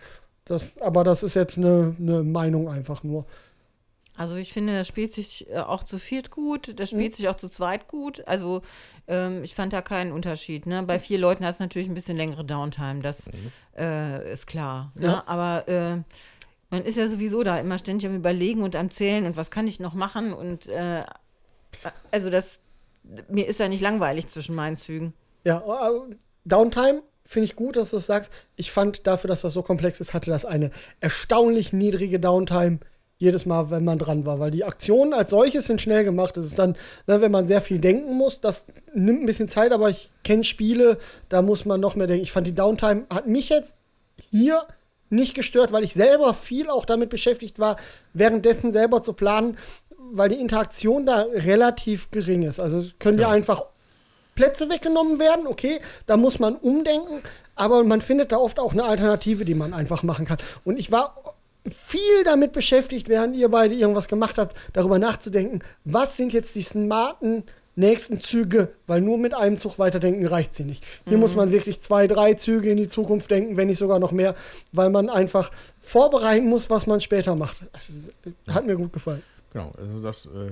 [0.45, 3.25] Das, aber das ist jetzt eine, eine Meinung einfach nur.
[4.17, 7.35] Also ich finde, das spielt sich äh, auch zu viert gut, das spielt sich auch
[7.35, 8.27] zu zweit gut.
[8.27, 8.63] Also
[9.07, 10.65] ähm, ich fand da keinen Unterschied.
[10.65, 10.81] Ne?
[10.83, 13.29] Bei vier Leuten hast du natürlich ein bisschen längere Downtime, das
[13.77, 14.91] äh, ist klar.
[14.95, 15.05] Ne?
[15.05, 15.23] Ja.
[15.27, 15.97] Aber äh,
[16.71, 19.67] man ist ja sowieso da immer ständig am Überlegen und am Zählen und was kann
[19.67, 21.03] ich noch machen und äh,
[22.09, 22.59] also das,
[23.29, 25.13] mir ist ja nicht langweilig zwischen meinen Zügen.
[25.47, 26.13] Ja, äh,
[26.43, 28.33] Downtime finde ich gut, dass du das sagst.
[28.57, 32.79] Ich fand dafür, dass das so komplex ist, hatte das eine erstaunlich niedrige Downtime
[33.17, 36.35] jedes Mal, wenn man dran war, weil die Aktionen als solches sind schnell gemacht.
[36.35, 36.75] Das ist dann,
[37.07, 40.43] ne, wenn man sehr viel denken muss, das nimmt ein bisschen Zeit, aber ich kenne
[40.43, 40.97] Spiele,
[41.29, 42.23] da muss man noch mehr denken.
[42.23, 43.73] Ich fand die Downtime hat mich jetzt
[44.29, 44.67] hier
[45.09, 47.77] nicht gestört, weil ich selber viel auch damit beschäftigt war,
[48.11, 49.57] währenddessen selber zu planen,
[50.11, 52.59] weil die Interaktion da relativ gering ist.
[52.59, 53.63] Also können ja einfach
[54.37, 57.23] Plätze weggenommen werden, okay, da muss man umdenken,
[57.55, 60.37] aber man findet da oft auch eine Alternative, die man einfach machen kann.
[60.63, 61.35] Und ich war
[61.67, 66.61] viel damit beschäftigt, während ihr beide irgendwas gemacht habt, darüber nachzudenken, was sind jetzt die
[66.61, 67.43] smarten
[67.75, 70.83] nächsten Züge, weil nur mit einem Zug weiterdenken reicht sie nicht.
[71.07, 74.11] Hier muss man wirklich zwei, drei Züge in die Zukunft denken, wenn nicht sogar noch
[74.11, 74.35] mehr,
[74.71, 77.63] weil man einfach vorbereiten muss, was man später macht.
[77.73, 77.91] Das
[78.49, 79.23] hat mir gut gefallen.
[79.51, 80.51] Genau, also das äh,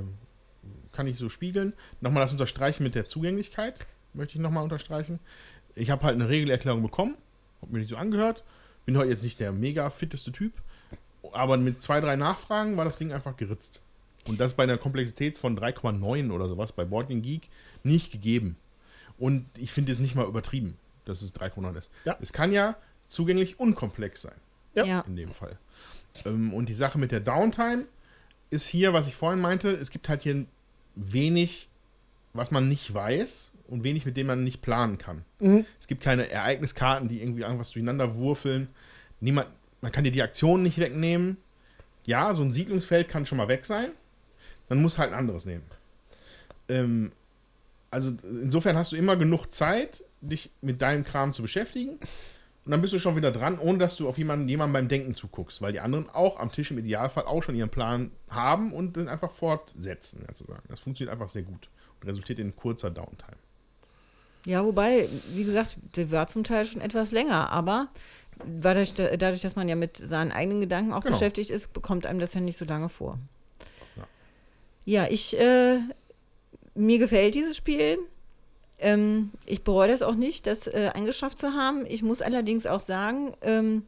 [0.96, 1.74] kann ich so spiegeln.
[2.02, 5.20] Nochmal das Unterstreichen mit der Zugänglichkeit, möchte ich nochmal unterstreichen.
[5.76, 7.16] Ich habe halt eine Regelerklärung bekommen,
[7.62, 8.44] habe mir die so angehört.
[8.86, 10.54] Bin heute jetzt nicht der mega fitteste Typ,
[11.34, 13.82] aber mit zwei, drei Nachfragen war das Ding einfach geritzt.
[14.28, 17.50] Und das bei einer Komplexität von 3,9 oder sowas bei Boarding Geek
[17.84, 18.58] nicht gegeben.
[19.18, 21.92] Und ich finde es nicht mal übertrieben, dass es 3,9 ist.
[22.06, 22.18] Ja.
[22.22, 24.36] Es kann ja zugänglich unkomplex sein
[24.74, 25.02] Ja.
[25.02, 25.58] in dem Fall.
[26.26, 27.86] Ähm, und die Sache mit der Downtime
[28.50, 30.46] ist hier, was ich vorhin meinte, es gibt halt hier
[30.96, 31.70] wenig,
[32.34, 35.24] was man nicht weiß und wenig, mit dem man nicht planen kann.
[35.80, 38.68] Es gibt keine Ereigniskarten, die irgendwie irgendwas durcheinander wurfeln.
[39.20, 39.48] Niemand,
[39.82, 41.38] man kann dir die Aktionen nicht wegnehmen.
[42.06, 43.92] Ja, so ein Siedlungsfeld kann schon mal weg sein.
[44.70, 45.64] Dann muss halt ein anderes nehmen.
[46.70, 47.12] Ähm,
[47.92, 52.00] also insofern hast du immer genug Zeit, dich mit deinem Kram zu beschäftigen.
[52.66, 55.14] Und dann bist du schon wieder dran, ohne dass du auf jemanden, jemanden beim Denken
[55.14, 58.98] zuguckst, weil die anderen auch am Tisch im Idealfall auch schon ihren Plan haben und
[58.98, 60.64] dann einfach fortsetzen, sozusagen.
[60.68, 61.70] Das funktioniert einfach sehr gut
[62.02, 63.38] und resultiert in kurzer Downtime.
[64.46, 67.88] Ja, wobei, wie gesagt, der war zum Teil schon etwas länger, aber
[68.62, 71.16] dadurch, dadurch dass man ja mit seinen eigenen Gedanken auch Genau.
[71.16, 73.20] beschäftigt ist, bekommt einem das ja nicht so lange vor.
[73.96, 74.08] Ja.
[74.86, 75.80] Ja, ich äh,
[76.74, 77.98] mir gefällt dieses Spiel.
[78.86, 81.86] Ähm, ich bereue das auch nicht, das äh, eingeschafft zu haben.
[81.88, 83.84] Ich muss allerdings auch sagen, ähm,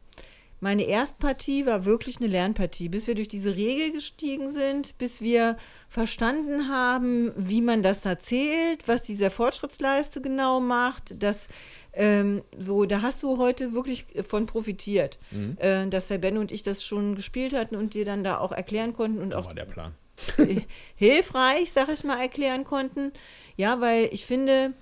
[0.60, 5.56] meine Erstpartie war wirklich eine Lernpartie, bis wir durch diese Regel gestiegen sind, bis wir
[5.88, 11.14] verstanden haben, wie man das da zählt, was diese Fortschrittsleiste genau macht.
[11.22, 11.46] Das,
[11.92, 15.56] ähm, so, da hast du heute wirklich von profitiert, Mhm.
[15.60, 18.50] äh, dass der Ben und ich das schon gespielt hatten und dir dann da auch
[18.50, 19.94] erklären konnten und Das auch war der Plan.
[20.96, 23.12] hilfreich, sag ich mal, erklären konnten.
[23.56, 24.72] Ja, weil ich finde,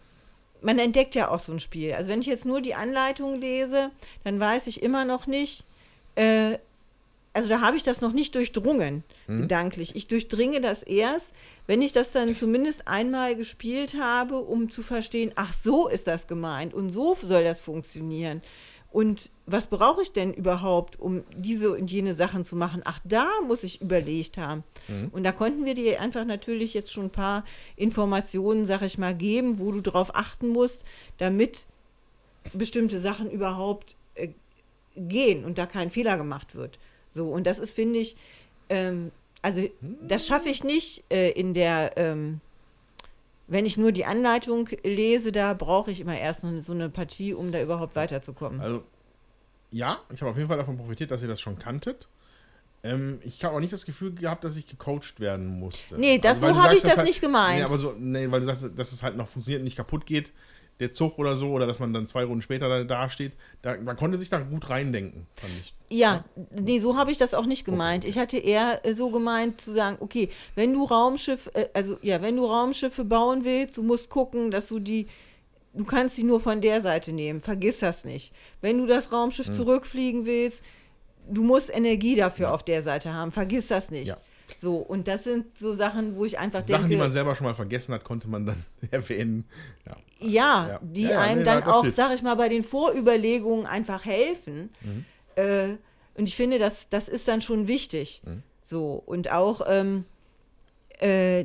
[0.67, 1.93] man entdeckt ja auch so ein Spiel.
[1.93, 3.93] Also wenn ich jetzt nur die Anleitung lese,
[4.25, 5.65] dann weiß ich immer noch nicht,
[6.17, 6.59] äh,
[7.33, 9.95] also da habe ich das noch nicht durchdrungen, gedanklich.
[9.95, 11.33] Ich durchdringe das erst,
[11.69, 16.27] wenn ich das dann zumindest einmal gespielt habe, um zu verstehen, ach so ist das
[16.27, 18.43] gemeint und so soll das funktionieren.
[18.97, 22.81] Und was brauche ich denn überhaupt, um diese und jene Sachen zu machen?
[22.87, 24.65] Ach, da muss ich überlegt haben.
[25.13, 27.45] Und da konnten wir dir einfach natürlich jetzt schon ein paar
[27.77, 30.83] Informationen, sag ich mal, geben, wo du drauf achten musst,
[31.19, 31.67] damit
[32.55, 34.29] bestimmte Sachen überhaupt äh,
[34.97, 36.79] gehen und da kein Fehler gemacht wird.
[37.11, 38.17] So, und das ist, finde ich,
[38.71, 39.13] ähm,
[39.43, 39.61] also
[40.09, 42.41] das schaffe ich nicht äh, in der, ähm,
[43.49, 47.53] wenn ich nur die Anleitung lese, da brauche ich immer erst so eine Partie, um
[47.53, 48.61] da überhaupt weiterzukommen.
[48.61, 48.83] Also,
[49.71, 52.09] ja, ich habe auf jeden Fall davon profitiert, dass ihr das schon kanntet.
[52.83, 55.99] Ähm, ich habe auch nicht das Gefühl gehabt, dass ich gecoacht werden musste.
[55.99, 57.59] Nee, das- weil so habe ich das halt, nicht gemeint.
[57.59, 60.07] Nee, aber so, nee, weil du sagst, dass es halt noch funktioniert und nicht kaputt
[60.07, 60.33] geht,
[60.81, 63.33] der Zug oder so, oder dass man dann zwei Runden später da, steht.
[63.63, 65.75] Da, man konnte sich da gut reindenken, fand ich.
[65.91, 68.05] Ja, nee, so habe ich das auch nicht gemeint.
[68.05, 72.21] Ich hatte eher äh, so gemeint zu sagen, okay, wenn du Raumschiff, äh, also ja,
[72.21, 75.07] wenn du Raumschiffe bauen willst, du musst gucken, dass du die,
[75.73, 78.33] du kannst sie nur von der Seite nehmen, vergiss das nicht.
[78.61, 80.63] Wenn du das Raumschiff zurückfliegen willst,
[81.29, 84.09] du musst Energie dafür auf der Seite haben, vergiss das nicht.
[84.09, 84.19] Ja.
[84.57, 87.47] So, und das sind so Sachen, wo ich einfach Sachen, die denke, man selber schon
[87.47, 89.45] mal vergessen hat, konnte man dann erwähnen.
[89.87, 89.97] Ja.
[90.29, 90.81] ja, Ja.
[90.83, 91.97] die Ja, einem nee, dann auch, hilft.
[91.97, 94.71] sag ich mal, bei den Vorüberlegungen einfach helfen.
[94.83, 95.05] Mhm.
[95.37, 95.77] Äh,
[96.15, 98.23] und ich finde, das, das ist dann schon wichtig.
[98.25, 98.43] Mhm.
[98.63, 100.05] So, und auch, ähm,
[101.01, 101.45] äh,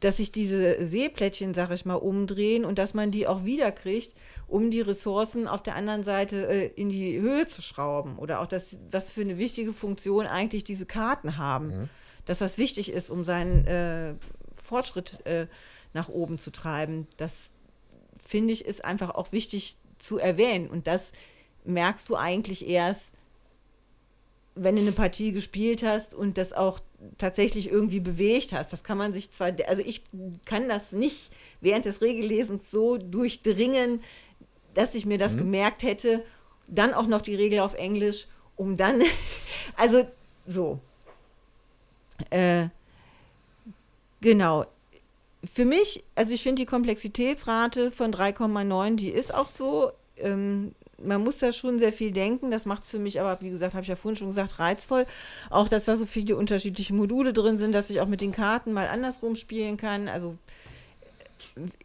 [0.00, 4.14] dass sich diese Seeplättchen, sag ich mal, umdrehen und dass man die auch wiederkriegt,
[4.46, 8.18] um die Ressourcen auf der anderen Seite äh, in die Höhe zu schrauben.
[8.18, 11.90] Oder auch das, was für eine wichtige Funktion eigentlich diese Karten haben.
[12.24, 14.14] Dass das wichtig ist, um seinen äh,
[14.56, 15.46] Fortschritt äh,
[15.94, 17.06] nach oben zu treiben.
[17.16, 17.50] Das
[18.24, 20.68] finde ich ist einfach auch wichtig zu erwähnen.
[20.68, 21.12] Und das
[21.64, 23.12] merkst du eigentlich erst,
[24.58, 26.80] wenn du eine Partie gespielt hast und das auch
[27.16, 28.72] tatsächlich irgendwie bewegt hast.
[28.72, 30.04] Das kann man sich zwar, also ich
[30.44, 31.30] kann das nicht
[31.60, 34.00] während des Regellesens so durchdringen,
[34.74, 36.24] dass ich mir das gemerkt hätte.
[36.66, 38.26] Dann auch noch die Regel auf Englisch,
[38.56, 39.02] um dann,
[39.76, 40.06] also
[40.46, 40.80] so.
[42.30, 42.68] Äh,
[44.20, 44.64] genau.
[45.44, 49.92] Für mich, also ich finde die Komplexitätsrate von 3,9, die ist auch so.
[50.16, 52.50] Ähm, man muss da schon sehr viel denken.
[52.50, 55.06] Das macht es für mich aber, wie gesagt, habe ich ja vorhin schon gesagt, reizvoll.
[55.50, 58.72] Auch, dass da so viele unterschiedliche Module drin sind, dass ich auch mit den Karten
[58.72, 60.08] mal andersrum spielen kann.
[60.08, 60.36] Also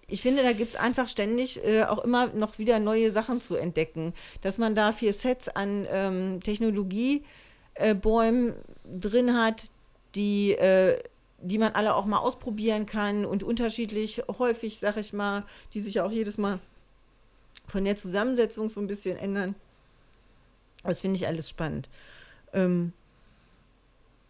[0.07, 3.55] ich finde, da gibt es einfach ständig äh, auch immer noch wieder neue Sachen zu
[3.55, 4.13] entdecken.
[4.41, 9.63] Dass man da vier Sets an ähm, Technologiebäumen äh, drin hat,
[10.15, 10.97] die, äh,
[11.39, 15.95] die man alle auch mal ausprobieren kann und unterschiedlich häufig, sag ich mal, die sich
[15.95, 16.59] ja auch jedes Mal
[17.73, 19.55] von der Zusammensetzung so ein bisschen ändern.
[20.83, 21.89] Das finde ich alles spannend.
[22.53, 22.93] Ähm,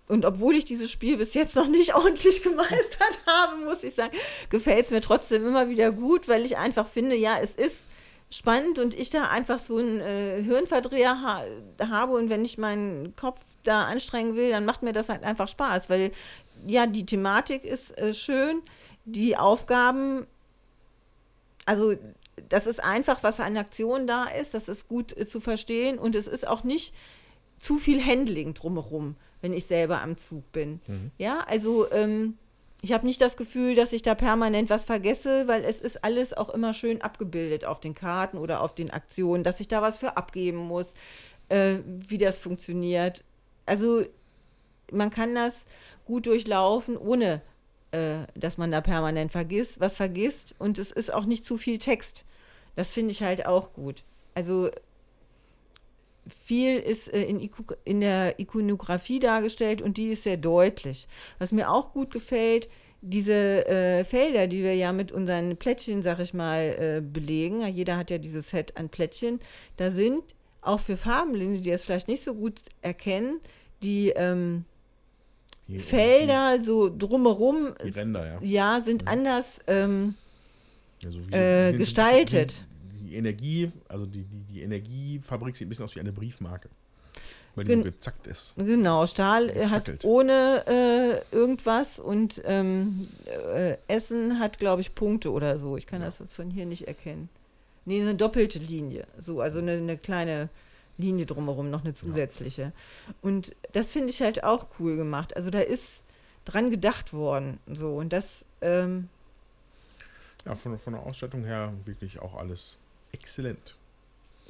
[0.08, 4.16] und obwohl ich dieses Spiel bis jetzt noch nicht ordentlich gemeistert habe, muss ich sagen,
[4.50, 7.86] gefällt es mir trotzdem immer wieder gut, weil ich einfach finde, ja, es ist
[8.30, 11.44] spannend und ich da einfach so einen äh, Hirnverdreher ha
[11.90, 15.50] habe und wenn ich meinen Kopf da anstrengen will, dann macht mir das halt einfach
[15.50, 16.12] Spaß, weil
[16.66, 18.62] ja, die Thematik ist äh, schön,
[19.04, 20.26] die Aufgaben,
[21.66, 21.94] also
[22.50, 26.16] das ist einfach, was an Aktion da ist, das ist gut äh, zu verstehen und
[26.16, 26.94] es ist auch nicht
[27.60, 30.82] zu viel Handling drumherum, wenn ich selber am Zug bin.
[31.18, 32.38] Ja, also ähm,
[32.82, 36.34] ich habe nicht das Gefühl, dass ich da permanent was vergesse, weil es ist alles
[36.34, 40.00] auch immer schön abgebildet auf den Karten oder auf den Aktionen, dass ich da was
[40.00, 40.94] für abgeben muss,
[41.48, 43.24] äh, wie das funktioniert.
[43.66, 44.04] Also
[44.92, 45.66] man kann das
[46.04, 47.42] gut durchlaufen, ohne
[47.92, 50.54] äh, dass man da permanent vergisst, was vergisst.
[50.60, 52.26] Und es ist auch nicht zu viel Text.
[52.76, 54.04] Das finde ich halt auch gut.
[54.36, 54.70] Also
[56.46, 61.08] viel ist äh, in, Iku in der Ikonografie dargestellt und die ist sehr deutlich.
[61.40, 62.70] Was mir auch gut gefällt,
[63.02, 67.98] diese äh, Felder, die wir ja mit unseren Plättchen, sag ich mal, äh, belegen, jeder
[67.98, 69.40] hat ja dieses Set an Plättchen,
[69.76, 70.24] da sind
[70.62, 73.42] auch für Farbenblinde, die das vielleicht nicht so gut erkennen,
[73.84, 74.64] die ähm,
[75.68, 78.40] Die- Felder so drumherum Die, Ränder, ja.
[78.42, 79.60] ja, sind anders.
[79.68, 80.16] Ähm,
[81.06, 82.56] Also wie, Äh, gestaltet.
[82.94, 86.70] Die, die Energie, also die, die, die Energiefabrik sieht ein bisschen aus wie eine Briefmarke.
[87.56, 88.56] Weil die Gen- so gezackt ist.
[88.58, 93.08] Genau, Stahl äh, hat ohne äh, irgendwas und ähm,
[93.54, 95.78] äh, Essen hat, glaube ich, Punkte oder so.
[95.78, 96.06] Ich kann Ja.
[96.08, 97.30] das von hier nicht erkennen.
[97.86, 99.06] Nee, eine doppelte Linie.
[99.20, 100.50] So, also eine, eine kleine
[100.98, 102.72] Linie drumherum, noch eine zusätzliche.
[103.22, 105.36] Und das finde ich halt auch cool gemacht.
[105.36, 106.02] Also da ist
[106.46, 107.60] dran gedacht worden.
[107.72, 109.10] So, und das, ähm,
[110.46, 112.78] Ja, von, von der Ausstattung her wirklich auch alles
[113.14, 113.76] exzellent.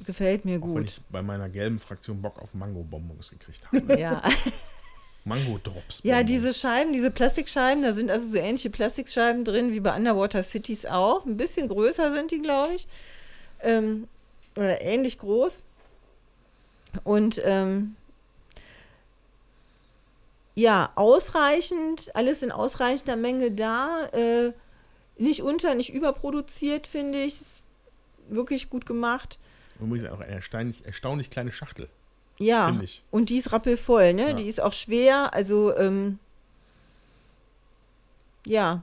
[0.04, 0.84] gefällt mir Auch wenn gut.
[0.86, 3.96] ich bei meiner gelben Fraktion Bock auf Mango-Bonbons gekriegt habe.
[4.00, 4.22] Ja.
[5.26, 6.00] Mango-Drops.
[6.02, 10.42] Ja, diese Scheiben, diese Plastikscheiben, da sind also so ähnliche Plastikscheiben drin wie bei Underwater
[10.42, 11.24] Cities auch.
[11.24, 12.86] Ein bisschen größer sind die, glaube ich.
[13.62, 14.06] Ähm,
[14.56, 15.62] oder ähnlich groß.
[17.04, 17.96] Und ähm,
[20.54, 24.06] ja, ausreichend, alles in ausreichender Menge da.
[24.12, 24.52] Äh,
[25.16, 27.40] nicht unter, nicht überproduziert, finde ich.
[27.40, 27.62] Ist
[28.28, 29.38] wirklich gut gemacht.
[29.78, 31.88] Und sagen, auch eine erstaunlich, erstaunlich kleine Schachtel,
[32.38, 32.78] Ja,
[33.10, 34.30] und die ist rappelvoll, ne?
[34.30, 34.32] Ja.
[34.34, 36.18] Die ist auch schwer, also ähm,
[38.46, 38.82] ja,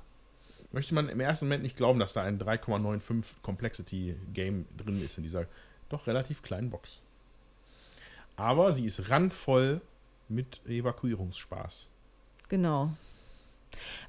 [0.74, 5.18] Möchte man im ersten Moment nicht glauben, dass da ein 3,95 Complexity Game drin ist
[5.18, 5.45] in dieser
[5.90, 6.99] doch relativ kleinen Box.
[8.38, 9.82] Aber sie ist randvoll
[10.30, 11.90] mit Evakuierungsspaß.
[12.48, 12.91] genau.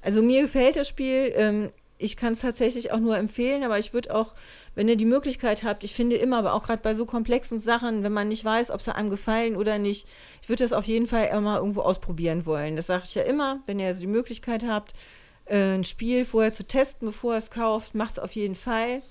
[0.01, 1.33] Also mir gefällt das Spiel.
[1.35, 4.35] Ähm, ich kann es tatsächlich auch nur empfehlen, aber ich würde auch,
[4.75, 8.03] wenn ihr die Möglichkeit habt, ich finde immer, aber auch gerade bei so komplexen Sachen,
[8.03, 10.09] wenn man nicht weiß, ob sie einem gefallen oder nicht,
[10.43, 12.77] ich würde das auf jeden Fall immer irgendwo ausprobieren wollen.
[12.77, 14.93] Das sage ich ja immer, wenn ihr also die Möglichkeit habt,
[15.47, 19.03] äh, ein Spiel vorher zu testen, bevor ihr es kauft, macht es auf jeden Fall.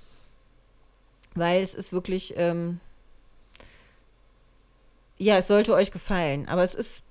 [1.34, 2.81] Weil es ist wirklich, ähm,
[5.18, 6.47] ja, es sollte euch gefallen.
[6.49, 7.03] Aber es ist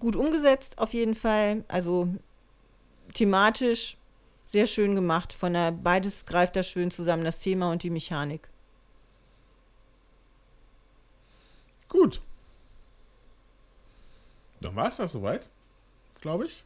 [0.00, 1.64] gut umgesetzt, auf jeden Fall.
[1.68, 2.08] Also
[3.14, 3.96] thematisch
[4.48, 5.32] sehr schön gemacht.
[5.32, 8.48] Von der, beides greift da schön zusammen, das Thema und die Mechanik.
[11.88, 12.20] Gut.
[14.60, 15.48] Dann war es das soweit,
[16.20, 16.64] glaube ich.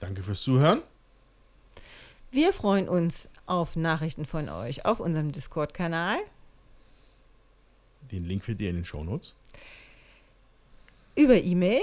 [0.00, 0.82] Danke fürs Zuhören.
[2.30, 6.18] Wir freuen uns auf Nachrichten von euch auf unserem Discord-Kanal,
[8.10, 9.34] Den Link findet ihr in den Shownotes.
[11.14, 11.80] über E-Mail.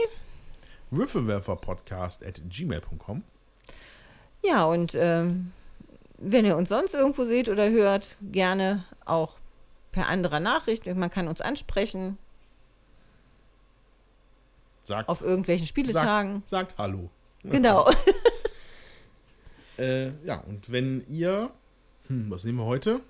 [0.91, 3.23] Würfelwerferpodcast at gmail.com.
[4.43, 5.51] Ja, und ähm,
[6.17, 9.39] wenn ihr uns sonst irgendwo seht oder hört, gerne auch
[9.91, 10.85] per anderer Nachricht.
[10.85, 12.17] Man kann uns ansprechen
[14.83, 16.43] Sagt, auf irgendwelchen Spieletagen.
[16.45, 17.09] sagt Hallo.
[17.43, 17.89] Genau.
[19.77, 21.49] Äh, ja, und wenn ihr,
[22.07, 23.01] hm, was nehmen wir heute?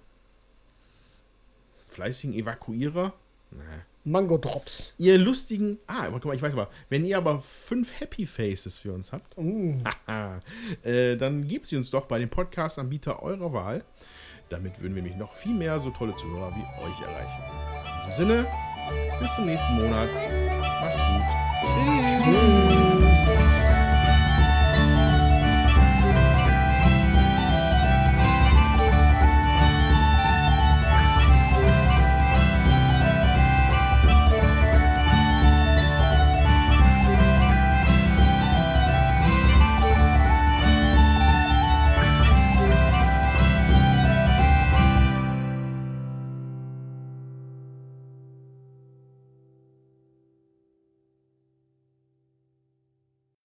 [1.88, 3.12] Fleißigen Evakuierer?
[3.50, 3.60] Nee.
[4.04, 4.94] Mango Drops.
[4.98, 8.94] Ihr lustigen, ah, guck mal, ich weiß aber, wenn ihr aber fünf Happy Faces für
[8.94, 9.80] uns habt, Uh,
[10.88, 13.84] äh, dann gebt sie uns doch bei dem Podcast-Anbieter eurer Wahl.
[14.50, 17.44] Damit würden wir nämlich noch viel mehr so tolle Zuhörer wie euch erreichen.
[17.86, 18.48] In diesem Sinne,
[19.20, 20.10] bis zum nächsten Monat.
[20.60, 21.22] Macht's gut.
[22.24, 22.71] Tschüss.